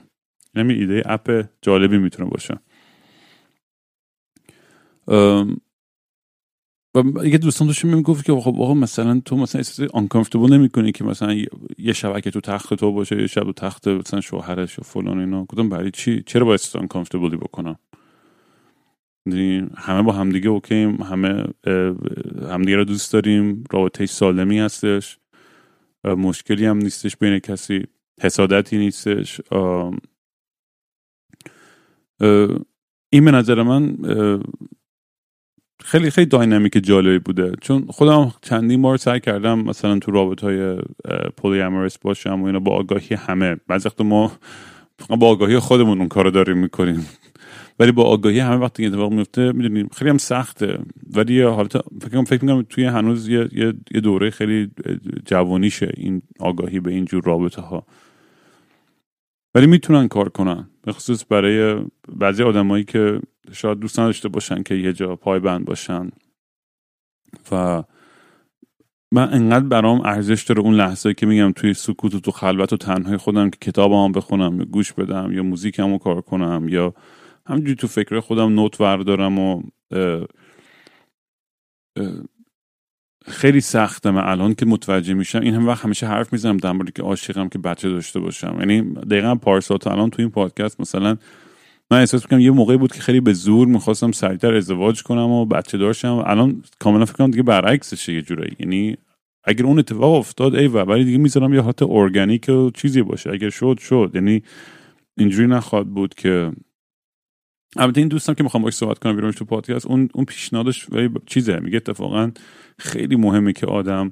یعنی 0.55 0.73
ایده 0.73 1.03
اپ 1.05 1.45
جالبی 1.61 1.97
می‌تونه 1.97 2.29
باشه. 2.29 2.59
و 6.95 7.25
یه 7.25 7.37
دوستان 7.37 7.67
داشتم 7.67 7.87
می‌گفت 7.87 8.25
که 8.25 8.33
خب 8.33 8.61
آقا 8.61 8.73
مثلا 8.73 9.21
تو 9.25 9.37
مثلا 9.37 9.59
احساس 9.59 9.89
آنکامفتبل 9.93 10.53
نمی‌کنی 10.53 10.91
که 10.91 11.03
مثلا 11.03 11.33
یه 11.77 11.93
شبکه 11.93 12.31
تو 12.31 12.41
تخت 12.41 12.73
تو 12.73 12.91
باشه 12.91 13.21
یه 13.21 13.27
شب 13.27 13.43
تو 13.43 13.53
تخت 13.53 13.87
مثلا 13.87 14.21
شوهرش 14.21 14.79
و 14.79 14.81
فلان 14.81 15.19
اینا. 15.19 15.45
کدوم 15.49 15.69
برای 15.69 15.91
چی؟ 15.91 16.23
چرا 16.25 16.45
باید 16.45 16.59
احساس 16.59 16.75
آنکامفتبلی 16.81 17.37
بکنم؟ 17.37 17.75
یعنی 19.25 19.69
همه 19.75 20.01
با 20.01 20.11
همدیگه 20.11 20.49
اوکیم 20.49 21.01
همه 21.01 21.43
همدیگه 22.49 22.77
رو 22.77 22.83
دوست 22.83 23.13
داریم 23.13 23.63
رابطه 23.71 24.05
سالمی 24.05 24.59
هستش. 24.59 25.17
مشکلی 26.05 26.65
هم 26.65 26.77
نیستش 26.77 27.17
بین 27.17 27.39
کسی 27.39 27.83
حسادتی 28.21 28.77
نیستش. 28.77 29.41
این 33.09 33.25
به 33.25 33.31
نظر 33.31 33.63
من 33.63 33.97
خیلی 35.83 36.09
خیلی 36.09 36.27
داینامیک 36.27 36.77
جالبی 36.83 37.19
بوده. 37.19 37.51
چون 37.61 37.85
خودم 37.89 38.33
چندین 38.41 38.81
بار 38.81 38.97
سعی 38.97 39.19
کردم 39.19 39.59
مثلا 39.59 39.99
تو 39.99 40.11
رابط 40.11 40.43
های 40.43 40.77
پولی 41.37 41.61
باشم 42.01 42.41
و 42.41 42.45
اینا 42.45 42.59
با 42.59 42.71
آگاهی 42.71 43.15
همه. 43.15 43.55
بعضی 43.67 43.89
ما 44.03 44.31
با 45.09 45.27
آگاهی 45.27 45.59
خودمون 45.59 45.99
اون 45.99 46.07
کارو 46.07 46.31
داریم 46.31 46.57
می‌کنیم. 46.57 47.07
ولی 47.79 47.91
با 47.91 48.03
آگاهی 48.03 48.39
همه 48.39 48.55
وقتی 48.55 48.85
اتفاق 48.85 49.13
میفته 49.13 49.51
می‌دونیم 49.51 49.89
خیلی 49.95 50.09
هم 50.09 50.17
سخته. 50.17 50.79
ولی 51.13 51.41
حالت 51.41 51.77
فکر 51.77 52.23
فکر 52.23 52.45
می‌کنم 52.45 52.61
توی 52.69 52.85
هنوز 52.85 53.27
یه, 53.27 53.49
یه 53.91 54.01
دوره 54.01 54.29
خیلی 54.29 54.71
جوانیشه 55.25 55.91
این 55.97 56.21
آگاهی 56.39 56.79
به 56.79 56.91
این 56.91 57.05
جور 57.05 57.23
رابطه 57.23 57.61
ها 57.61 57.85
ولی 59.55 59.67
می‌تونن 59.67 60.07
کار 60.07 60.29
کنن 60.29 60.69
به 60.81 60.91
خصوص 60.91 61.25
برای 61.29 61.85
بعضی 62.15 62.43
آدمایی 62.43 62.83
که 62.83 63.19
شاید 63.51 63.79
دوست 63.79 63.99
نداشته 63.99 64.29
باشن 64.29 64.63
که 64.63 64.75
یه 64.75 64.93
جا 64.93 65.15
پای 65.15 65.39
بند 65.39 65.65
باشن. 65.65 66.09
و 67.51 67.83
من 69.11 69.33
انقدر 69.33 69.65
برام 69.65 70.01
ارزش 70.01 70.43
داره 70.43 70.61
اون 70.61 70.73
لحظه 70.73 71.13
که 71.13 71.25
میگم 71.25 71.51
توی 71.51 71.73
سکوت 71.73 72.15
و 72.15 72.19
تو 72.19 72.31
خلوت 72.31 72.73
و 72.73 72.77
تنهای 72.77 73.17
خودم 73.17 73.49
که 73.49 73.57
کتاب 73.61 73.91
هم 73.91 74.11
بخونم 74.11 74.59
یا 74.59 74.65
گوش 74.65 74.93
بدم 74.93 75.31
یا 75.31 75.43
موزیکم 75.43 75.91
رو 75.91 75.97
کار 75.97 76.21
کنم 76.21 76.65
یا 76.69 76.93
همجوری 77.47 77.75
تو 77.75 77.87
فکر 77.87 78.19
خودم 78.19 78.53
نوت 78.55 78.81
وردارم 78.81 79.39
و 79.39 79.63
خیلی 83.25 83.61
سخته 83.61 84.11
من 84.11 84.23
الان 84.23 84.55
که 84.55 84.65
متوجه 84.65 85.13
میشم. 85.13 85.39
این 85.39 85.53
هم 85.53 85.67
وقت 85.67 85.85
همیشه 85.85 86.07
حرف 86.07 86.33
می‌زنم 86.33 86.57
در 86.57 86.71
مورد 86.71 86.93
که 86.93 87.03
عاشقم 87.03 87.49
که 87.49 87.59
بچه 87.59 87.89
داشته 87.89 88.19
باشم. 88.19 88.55
یعنی 88.59 88.81
دقیقا 88.93 89.35
پارسال 89.35 89.77
تا 89.77 89.91
الان 89.91 90.09
تو 90.09 90.21
این 90.21 90.31
پادکست 90.31 90.81
مثلا 90.81 91.17
من 91.91 91.99
احساس 91.99 92.23
می‌کنم 92.23 92.39
یه 92.39 92.51
موقعی 92.51 92.77
بود 92.77 92.91
که 92.91 93.01
خیلی 93.01 93.19
به 93.19 93.33
زور 93.33 93.67
می‌خواستم 93.67 94.11
سریعتر 94.11 94.53
ازدواج 94.53 95.03
کنم 95.03 95.29
و 95.29 95.45
بچه 95.45 95.77
داشتم. 95.77 96.23
الان 96.25 96.63
کاملا 96.79 97.05
فکر 97.05 97.15
کنم 97.15 97.31
دیگه 97.31 97.43
برعکسشه 97.43 98.13
یه 98.13 98.21
جورایی. 98.21 98.55
یعنی 98.59 98.97
اگر 99.43 99.65
اون 99.65 99.79
اتفاق 99.79 100.13
افتاد 100.13 100.55
ای 100.55 100.67
ولی 100.67 101.05
دیگه 101.05 101.17
می‌ذارم 101.17 101.53
یه 101.53 101.61
حالت 101.61 101.83
ارگانیک 101.83 102.49
و 102.49 102.69
چیزی 102.69 103.01
باشه. 103.01 103.29
اگر 103.29 103.49
شد 103.49 103.77
شد. 103.79 104.11
یعنی 104.13 104.43
اینجوری 105.17 105.47
نخواد 105.47 105.87
بود 105.87 106.15
که 106.15 106.51
البته 107.77 108.01
این 108.01 108.07
دوستم 108.07 108.33
که 108.33 108.43
می‌خوام 108.43 108.63
باش 108.63 108.73
صحبت 108.73 108.99
کنم 108.99 109.15
بیرونش 109.15 109.35
تو 109.35 109.45
پادکست 109.45 109.87
اون 109.87 110.09
اون 110.13 110.25
پیشنهادش 110.25 110.87
ولی 110.91 111.09
چیزه 111.25 111.59
میگه 111.59 111.77
اتفاقا 111.77 112.31
خیلی 112.79 113.15
مهمه 113.15 113.53
که 113.53 113.65
آدم 113.65 114.11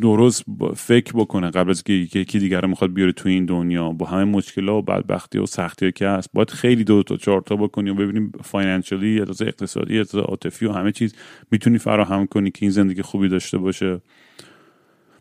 درست 0.00 0.44
فکر 0.76 1.12
بکنه 1.12 1.50
قبل 1.50 1.70
از 1.70 1.82
که 1.82 1.92
یکی 1.92 2.38
دیگر 2.38 2.60
رو 2.60 2.68
می‌خواد 2.68 2.92
بیاره 2.92 3.12
تو 3.12 3.28
این 3.28 3.44
دنیا. 3.44 3.90
با 3.90 4.06
همه 4.06 4.24
مشکلات 4.24 4.74
و 4.74 4.82
بدبختی 4.82 5.38
و 5.38 5.46
سختی 5.46 5.92
که 5.92 6.08
هست 6.08 6.30
باید 6.32 6.50
خیلی 6.50 6.84
دو 6.84 7.02
تا 7.02 7.16
چهار 7.16 7.40
تا 7.40 7.56
بکنی 7.56 7.90
و 7.90 7.94
ببینیم 7.94 8.32
فاینانشلی 8.42 9.08
یا 9.08 9.24
اقتصادی 9.40 9.94
یا 9.94 10.04
عاطفی 10.14 10.66
و 10.66 10.72
همه 10.72 10.92
چیز 10.92 11.14
می‌تونی 11.50 11.78
فراهم 11.78 12.26
کنی 12.26 12.50
که 12.50 12.58
این 12.62 12.70
زندگی 12.70 13.02
خوبی 13.02 13.28
داشته 13.28 13.58
باشه. 13.58 14.00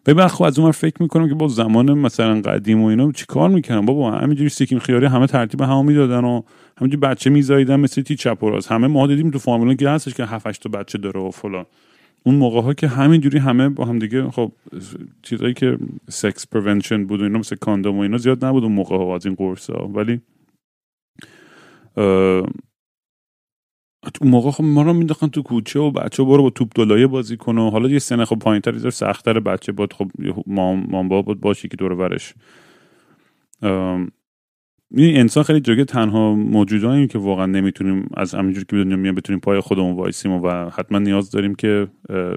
ببین 0.05 0.27
خب 0.27 0.43
از 0.43 0.59
اون 0.59 0.71
فکر 0.71 1.01
می‌کنم 1.01 1.29
که 1.29 1.35
با 1.35 1.47
زمان 1.47 1.93
مثلا 1.93 2.41
قدیم 2.41 2.81
و 2.81 2.85
اینا 2.85 3.11
کار 3.27 3.49
می‌کنم 3.49 3.85
بابا 3.85 4.11
همینجوری 4.11 4.49
سیکیم 4.49 4.79
خیاری 4.79 5.05
همه 5.05 5.27
ترتیب 5.27 5.61
هم 5.61 5.85
می‌دادن 5.85 6.23
و 6.23 6.41
همینجوری 6.77 7.01
بچه 7.01 7.29
میزاییدن 7.29 7.75
مثل 7.75 8.01
تی 8.01 8.15
چپوراز 8.15 8.67
همه 8.67 8.87
ما 8.87 9.07
دیدیم 9.07 9.31
تو 9.31 9.39
فامیلون 9.39 9.75
که 9.75 9.89
هستش 9.89 10.13
که 10.13 10.25
7 10.25 10.63
تا 10.63 10.69
بچه 10.69 10.97
داره 10.97 11.19
و 11.19 11.31
فلان. 11.31 11.65
اون 12.23 12.35
موقع 12.35 12.61
ها 12.61 12.73
که 12.73 12.87
همینجوری 12.87 13.37
همه 13.37 13.69
با 13.69 13.85
هم 13.85 13.99
دیگه 13.99 14.29
خب 14.29 14.51
چیزایی 15.23 15.53
که 15.53 15.77
sex 16.09 16.47
prevention 16.47 17.05
بود 17.05 17.21
و 17.21 17.23
اینا 17.23 17.39
مثل 17.39 17.55
کاندوم 17.55 17.97
و 17.97 18.01
اینا 18.01 18.17
زیاد 18.17 18.45
نبود 18.45 18.63
اون 18.63 18.73
موقع 18.73 18.97
ها 18.97 19.15
از 19.15 19.25
این 19.25 19.35
قرص 19.35 19.69
ها 19.69 19.87
ولی 19.87 20.21
اون 24.21 24.31
موقع 24.31 24.51
خب 24.51 24.63
ما 24.63 24.81
رو 24.81 24.93
مینداختن 24.93 25.27
تو 25.27 25.41
کوچه 25.41 25.79
و 25.79 25.91
بچه 25.91 26.23
برو 26.23 26.43
با 26.43 26.49
توپ 26.49 26.71
دولایه 26.75 27.07
بازی 27.07 27.37
کنه 27.37 27.61
و 27.61 27.69
حالا 27.69 27.89
یه 27.89 27.99
سنه 27.99 28.25
خب 28.25 28.39
پایین 28.39 28.61
تر 28.61 28.79
سخت 28.79 28.89
سختتر 28.89 29.39
بچه 29.39 29.71
بود 29.71 29.93
خب 29.93 30.11
مام 30.47 31.07
با 31.07 31.21
بود 31.21 31.41
باشی 31.41 31.67
که 31.67 31.77
دور 31.77 31.95
برش 31.95 32.33
این 34.91 35.17
انسان 35.19 35.43
خیلی 35.43 35.59
جگه 35.59 35.85
تنها 35.85 36.35
موجودایی 36.35 37.07
که 37.07 37.19
واقعا 37.19 37.45
نمی‌تونیم 37.45 38.09
از 38.13 38.35
همینجور 38.35 38.65
که 38.65 38.75
بدونیم 38.75 38.99
میان 38.99 39.15
بتونیم 39.15 39.39
پای 39.39 39.59
خودمون 39.59 39.95
وایسیم 39.95 40.31
و 40.31 40.69
حتما 40.69 40.99
نیاز 40.99 41.31
داریم 41.31 41.55
که 41.55 41.87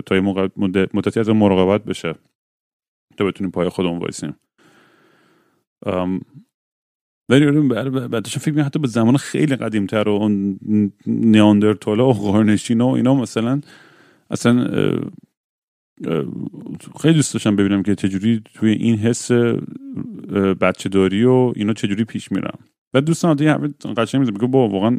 تا 0.07 0.17
یه 0.17 0.21
مدتی 0.95 1.21
از 1.21 1.29
مراقبت 1.29 1.85
بشه 1.85 2.15
تا 3.17 3.25
بتونیم 3.25 3.51
پای 3.51 3.69
خودمون 3.69 3.99
وایسیم. 3.99 4.35
ولی 7.29 7.69
بعدش 8.09 8.39
فکر 8.39 8.63
حتی 8.63 8.79
به 8.79 8.89
زمان 8.89 9.17
خیلی 9.17 9.57
قدیم 9.57 9.87
تر 9.87 10.09
و 10.09 10.13
اون 10.13 10.59
نیاندرتالا 11.07 12.09
و 12.09 12.13
غارنشین 12.13 12.81
و 12.81 12.87
اینا 12.87 13.15
مثلا 13.15 13.61
اصلا 14.31 14.69
خیلی 17.01 17.15
دوست 17.15 17.35
داشتم 17.35 17.57
ببینم 17.57 17.83
که 17.83 17.95
چجوری 17.95 18.43
توی 18.55 18.71
این 18.71 18.97
حس 18.97 19.31
بچه 20.61 20.89
داری 20.89 21.25
و 21.25 21.53
اینا 21.57 21.73
چجوری 21.73 22.05
پیش 22.05 22.33
میرم. 22.33 22.59
و 22.95 23.01
دوستان 23.01 23.37
دیگه 23.37 23.59
قشنگ 23.97 24.33
میگه 24.33 24.47
با 24.47 24.69
واقعا 24.69 24.99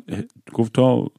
گفت 0.53 0.73
تا 0.73 1.11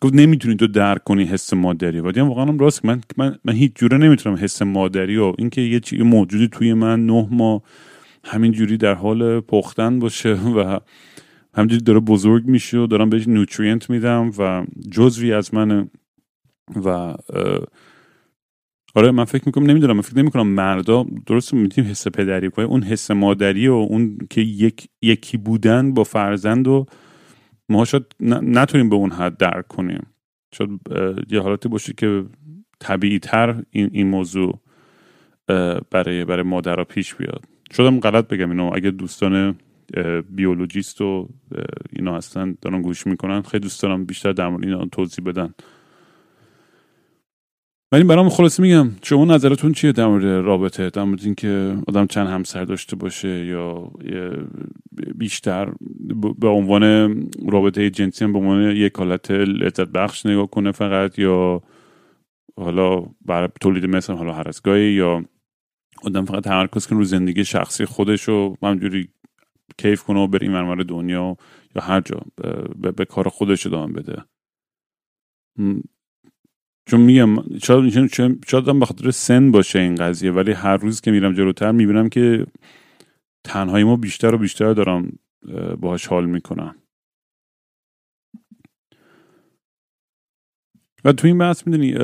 گفت 0.00 0.14
نمی‌تونی 0.14 0.56
تو 0.56 0.66
درک 0.66 1.04
کنی 1.04 1.24
حس 1.24 1.52
مادری. 1.54 2.00
و 2.00 2.24
واقعا 2.24 2.44
هم 2.44 2.58
راست 2.58 2.84
من 2.84 3.00
من, 3.16 3.38
من 3.44 3.54
هیچ 3.54 3.72
جوره 3.74 3.98
نمی‌تونم 3.98 4.36
حس 4.40 4.62
مادری 4.62 5.16
و 5.16 5.32
اینکه 5.38 5.60
یه 5.60 5.80
چیزی 5.80 6.02
موجودی 6.02 6.48
توی 6.48 6.74
من 6.74 7.06
نه 7.06 7.28
ماه 7.30 7.62
همینجوری 8.26 8.76
در 8.76 8.94
حال 8.94 9.40
پختن 9.40 9.98
باشه 9.98 10.34
و 10.34 10.78
همینجوری 11.54 11.82
داره 11.82 12.00
بزرگ 12.00 12.46
میشه 12.46 12.78
و 12.78 12.86
دارم 12.86 13.10
بهش 13.10 13.28
نوترینت 13.28 13.90
میدم 13.90 14.30
و 14.38 14.66
جزوی 14.90 15.32
از 15.32 15.54
من 15.54 15.88
و 16.84 17.16
آره 18.94 19.10
من 19.10 19.24
فکر 19.24 19.42
می‌کنم 19.46 19.66
نمی‌دونم 19.66 19.96
من 19.96 20.02
فکر 20.02 20.18
نمی‌کنم 20.18 20.46
مردا 20.46 21.06
درست 21.26 21.54
می‌تونیم 21.54 21.90
حس 21.90 22.08
پدری 22.08 22.50
کنیم 22.50 22.68
اون 22.68 22.82
حس 22.82 23.10
مادری 23.10 23.68
و 23.68 23.72
اون 23.72 24.18
که 24.30 24.40
یک 24.40 24.88
یکی 25.02 25.36
بودن 25.36 25.94
با 25.94 26.04
فرزند 26.04 26.68
و 26.68 26.86
ما 27.68 27.84
شاید 27.84 28.04
نتونیم 28.20 28.88
به 28.88 28.96
اون 28.96 29.10
حد 29.10 29.36
درک 29.36 29.68
کنیم. 29.68 30.06
شاید 30.54 30.70
یه 31.30 31.40
حالتی 31.40 31.68
باشه 31.68 31.92
که 31.92 32.24
طبیعی 32.80 33.18
تر 33.18 33.62
این, 33.70 33.90
این 33.92 34.06
موضوع 34.06 34.60
برای 35.90 36.24
برای 36.24 36.42
مادرها 36.42 36.84
پیش 36.84 37.14
بیاد. 37.14 37.44
شدم 37.72 38.00
غلط 38.00 38.28
بگم 38.28 38.50
اینو 38.50 38.70
اگه 38.74 38.90
دوستان 38.90 39.56
بیولوژیست 40.30 41.00
و 41.00 41.28
اینا 41.92 42.16
هستن 42.16 42.56
دارن 42.60 42.82
گوش 42.82 43.06
می‌کنن 43.06 43.42
خیلی 43.42 43.62
دوست 43.62 43.82
دارم 43.82 44.04
بیشتر 44.04 44.32
در 44.32 44.48
مورد 44.48 44.64
اینا 44.64 44.86
توضیح 44.86 45.24
بدن. 45.24 45.54
ولی 47.92 48.04
برام 48.04 48.28
خلاصه 48.28 48.62
میگم 48.62 48.90
شما 49.02 49.24
نظرتون 49.24 49.72
چیه 49.72 49.92
در 49.92 50.06
مورد 50.06 50.24
رابطه؟ 50.24 50.90
در 50.90 51.04
مورد 51.04 51.20
اینکه 51.24 51.76
آدم 51.88 52.06
چند 52.06 52.28
همسر 52.28 52.64
داشته 52.64 52.96
باشه 52.96 53.46
یا 53.46 53.90
بیشتر 55.14 55.72
به 56.38 56.48
عنوان 56.48 57.14
رابطه 57.48 57.90
جنسی 57.90 58.24
هم 58.24 58.32
به 58.32 58.38
عنوان 58.38 58.76
یک 58.76 58.96
حالت 58.96 59.30
لذت 59.30 59.88
بخش 59.88 60.26
نگاه 60.26 60.50
کنه 60.50 60.72
فقط 60.72 61.18
یا 61.18 61.62
حالا 62.56 63.06
برای 63.24 63.48
تولید 63.60 63.86
مثل 63.86 64.12
حالا 64.12 64.32
هر 64.32 64.50
یا 64.76 65.24
آدم 66.02 66.24
فقط 66.24 66.44
تمرکز 66.44 66.86
کنه 66.86 66.98
رو 66.98 67.04
زندگی 67.04 67.44
شخصی 67.44 67.84
خودش 67.84 68.28
و 68.28 68.56
همجوری 68.62 69.08
کیف 69.78 70.02
کنه 70.02 70.20
و 70.20 70.26
بره 70.26 70.42
این 70.42 70.82
دنیا 70.82 71.36
یا 71.76 71.82
هر 71.82 72.00
جا 72.00 72.20
به, 72.92 73.04
کار 73.04 73.28
خودش 73.28 73.66
ادامه 73.66 73.92
بده. 73.92 74.24
چون 76.86 77.00
میگم 77.00 77.58
شاید 77.58 78.10
شاید 78.46 78.78
به 78.78 78.86
خاطر 78.86 79.10
سن 79.10 79.50
باشه 79.50 79.78
این 79.78 79.94
قضیه 79.94 80.32
ولی 80.32 80.52
هر 80.52 80.76
روز 80.76 81.00
که 81.00 81.10
میرم 81.10 81.34
جلوتر 81.34 81.72
می‌بینم 81.72 82.08
که 82.08 82.46
تنهایی 83.44 83.84
ما 83.84 83.96
بیشتر 83.96 84.34
و 84.34 84.38
بیشتر 84.38 84.72
دارم 84.72 85.18
باهاش 85.80 86.06
حال 86.06 86.26
می‌کنم. 86.26 86.76
و 91.04 91.12
تو 91.12 91.26
این 91.26 91.38
بحث 91.38 91.66
می‌دونی 91.66 91.94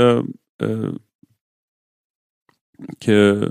که 3.00 3.48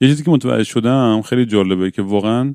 یه 0.00 0.08
چیزی 0.08 0.24
که 0.24 0.30
متوجه 0.30 0.64
شدم 0.64 1.22
خیلی 1.22 1.46
جالبه 1.46 1.90
که 1.90 2.02
واقعا 2.02 2.54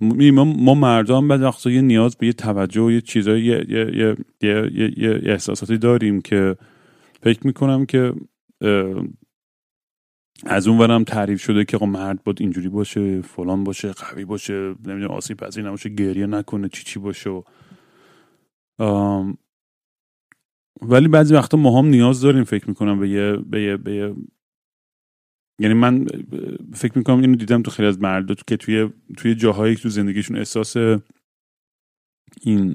ما, 0.00 0.44
ما 0.44 0.74
مردم 0.74 1.28
بعد 1.28 1.42
وقتا 1.42 1.70
یه 1.70 1.80
نیاز 1.80 2.16
به 2.16 2.26
یه 2.26 2.32
توجه 2.32 2.82
و 2.82 2.90
یه 2.90 3.00
چیزایی 3.00 3.44
یه, 3.44 3.64
یه, 3.68 4.16
یه, 4.40 4.70
یه, 4.74 4.92
یه 4.96 5.20
احساساتی 5.24 5.78
داریم 5.78 6.20
که 6.20 6.56
فکر 7.22 7.46
می‌کنم 7.46 7.86
که 7.86 8.12
از 10.44 10.68
اون 10.68 10.78
ورم 10.78 11.04
تعریف 11.04 11.42
شده 11.42 11.64
که 11.64 11.78
مرد 11.86 12.24
باید 12.24 12.40
اینجوری 12.40 12.68
باشه 12.68 13.20
فلان 13.20 13.64
باشه 13.64 13.92
قوی 13.92 14.24
باشه 14.24 14.74
نمی‌دونم 14.86 15.10
آسیب 15.10 15.36
پذیر 15.36 15.66
نباشه 15.66 15.88
گریه 15.88 16.26
نکنه 16.26 16.68
چی 16.68 16.84
چی 16.84 16.98
باشه 16.98 17.30
و 17.30 17.42
ولی 20.80 21.08
بعضی 21.08 21.34
وقتا 21.34 21.56
ما 21.56 21.78
هم 21.78 21.86
نیاز 21.86 22.20
داریم 22.20 22.44
فکر 22.44 22.68
می‌کنم 22.68 23.00
به 23.00 23.08
یه, 23.08 23.36
به 23.36 23.62
یه, 23.62 23.76
به 23.76 23.94
یه 23.94 24.14
یعنی 25.60 25.74
من 25.74 26.06
فکر 26.74 26.98
می‌کنم 26.98 27.20
اینو 27.20 27.36
دیدم 27.36 27.62
تو 27.62 27.70
خیلی 27.70 27.88
از 27.88 28.02
مردا 28.02 28.34
که 28.46 28.56
توی 28.56 28.90
توی 29.16 29.34
جاهایی 29.34 29.76
تو 29.76 29.88
زندگیشون 29.88 30.36
احساس 30.36 30.76
این 32.42 32.74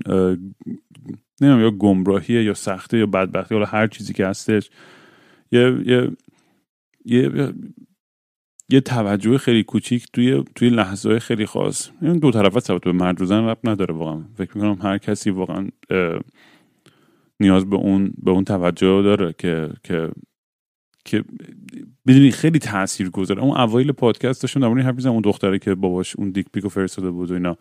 نمی‌دونم 1.41 1.61
یا 1.61 1.71
گمراهیه 1.71 2.43
یا 2.43 2.53
سخته 2.53 2.97
یا 2.97 3.05
بدبختی 3.05 3.55
یا 3.55 3.65
هر 3.65 3.87
چیزی 3.87 4.13
که 4.13 4.27
هستش 4.27 4.69
یه 5.51 5.83
یه 5.85 6.11
یه 7.05 7.53
یه 8.69 8.81
توجه 8.81 9.37
خیلی 9.37 9.63
کوچیک 9.63 10.07
توی 10.13 10.43
توی 10.55 10.69
لحظه 10.69 11.19
خیلی 11.19 11.45
خاص. 11.45 11.89
این 12.01 12.19
دو 12.19 12.31
طرفه 12.31 12.59
ثابت 12.59 12.83
به 12.83 12.91
مرد 12.91 13.23
زن 13.23 13.43
رب 13.43 13.59
نداره 13.63 13.95
واقعا. 13.95 14.23
فکر 14.37 14.57
می‌کنم 14.57 14.87
هر 14.87 14.97
کسی 14.97 15.29
واقعا 15.29 15.67
نیاز 17.39 17.69
به 17.69 17.75
اون 17.75 18.13
به 18.23 18.31
اون 18.31 18.43
توجه 18.43 19.01
داره 19.01 19.33
که 19.37 19.69
که 19.83 20.11
که 21.05 21.23
بدونی 22.07 22.31
خیلی 22.31 22.59
تاثیر 22.59 23.09
گذاره 23.09 23.41
اون 23.41 23.57
اوایل 23.57 23.91
پادکست 23.91 24.41
داشتم 24.41 24.59
در 24.59 24.67
مورد 24.67 25.07
اون 25.07 25.21
دختره 25.21 25.59
که 25.59 25.75
باباش 25.75 26.15
اون 26.15 26.29
دیک 26.29 26.47
پیکو 26.53 26.69
فرستاده 26.69 27.11
بود 27.11 27.31
و 27.31 27.33
اینا. 27.33 27.57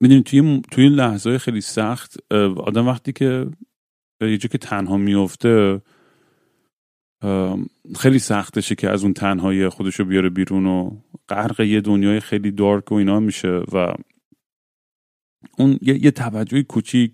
می‌دونی 0.00 0.22
توی 0.22 0.62
توی 0.70 0.88
لحظه 0.88 1.38
خیلی 1.38 1.60
سخت 1.60 2.32
آدم 2.56 2.88
وقتی 2.88 3.12
که 3.12 3.46
یه 4.20 4.38
که 4.38 4.58
تنها 4.58 4.96
میفته 4.96 5.82
خیلی 7.98 8.18
سختشه 8.18 8.74
که 8.74 8.90
از 8.90 9.02
اون 9.02 9.12
تنهایی 9.12 9.68
خودشو 9.68 10.04
بیاره 10.04 10.28
بیرون 10.28 10.66
و 10.66 10.90
غرق 11.28 11.60
یه 11.60 11.80
دنیای 11.80 12.20
خیلی 12.20 12.50
دارک 12.50 12.92
و 12.92 12.94
اینا 12.94 13.20
میشه 13.20 13.48
و 13.48 13.94
اون 15.58 15.78
یه, 15.82 16.04
یه 16.04 16.10
توجهی 16.10 16.62
کوچیک 16.62 17.12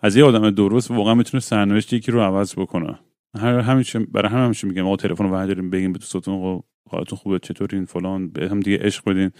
از 0.00 0.16
یه 0.16 0.24
آدم 0.24 0.50
درست 0.50 0.90
واقعا 0.90 1.14
می‌تونه 1.14 1.40
سرنوشت 1.40 1.92
یکی 1.92 2.12
رو 2.12 2.20
عوض 2.20 2.54
بکنه. 2.54 2.98
هر 3.38 3.58
همیشه 3.58 3.98
برای 3.98 4.32
هم 4.32 4.44
همیشه 4.44 4.66
میگم 4.66 4.82
ما 4.82 4.96
تلفن 4.96 5.24
رو 5.24 5.46
داریم 5.46 5.70
بگیم 5.70 5.92
به 5.92 5.98
دوستاتون 5.98 6.62
حالتون 6.90 7.18
خوبه 7.18 7.38
چطورین 7.38 7.84
فلان 7.84 8.28
به 8.28 8.48
هم 8.48 8.60
دیگه 8.60 8.78
عشق 8.78 9.10
بدین. 9.10 9.30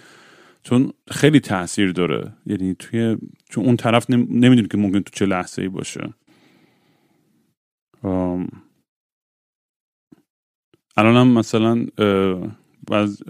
چون 0.63 0.93
خیلی 1.11 1.39
تاثیر 1.39 1.91
داره. 1.91 2.33
یعنی 2.45 2.75
توی 2.79 3.17
چون 3.49 3.65
اون 3.65 3.77
طرف 3.77 4.09
نمی‌دونی 4.09 4.67
که 4.67 4.77
ممکن 4.77 4.99
تو 4.99 5.11
چه 5.13 5.25
لحظه 5.25 5.61
ای 5.61 5.67
باشه. 5.67 6.13
الان 10.97 11.15
هم 11.15 11.27
مثلا 11.27 11.85
از 12.91 13.23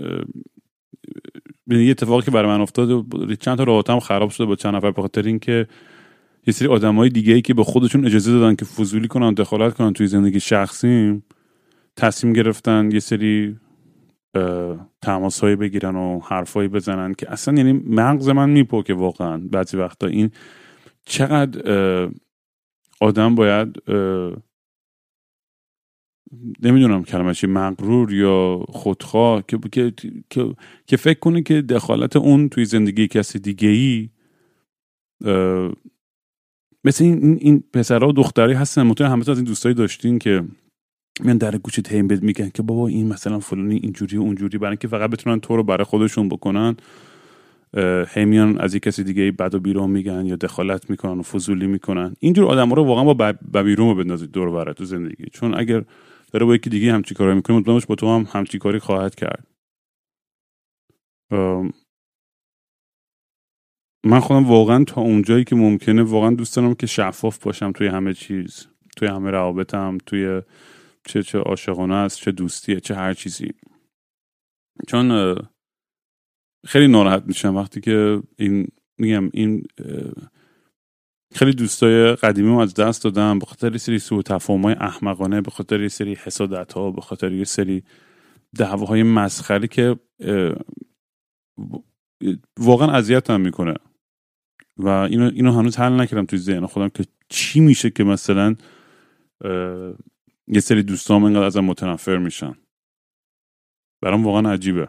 یه 1.68 1.92
اتفاقی 1.92 2.26
که 2.26 2.32
برای 2.32 2.48
من 2.48 2.62
افتاد 2.62 3.06
چند 3.40 3.58
تا 3.58 3.64
رابطه 3.64 3.94
هم 3.94 4.00
خراب 4.00 4.30
شده 4.30 4.46
با 4.46 4.56
چند 4.56 4.76
نفر 4.76 4.92
به 4.92 5.02
خاطر 5.02 5.22
اینکه 5.22 5.68
یه 6.48 6.54
سری 6.54 6.68
های 6.68 7.10
دیگه 7.10 7.34
ای 7.34 7.42
که 7.42 7.54
به 7.54 7.64
خودشون 7.64 8.06
اجازه 8.06 8.32
دادن 8.32 8.56
که 8.56 8.66
فضولی 8.66 9.08
کنن 9.08 9.34
دخالت 9.34 9.74
کنن 9.74 9.94
توی 9.94 10.08
زندگی 10.08 10.40
شخصی 10.40 11.22
تصمیم 11.98 12.34
گرفتن 12.34 12.92
یه 12.92 13.00
سری 13.00 13.56
تماس 15.02 15.44
بگیرن 15.44 15.96
و 15.96 16.20
حرفایی 16.20 16.68
بزنن 16.68 17.14
که 17.14 17.32
اصلا 17.32 17.54
یعنی 17.54 17.74
مغز 17.74 18.30
من 18.30 18.50
میپوکه 18.50 18.94
واقعا 18.94 19.42
بعضی 19.52 19.78
وقتا. 19.78 20.08
این 20.08 20.32
چقدر 21.06 22.10
آدم 23.02 23.36
باید 23.36 23.78
نمی‌دونم 26.64 27.04
کلمه 27.04 27.34
مغرور 27.48 28.14
یا 28.14 28.66
خودخواه 28.70 29.44
که, 29.48 29.60
که, 29.72 29.94
که, 30.30 30.56
که 30.88 30.98
فکر 30.98 31.20
کنه 31.20 31.42
که 31.42 31.62
دخالت 31.62 32.16
اون 32.16 32.50
توی 32.50 32.66
زندگی 32.66 33.08
کسی 33.08 33.40
دیگه 33.40 33.70
ای 33.70 34.10
مثل 36.84 37.04
این 37.04 37.38
این 37.42 37.64
پسرها 37.74 38.08
و 38.08 38.12
دختری 38.12 38.54
هستن. 38.54 38.84
مطمئن 38.84 39.12
همه 39.12 39.30
از 39.30 39.38
این 39.38 39.46
دوستایی 39.46 39.76
داشتین 39.76 40.20
که 40.20 40.44
میان 41.24 41.38
در 41.38 41.58
گوش 41.58 41.76
تیم 41.76 42.08
بد 42.08 42.24
میگن 42.24 42.50
که 42.50 42.64
بابا 42.64 42.88
این 42.88 43.08
مثلا 43.08 43.40
فلانی 43.40 43.76
اینجوری 43.76 44.18
و 44.18 44.22
اونجوری 44.22 44.58
برای 44.58 44.72
اینکه 44.72 44.88
فقط 44.88 45.10
بتونن 45.10 45.40
تو 45.40 45.56
رو 45.56 45.64
برای 45.64 45.84
خودشون 45.84 46.30
بکنن. 46.30 46.76
هی 48.08 48.26
میان 48.26 48.60
از 48.60 48.76
یک 48.76 48.84
کسی 48.84 49.04
دیگه 49.04 49.32
بد 49.32 49.56
و 49.56 49.60
بیرون 49.60 49.90
میگن 49.90 50.26
یا 50.26 50.36
دخالت 50.36 50.90
می‌کنن 50.90 51.20
و 51.20 51.22
فضولی 51.22 51.68
می‌کنن. 51.68 52.16
اینجور 52.20 52.46
آدم 52.46 52.74
رو 52.74 52.84
واقعا 52.84 53.34
با 53.52 53.64
بیرون 53.64 53.90
رو 53.90 53.96
بندازید 53.96 54.32
دور 54.32 54.52
برای 54.52 54.74
تو 54.74 54.86
زندگی. 54.86 55.26
چون 55.32 55.54
اگر 55.60 55.84
داره 56.34 56.46
با 56.46 56.56
یکی 56.56 56.70
دیگه 56.70 56.94
همچی 56.94 57.16
کاری 57.16 57.36
می‌کنه 57.36 57.58
مطمئن 57.58 57.80
با 57.88 57.96
تو 57.96 58.08
هم 58.16 58.28
همچی 58.32 58.58
کاری 58.58 58.80
خواهد 58.80 59.16
کرد. 59.16 59.48
من 64.06 64.20
خودم 64.20 64.46
واقعا 64.46 64.84
تا 64.84 65.02
اونجایی 65.02 65.44
که 65.44 65.56
ممکنه 65.56 66.04
واقعا 66.04 66.36
دوست 66.36 66.56
دارم 66.56 66.76
که 66.76 66.88
شفاف 66.88 67.44
باشم 67.44 67.72
توی 67.72 67.88
همه 67.88 68.14
چیز. 68.14 68.68
توی 68.98 69.08
همه 69.08 69.32
روابطم 69.32 69.98
توی 70.06 70.42
چه 71.06 71.24
چه 71.24 71.40
عاشقانه 71.40 71.94
است 71.94 72.18
چه 72.18 72.32
دوستیه 72.32 72.80
چه 72.80 72.96
هر 72.96 73.14
چیزی. 73.14 73.54
چون 74.88 75.36
خیلی 76.66 76.88
ناراحت 76.88 77.24
میشم 77.26 77.56
وقتی 77.56 77.82
که 77.82 78.24
این 78.38 78.68
میگم 78.98 79.30
این 79.34 79.64
خیلی 81.36 81.54
دوستای 81.54 82.16
قدیمی 82.16 82.62
از 82.62 82.74
دست 82.74 83.04
دادم 83.04 83.40
به 83.40 83.46
خاطر 83.46 83.78
سری 83.78 84.00
سوء 84.00 84.22
تفاهم‌های 84.22 84.76
احمقانه 84.80 85.42
به 85.42 85.52
خاطر 85.52 85.88
سری 85.88 86.14
حسادت 86.14 86.74
ها 86.74 86.92
به 86.92 87.02
خاطر 87.02 87.32
یه 87.32 87.44
سری 87.44 87.84
دعواهای 88.56 89.04
مسخری 89.04 89.68
که 89.68 90.00
واقعا 92.60 92.92
اذیتم 92.92 93.42
می‌کنه. 93.42 93.74
و 94.78 94.88
اینو, 94.88 95.32
اینو 95.34 95.52
هنوز 95.52 95.78
حل 95.78 95.94
نکردم 95.94 96.26
توی 96.26 96.40
ذهن 96.40 96.66
خودم 96.66 96.90
که 96.90 97.06
چی 97.30 97.60
میشه 97.60 97.90
که 97.90 98.04
مثلا 98.04 98.56
یه 100.48 100.60
سری 100.60 100.84
دوستام 100.84 101.24
اینقدر 101.24 101.44
ازم 101.44 101.66
متنفر 101.66 102.18
میشن. 102.18 102.56
برام 104.02 104.26
واقعا 104.26 104.52
عجیبه. 104.52 104.88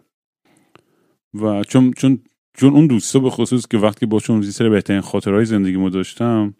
و 1.34 1.64
چون 1.64 1.92
چون 1.92 2.24
چون 2.54 2.72
اون 2.74 2.86
دوستا 2.86 3.18
به 3.18 3.30
خصوص 3.30 3.66
که 3.66 3.78
وقتی 3.78 4.06
باشون 4.06 4.42
یه 4.42 4.50
سری 4.50 4.68
بهترین 4.68 5.00
خاطرهای 5.00 5.44
زندگیمو 5.44 5.90
داشتم 5.90 6.54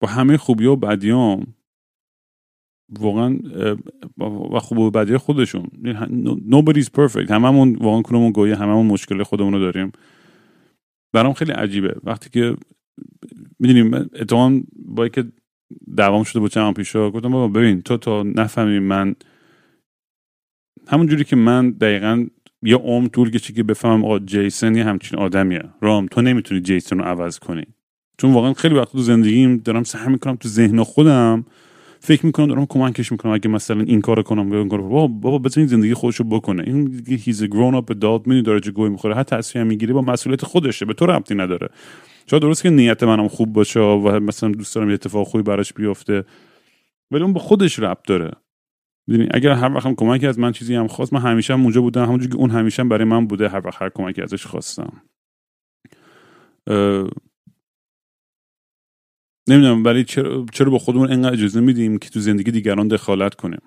با 0.00 0.08
همه 0.08 0.36
خوبی 0.36 0.66
و 0.66 0.76
بدیام 0.76 1.54
واقعا 3.00 3.38
و 4.52 4.58
خوب 4.58 4.78
و 4.78 4.90
بدی 4.90 5.16
خودشون. 5.16 5.70
nobody's 6.50 6.88
perfect. 6.96 7.30
هممون 7.30 7.74
واقعا 7.74 8.02
کنمون 8.02 8.32
گویه 8.32 8.56
هممون 8.56 8.86
مشکل 8.86 9.22
خودمون 9.22 9.52
رو 9.52 9.58
داریم. 9.58 9.92
برام 11.14 11.32
خیلی 11.32 11.52
عجیبه. 11.52 11.96
وقتی 12.04 12.30
که 12.30 12.56
می‌دونیم 13.58 13.94
اتفاقا 13.94 14.62
با 14.86 15.08
که 15.08 15.32
دوام 15.96 16.24
شده 16.24 16.40
با 16.40 16.48
چند 16.48 16.74
پیشا 16.74 17.10
گفتم 17.10 17.32
بابا 17.32 17.48
ببین 17.48 17.82
تو 17.82 17.96
تا 17.96 18.22
نفهمی 18.22 18.78
من 18.78 19.14
همون 20.88 21.06
جوری 21.06 21.24
که 21.24 21.36
من 21.36 21.70
دقیقا 21.70 22.26
یه 22.62 22.76
عمر 22.76 23.08
طول 23.08 23.30
کشید 23.30 23.56
که 23.56 23.62
بفهمم 23.62 24.04
آقا 24.04 24.18
جیسن 24.18 24.74
یه 24.74 24.84
همچین 24.84 25.18
آدمیه. 25.18 25.62
رام 25.80 26.06
تو 26.06 26.22
نمی‌تونی 26.22 26.60
جیسن 26.60 26.98
رو 26.98 27.04
عوض 27.04 27.38
کنی. 27.38 27.64
چون 28.18 28.32
واقعا 28.32 28.52
خیلی 28.52 28.74
وقت 28.74 28.92
تو 28.92 28.98
زندگیم 28.98 29.56
دارم 29.56 29.82
سعی 29.82 30.08
می‌کنم 30.08 30.36
تو 30.36 30.48
ذهن 30.48 30.82
خودم 30.82 31.44
فکر 32.00 32.26
می‌کنم 32.26 32.46
دارم 32.46 32.66
کمکش 32.66 33.12
می‌کنم 33.12 33.32
اگه 33.32 33.48
مثلا 33.48 33.80
این 33.80 34.00
کار 34.00 34.22
کنم 34.22 34.52
اون 34.52 34.68
بابا 34.68 35.06
بابا 35.06 35.38
بزن 35.38 35.66
زندگی 35.66 35.94
خودشو 35.94 36.24
بکنه. 36.24 36.62
این 36.66 36.84
دیگه 36.84 37.16
هیز 37.16 37.44
گرون 37.44 37.74
اپ 37.74 37.90
ادالت 37.90 38.28
می 38.28 38.42
داره 38.42 38.60
گوی 38.60 38.88
می‌خوره. 38.88 39.14
هر 39.14 39.22
تصمیم 39.22 39.66
می‌گیره 39.66 39.94
با 39.94 40.02
مسئولیت 40.02 40.44
خودشه. 40.44 40.84
به 40.84 40.94
تو 40.94 41.06
ربطی 41.06 41.34
نداره. 41.34 41.68
شاید 42.30 42.42
درست 42.42 42.62
که 42.62 42.70
نیت 42.70 43.02
منم 43.02 43.28
خوب 43.28 43.52
باشه 43.52 43.80
و 43.80 44.20
مثلا 44.20 44.50
دوست 44.50 44.74
دارم 44.74 44.88
یه 44.88 44.94
اتفاق 44.94 45.26
خوبی 45.26 45.42
براش 45.42 45.72
بیفته 45.72 46.24
ولی 47.10 47.22
اون 47.22 47.32
به 47.32 47.38
خودش 47.38 47.78
ربط 47.78 48.06
داره. 48.06 48.30
می‌دونی؟ 49.06 49.28
اگر 49.34 49.50
هر 49.50 49.74
وقت 49.74 49.94
کمکی 49.94 50.26
از 50.26 50.38
من 50.38 50.52
چیزی 50.52 50.74
هم 50.74 50.86
خواست 50.86 51.12
من 51.12 51.20
همیشه 51.20 51.52
هم 51.52 51.62
اونجا 51.62 51.80
بودم 51.80 52.04
همونجوری 52.04 52.32
که 52.32 52.38
اون 52.38 52.50
همیشه 52.50 52.84
برای 52.84 53.04
من 53.04 53.26
بوده 53.26 53.48
هر 53.48 53.66
وقت 53.66 53.82
هر 53.82 53.88
کمکی 53.88 54.22
ازش 54.22 54.46
خواستم. 54.46 55.02
نمی‌دونم 59.48 59.84
ولی 59.84 60.04
چرا, 60.04 60.46
چرا 60.52 60.70
با 60.70 60.78
خودمون 60.78 61.12
انقدر 61.12 61.32
اجازه 61.32 61.60
میدیم 61.60 61.98
که 61.98 62.10
تو 62.10 62.20
زندگی 62.20 62.50
دیگران 62.50 62.88
دخالت 62.88 63.34
کنیم؟ 63.34 63.60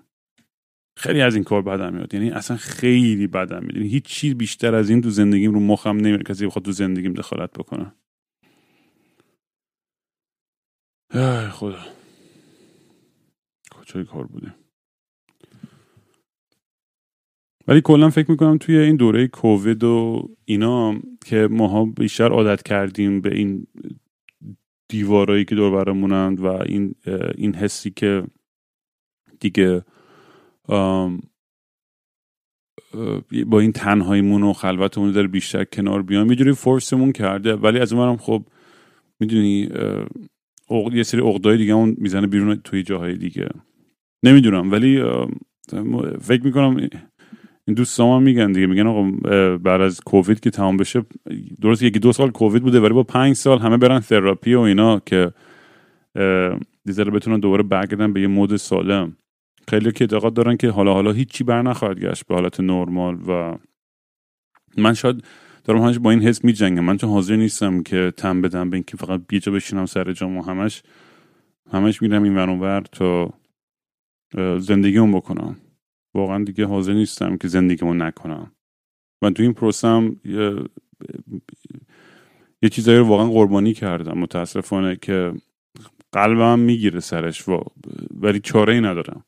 خیلی 0.98 1.22
از 1.22 1.36
این 1.36 1.44
کار 1.44 1.62
بدم 1.62 1.94
میاد. 1.94 2.14
یعنی 2.14 2.32
اصلا 2.32 2.58
خیلی 2.58 3.28
بدم 3.28 3.62
میاد. 3.62 3.76
یعنی 3.76 3.90
هیچ 3.90 4.06
چیز 4.06 4.36
بیشتر 4.36 4.76
از 4.76 4.90
این 4.90 5.02
تو 5.02 5.10
زندگیم 5.10 5.54
رو 5.54 5.60
مخم 5.60 5.98
نمیره 5.98 6.24
کسی 6.24 6.46
بخواد 6.46 6.66
تو 6.66 6.72
زندگیم 6.72 7.14
دخالت 7.14 7.52
بکنه. 7.52 7.94
خدا. 11.50 11.80
کجای 13.72 14.04
کار 14.04 14.28
بوده 14.28 14.65
ولی 17.68 17.82
کلا 17.82 18.10
فکر 18.10 18.32
می‌کنم 18.32 18.58
توی 18.58 18.78
این 18.78 18.96
دوره 18.96 19.28
کووید 19.28 19.84
و 19.84 20.28
اینا 20.46 21.00
که 21.26 21.48
ماها 21.52 21.86
بیشتر 21.86 22.32
عادت 22.32 22.64
کردیم 22.64 23.22
به 23.22 23.36
این 23.36 23.68
دیوارایی 24.90 25.46
که 25.46 25.56
دور 25.56 25.72
برمونند 25.72 26.40
و 26.40 26.46
این 26.46 26.96
این 27.36 27.56
حسی 27.56 27.92
که 27.92 28.24
دیگه 29.40 29.84
با 33.46 33.60
این 33.60 33.72
تنهاییمون 33.72 34.44
و 34.44 34.54
خلوتمون 34.54 35.12
داره 35.12 35.28
بیشتر 35.28 35.64
کنار 35.64 36.02
بیام. 36.02 36.30
یه 36.30 36.36
جوری 36.36 36.52
فورسمون 36.52 37.12
کرده. 37.12 37.56
ولی 37.56 37.80
از 37.80 37.94
اونم 37.94 38.18
خب 38.18 38.44
می‌دونی 39.20 39.70
یه 40.94 41.04
سری 41.04 41.22
عقدای 41.22 41.58
دیگه 41.58 41.74
اون 41.74 41.96
می‌زنه 41.98 42.28
بیرون 42.28 42.56
توی 42.56 42.84
جاهای 42.84 43.18
دیگه. 43.18 43.50
نمی‌دونم. 44.24 44.72
ولی 44.72 45.04
فکر 46.22 46.44
می‌کنم 46.44 46.90
این 47.68 47.76
دوستان 47.76 48.08
هم 48.08 48.24
میگن 48.24 48.52
دیگه 48.52 48.68
میگن 48.68 48.88
آقا 48.88 49.12
بعد 49.58 49.82
از 49.82 50.02
کووید 50.02 50.40
که 50.40 50.50
تمام 50.50 50.78
بشه 50.78 51.06
درست 51.62 51.84
یکی 51.84 52.00
دو 52.00 52.14
سال 52.14 52.32
کووید 52.32 52.64
بوده 52.64 52.80
ولی 52.80 52.94
با 52.94 53.04
پنج 53.04 53.36
سال 53.36 53.60
همه 53.60 53.78
برن 53.78 54.00
تراپی 54.00 54.54
و 54.54 54.60
اینا 54.60 55.00
که 55.00 55.32
دیزره 56.86 57.12
بتونن 57.12 57.40
دوباره 57.40 57.64
برگردن 57.64 58.14
به 58.14 58.22
یه 58.22 58.28
مود 58.28 58.56
سالم. 58.56 59.18
خیلی 59.68 59.92
که 59.92 60.04
اعتقاد 60.04 60.34
دارن 60.34 60.58
که 60.58 60.70
حالا 60.70 60.94
حالا 60.94 61.12
هیچی 61.12 61.44
بر 61.44 61.62
نخواهد 61.62 62.00
گشت 62.00 62.28
به 62.28 62.36
حالت 62.36 62.60
نرمال 62.60 63.18
و 63.28 63.58
من 64.78 64.94
شاید 64.94 65.24
دارم 65.64 65.82
همش 65.82 66.00
با 66.00 66.12
این 66.12 66.22
حس 66.22 66.46
میجنگم. 66.46 66.84
من 66.84 66.98
چون 66.98 67.10
حاضر 67.10 67.36
نیستم 67.36 67.84
که 67.84 68.14
تم 68.18 68.42
بدم 68.42 68.70
به 68.70 68.78
اینکه 68.78 68.98
فقط 68.98 69.22
بیجا 69.28 69.52
بشینم 69.52 69.86
سر 69.86 70.14
جام 70.14 70.38
و 70.38 70.42
همش 70.42 70.84
همش 71.72 72.02
میرم 72.02 72.24
این 72.24 72.38
ور 72.38 72.82
تا 72.82 73.34
زندگیمون 74.60 75.12
بکنم. 75.12 75.56
واقعا 76.16 76.44
دیگه 76.44 76.66
حاضر 76.66 76.94
نیستم 76.94 77.38
که 77.38 77.48
زندگیمو 77.48 77.94
نکنم. 77.94 78.52
من 79.22 79.34
تو 79.34 79.44
این 79.44 79.54
پروسم 79.54 80.20
یه, 80.26 80.56
یه 82.62 82.70
چیزایی 82.70 82.98
رو 82.98 83.06
واقعا 83.06 83.30
قربانی 83.30 83.74
کردم. 83.74 84.18
متاسفانه 84.18 84.96
که 84.96 85.34
قلبم 86.12 86.60
می‌گیره 86.60 87.00
سرش 87.00 87.50
و 87.50 87.64
ولی 88.14 88.40
چاره 88.40 88.74
ای 88.74 88.82
ندارم. 88.82 89.26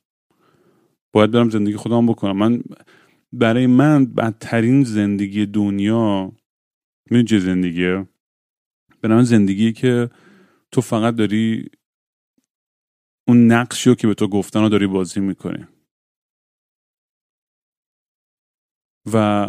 باید 1.14 1.32
برم 1.32 1.50
زندگی 1.50 1.76
خودم 1.76 2.06
بکنم. 2.06 2.38
من 2.38 2.64
برای 3.34 3.68
من 3.68 4.06
بدترین 4.06 4.84
زندگی 4.84 5.46
دنیا 5.46 6.32
می‌دونی 7.12 7.24
چه 7.24 7.40
زندگیه؟ 7.40 8.08
به 9.02 9.08
من 9.08 9.24
زندگی 9.24 9.74
که 9.74 10.10
تو 10.72 10.82
فقط 10.82 11.16
داری 11.16 11.70
اون 13.28 13.52
نقشی 13.52 13.90
رو 13.90 13.96
که 13.96 14.08
به 14.08 14.14
تو 14.14 14.28
گفتن 14.28 14.62
رو 14.62 14.70
داری 14.70 14.88
بازی 14.88 15.20
می‌کنی. 15.20 15.68
و 19.14 19.48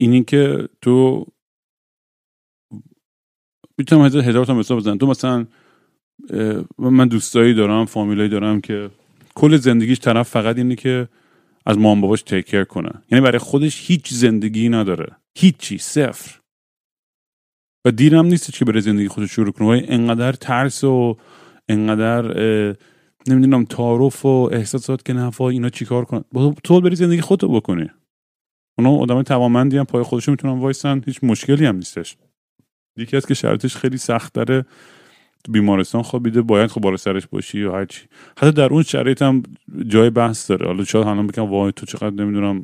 اینی 0.00 0.24
که 0.24 0.68
تو 0.80 1.26
می‌تونم 3.78 4.04
هزار 4.04 4.44
تا 4.44 4.54
مثال 4.54 4.76
بزنم. 4.78 4.98
تو 4.98 5.06
مثلا 5.06 5.46
من 6.78 7.08
دوستایی 7.08 7.54
دارم 7.54 7.84
فامیلایی 7.84 8.28
دارم 8.28 8.60
که 8.60 8.90
کل 9.34 9.56
زندگیش 9.56 10.00
طرف 10.00 10.28
فقط 10.28 10.56
اینه 10.56 10.76
که 10.76 11.08
از 11.66 11.78
مام 11.78 12.00
باباش 12.00 12.22
تیکر 12.22 12.64
کنه 12.64 12.90
یعنی 13.10 13.24
برای 13.24 13.38
خودش 13.38 13.90
هیچ 13.90 14.14
زندگی 14.14 14.68
نداره. 14.68 15.16
هیچی 15.38 15.78
صفر. 15.78 16.40
و 17.86 17.90
دیرم 17.90 18.26
نیست 18.26 18.52
که 18.52 18.64
برای 18.64 18.80
زندگی 18.80 19.08
خودش 19.08 19.30
شروع 19.30 19.52
کنه. 19.52 19.66
و 19.68 19.80
انقدر 19.88 20.32
ترس 20.32 20.84
و 20.84 21.16
انقدر 21.68 22.22
نمی‌دونم 23.28 23.64
تعارف 23.64 24.26
و 24.26 24.48
احساسات 24.52 25.04
که 25.04 25.12
نفا 25.12 25.48
اینا 25.48 25.68
چیکار 25.68 26.04
کنن؟ 26.04 26.24
تو 26.64 26.80
بری 26.80 26.96
زندگی 26.96 27.20
خودتو 27.20 27.48
بکنی. 27.48 27.90
اونا 28.90 29.02
آدم 29.02 29.22
توامندی 29.22 29.78
هم 29.78 29.84
پای 29.84 30.02
خودشون 30.02 30.32
می‌تونن 30.32 30.58
وایسن. 30.58 31.02
هیچ 31.06 31.24
مشکلی 31.24 31.66
هم 31.66 31.76
نیستش. 31.76 32.16
یکی 32.96 33.16
از 33.16 33.26
که 33.26 33.34
شرطش 33.34 33.76
خیلی 33.76 33.96
سخت 33.96 34.34
داره 34.34 34.64
بیمارستان 35.48 36.02
خوابیده 36.02 36.42
باید 36.42 36.70
خب 36.70 36.80
بالا 36.80 36.96
سرش 36.96 37.26
باشی 37.26 37.58
یا 37.58 37.72
هر 37.72 37.84
چی. 37.84 38.06
حتی 38.38 38.52
در 38.52 38.72
اون 38.72 38.82
شرایط 38.82 39.22
هم 39.22 39.42
جای 39.86 40.10
بحث 40.10 40.50
داره. 40.50 40.66
حالا 40.66 40.84
شاید 40.84 41.04
حالا 41.04 41.22
بگم 41.22 41.50
وای 41.50 41.72
تو 41.76 41.86
چقدر 41.86 42.10
نمی‌دونم 42.10 42.62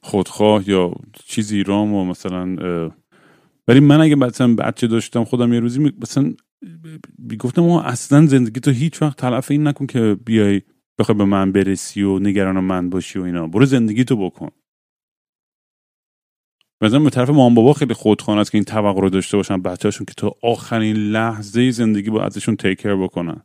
خودخواه 0.00 0.68
یا 0.68 0.92
چیزی 1.24 1.56
ایرام 1.56 1.94
و 1.94 2.04
مثلا 2.04 2.56
ولی 3.68 3.80
من 3.80 4.00
اگه 4.00 4.14
مثلا 4.14 4.54
بچه 4.54 4.86
داشتم 4.86 5.24
خودم 5.24 5.52
یه 5.52 5.60
روزی 5.60 5.92
مثلا 6.02 6.34
گفتم 7.38 7.62
اصلا 7.62 8.26
زندگی 8.26 8.60
تو 8.60 8.70
هیچ 8.70 9.02
وقت 9.02 9.16
تلف 9.16 9.50
این 9.50 9.66
نکن 9.66 9.86
که 9.86 10.16
بیای 10.24 10.62
بخوای 10.98 11.18
به 11.18 11.24
من 11.24 11.52
برسی 11.52 12.02
و 12.02 12.18
نگران 12.18 12.60
من 12.60 12.90
باشی 12.90 13.18
و 13.18 13.22
اینا. 13.22 13.46
برو 13.46 13.66
زندگی 13.66 14.04
تو 14.04 14.16
بکن 14.16 14.50
مثلا 16.82 17.00
به 17.00 17.10
طرف 17.10 17.30
مام 17.30 17.54
بابا 17.54 17.72
خیلی 17.72 17.94
خودخوان 17.94 18.38
است 18.38 18.52
که 18.52 18.58
این 18.58 18.64
توقع 18.64 19.00
رو 19.00 19.10
داشته 19.10 19.36
باشن 19.36 19.62
بچهشون 19.62 20.06
که 20.06 20.14
تا 20.16 20.36
آخرین 20.42 20.96
لحظه 20.96 21.70
زندگی 21.70 22.10
با 22.10 22.22
ازشون 22.22 22.56
تیکر 22.56 22.96
بکنن. 22.96 23.42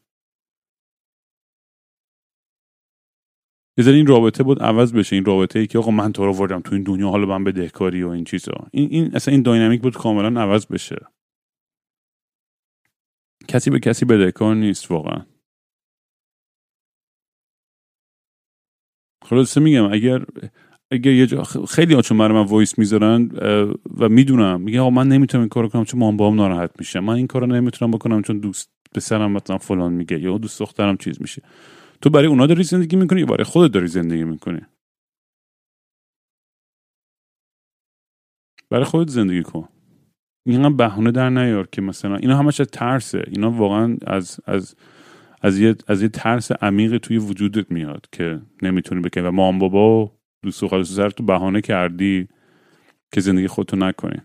یه 3.78 3.88
این 3.88 4.08
رابطه 4.08 4.44
بود 4.44 4.64
عوض 4.64 4.94
بشه. 4.94 5.16
این 5.16 5.26
رابطه 5.26 5.60
ای 5.60 5.68
که 5.68 5.78
آقا 5.78 5.92
من 5.92 6.14
تو 6.14 6.26
رو 6.26 6.34
وردم 6.34 6.62
تو 6.62 6.76
این 6.76 6.84
دنیا 6.84 7.10
حالا 7.10 7.26
من 7.26 7.44
بدهکاری 7.44 8.04
و 8.04 8.10
این 8.10 8.24
چیزا. 8.24 8.68
این 8.72 8.90
این 8.92 9.16
اصلا 9.16 9.32
این 9.32 9.44
داینامیک 9.44 9.82
بود 9.82 9.94
کاملا 9.94 10.42
عوض 10.42 10.66
بشه. 10.66 10.96
کسی 13.48 13.70
به 13.70 13.80
کسی 13.80 14.06
بدهکار 14.06 14.56
نیست 14.56 14.92
واقعا. 14.92 15.33
خلاصه 19.34 19.62
میگم 19.62 19.92
اگر 19.92 20.26
اگر 20.92 21.12
یه 21.12 21.28
جا 21.28 21.44
خیلی 21.44 22.02
چون 22.02 22.18
برای 22.18 22.34
من 22.34 22.46
وایس 22.46 22.80
می‌ذارن 22.80 23.30
و 23.98 24.10
می‌دونم 24.10 24.62
میگه 24.62 24.80
آقا 24.80 24.90
من 24.90 25.08
نمی‌تونم 25.08 25.42
این 25.42 25.50
کارو 25.50 25.68
کنم 25.70 25.86
چون 25.86 26.00
مام 26.00 26.18
بابام 26.18 26.36
ناراحت 26.36 26.72
میشه. 26.80 27.00
من 27.00 27.14
این 27.14 27.28
کارو 27.28 27.48
نمی‌تونم 27.48 27.92
بکنم 27.92 28.22
چون 28.22 28.40
دوست 28.40 28.72
پسرم 28.96 29.32
مثلا 29.32 29.58
فلان 29.58 29.94
میگه 29.94 30.20
یا 30.20 30.38
دوست 30.38 30.60
دخترم 30.60 30.98
چیز 30.98 31.22
میشه. 31.22 31.42
تو 32.02 32.10
برای 32.10 32.28
اونا 32.28 32.48
داری 32.48 32.64
زندگی 32.64 32.96
می‌کنی 32.96 33.20
یا 33.20 33.26
برای 33.26 33.44
خودت 33.44 33.74
داری 33.74 33.88
زندگی 33.88 34.24
می‌کنی؟ 34.24 34.62
برای 38.70 38.84
خودت 38.84 39.10
زندگی 39.10 39.44
کن. 39.44 39.70
این 40.46 40.78
بهونه 40.78 41.12
در 41.12 41.30
نیار 41.30 41.68
که 41.68 41.82
مثلا 41.82 42.16
اینا 42.16 42.38
همش 42.38 42.62
از 42.62 42.68
ترسه. 42.68 43.24
اینا 43.28 43.52
واقعا 43.52 43.98
از 44.08 44.40
از 44.46 44.76
از 45.44 45.60
یه 45.60 45.76
از 45.88 46.02
یه 46.02 46.08
ترس 46.08 46.52
عمیق 46.52 46.98
توی 46.98 47.18
وجودت 47.18 47.72
میاد 47.72 48.08
که 48.12 48.42
نمی‌تونی 48.62 49.02
بکنی. 49.02 49.24
و 49.24 49.32
مام 49.32 49.60
بابا 49.60 50.06
و 50.06 50.12
دوست 50.44 50.64
و 50.64 50.84
سر 50.84 51.10
تو 51.10 51.24
بهانه 51.24 51.62
کردی 51.62 52.28
که 53.14 53.22
زندگی 53.22 53.48
خودتو 53.48 53.78
نکنی. 53.78 54.22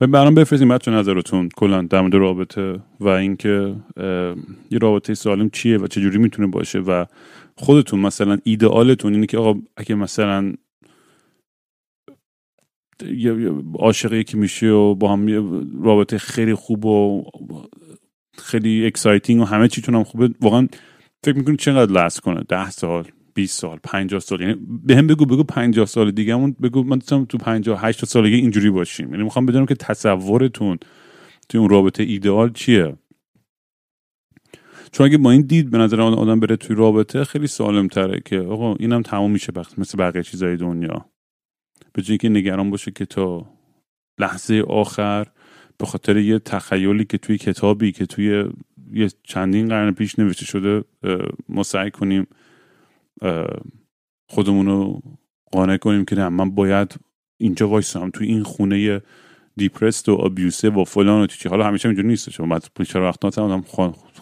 و 0.00 0.06
برام 0.06 0.34
بفرستین 0.34 0.68
بچه 0.68 0.90
نظرتون 0.90 1.48
کلا 1.56 1.82
در 1.82 2.00
مورد 2.00 2.14
رابطه 2.14 2.80
و 3.00 3.08
اینکه 3.08 3.76
یه 4.70 4.78
رابطه 4.82 5.14
سالم 5.14 5.50
چیه 5.50 5.78
و 5.78 5.86
چجوری 5.86 6.18
می‌تونه 6.18 6.48
باشه 6.48 6.78
و 6.78 7.04
خودتون 7.56 8.00
مثلا 8.00 8.38
ایدئالتون 8.44 9.14
اینه 9.14 9.26
که 9.26 9.38
آقا 9.38 9.60
اگه 9.76 9.94
مثلا 9.94 10.54
عاشق 13.74 14.12
یکی 14.12 14.36
میشه 14.36 14.68
و 14.68 14.94
با 14.94 15.12
هم 15.12 15.26
رابطه 15.82 16.18
خیلی 16.18 16.54
خوب 16.54 16.84
و 16.84 17.24
خیلی 18.44 18.86
exciting 18.86 19.40
و 19.40 19.44
همه 19.44 19.68
چیتون 19.68 19.94
هم 19.94 20.04
خوبه. 20.04 20.30
واقعا 20.40 20.68
فکر 21.24 21.36
می‌کنید 21.36 21.58
چقدر 21.58 21.92
last 21.92 22.20
کنه؟ 22.20 22.40
ده 22.48 22.70
سال 22.70 23.04
20 23.34 23.58
سال 23.58 23.78
50 23.82 24.20
سال. 24.20 24.40
یعنی 24.40 24.56
به 24.84 24.96
هم 24.96 25.06
بگو 25.06 25.26
بگو 25.26 25.42
50 25.42 25.86
سال 25.86 26.10
دیگهمون. 26.10 26.56
بگو 26.62 26.82
من 26.82 26.98
تو 26.98 27.38
58 27.38 28.04
سالگی 28.04 28.36
اینجوری 28.36 28.70
باشیم. 28.70 29.10
یعنی 29.10 29.22
می‌خوام 29.22 29.46
بدونم 29.46 29.66
که 29.66 29.74
تصورتون 29.74 30.78
توی 31.48 31.60
اون 31.60 31.68
رابطه 31.68 32.02
ایدئال 32.02 32.52
چیه. 32.52 32.96
چون 34.92 35.06
اگه 35.06 35.18
با 35.18 35.30
این 35.30 35.40
دید 35.40 35.70
به 35.70 35.78
نظر 35.78 36.00
آدم 36.00 36.40
بره 36.40 36.56
توی 36.56 36.76
رابطه 36.76 37.24
خیلی 37.24 37.46
سالم 37.46 37.88
تره 37.88 38.20
که 38.24 38.38
آقا 38.38 38.74
اینم 38.74 39.02
تموم 39.02 39.30
میشه 39.30 39.52
بخت 39.52 39.78
مثل 39.78 39.98
بقیه 39.98 40.22
چیزای 40.22 40.56
دنیا. 40.56 41.10
به 41.92 42.02
که 42.02 42.28
نگران 42.28 42.70
باشه 42.70 42.90
که 42.90 43.06
تا 43.06 43.46
لحظه 44.20 44.64
آخر 44.68 45.26
به 45.78 45.86
خاطر 45.86 46.16
یه 46.16 46.38
تخیلی 46.38 47.04
که 47.04 47.18
توی 47.18 47.38
کتابی 47.38 47.92
که 47.92 48.06
توی 48.06 48.44
یه 48.92 49.08
چندین 49.24 49.68
قرن 49.68 49.92
پیش 49.92 50.18
نوشته 50.18 50.44
شده 50.44 50.84
ما 51.48 51.62
سعی 51.62 51.90
کنیم 51.90 52.26
خودمون 54.28 54.66
رو 54.66 55.02
قانع 55.52 55.76
کنیم 55.76 56.04
که 56.04 56.16
نه 56.16 56.28
من 56.28 56.50
باید 56.50 56.94
اینجا 57.40 57.68
وایسام 57.68 58.10
توی 58.10 58.26
این 58.26 58.42
خونه 58.42 59.02
دیپرست 59.56 60.08
و 60.08 60.12
ابیوسه 60.12 60.70
و 60.70 60.84
فلان 60.84 61.22
و 61.22 61.26
چی 61.26 61.48
حالا 61.48 61.64
همیشه 61.64 61.88
اینجوری 61.88 62.08
نیست 62.08 62.30
چون 62.30 62.48
بعد 62.48 62.68
چرا 62.86 63.08
وقتا 63.08 63.48
هم 63.48 63.64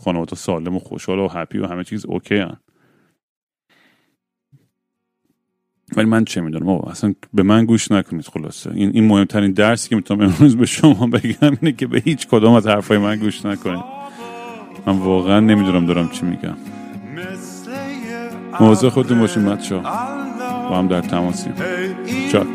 خانواده 0.04 0.36
سالم 0.36 0.76
و 0.76 0.78
خوشحال 0.78 1.18
و 1.18 1.28
هپی 1.28 1.59
و 1.59 1.66
همه 1.66 1.84
چیز 1.84 2.07
اوکی 2.07 2.36
هن. 2.36 2.57
ولی 5.97 6.07
من 6.07 6.24
چه 6.24 6.41
می‌دونم؟ 6.41 6.68
اصلا 6.68 7.14
به 7.34 7.43
من 7.43 7.64
گوش 7.64 7.93
نکنید 7.93 8.28
خلاصه. 8.34 8.70
این 8.74 8.91
این 8.95 9.07
مهمترین 9.07 9.53
درسی 9.53 9.89
که 9.89 9.97
می‌تونم 9.97 10.20
امروز 10.20 10.57
به 10.57 10.66
شما 10.66 11.07
بگم 11.07 11.57
اینه 11.61 11.72
که 11.72 11.87
به 11.87 12.03
هیچ 12.05 12.26
کدام 12.26 12.55
از 12.55 12.66
حرفای 12.66 12.99
من 12.99 13.16
گوش 13.16 13.47
نکنید. 13.47 13.84
من 14.87 14.99
واقعا 14.99 15.41
نمی‌دونم 15.41 15.87
دارم 15.87 16.09
چی 16.09 16.26
میگم. 16.26 16.57
مواظب 18.61 18.89
خودتون 18.89 19.18
باشین 19.18 19.45
بچه 19.45 19.76
با 20.68 20.78
هم 20.78 20.89
در 20.89 21.01
تماسیم 21.01 21.55
چات 22.32 22.47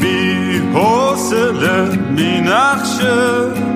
بی 0.00 0.58
حوصله 0.74 1.96
می 2.10 2.40
نقشه 2.40 3.75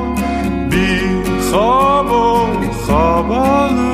خواب 1.51 2.11
و 2.11 2.71
خوابالو 2.71 3.91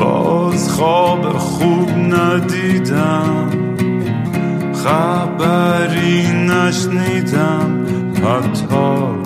باز 0.00 0.70
خواب 0.72 1.38
خوب 1.38 1.90
ندیدم 1.90 3.50
خبری 4.84 6.26
نشنیدم 6.32 7.86
حتی 8.24 9.23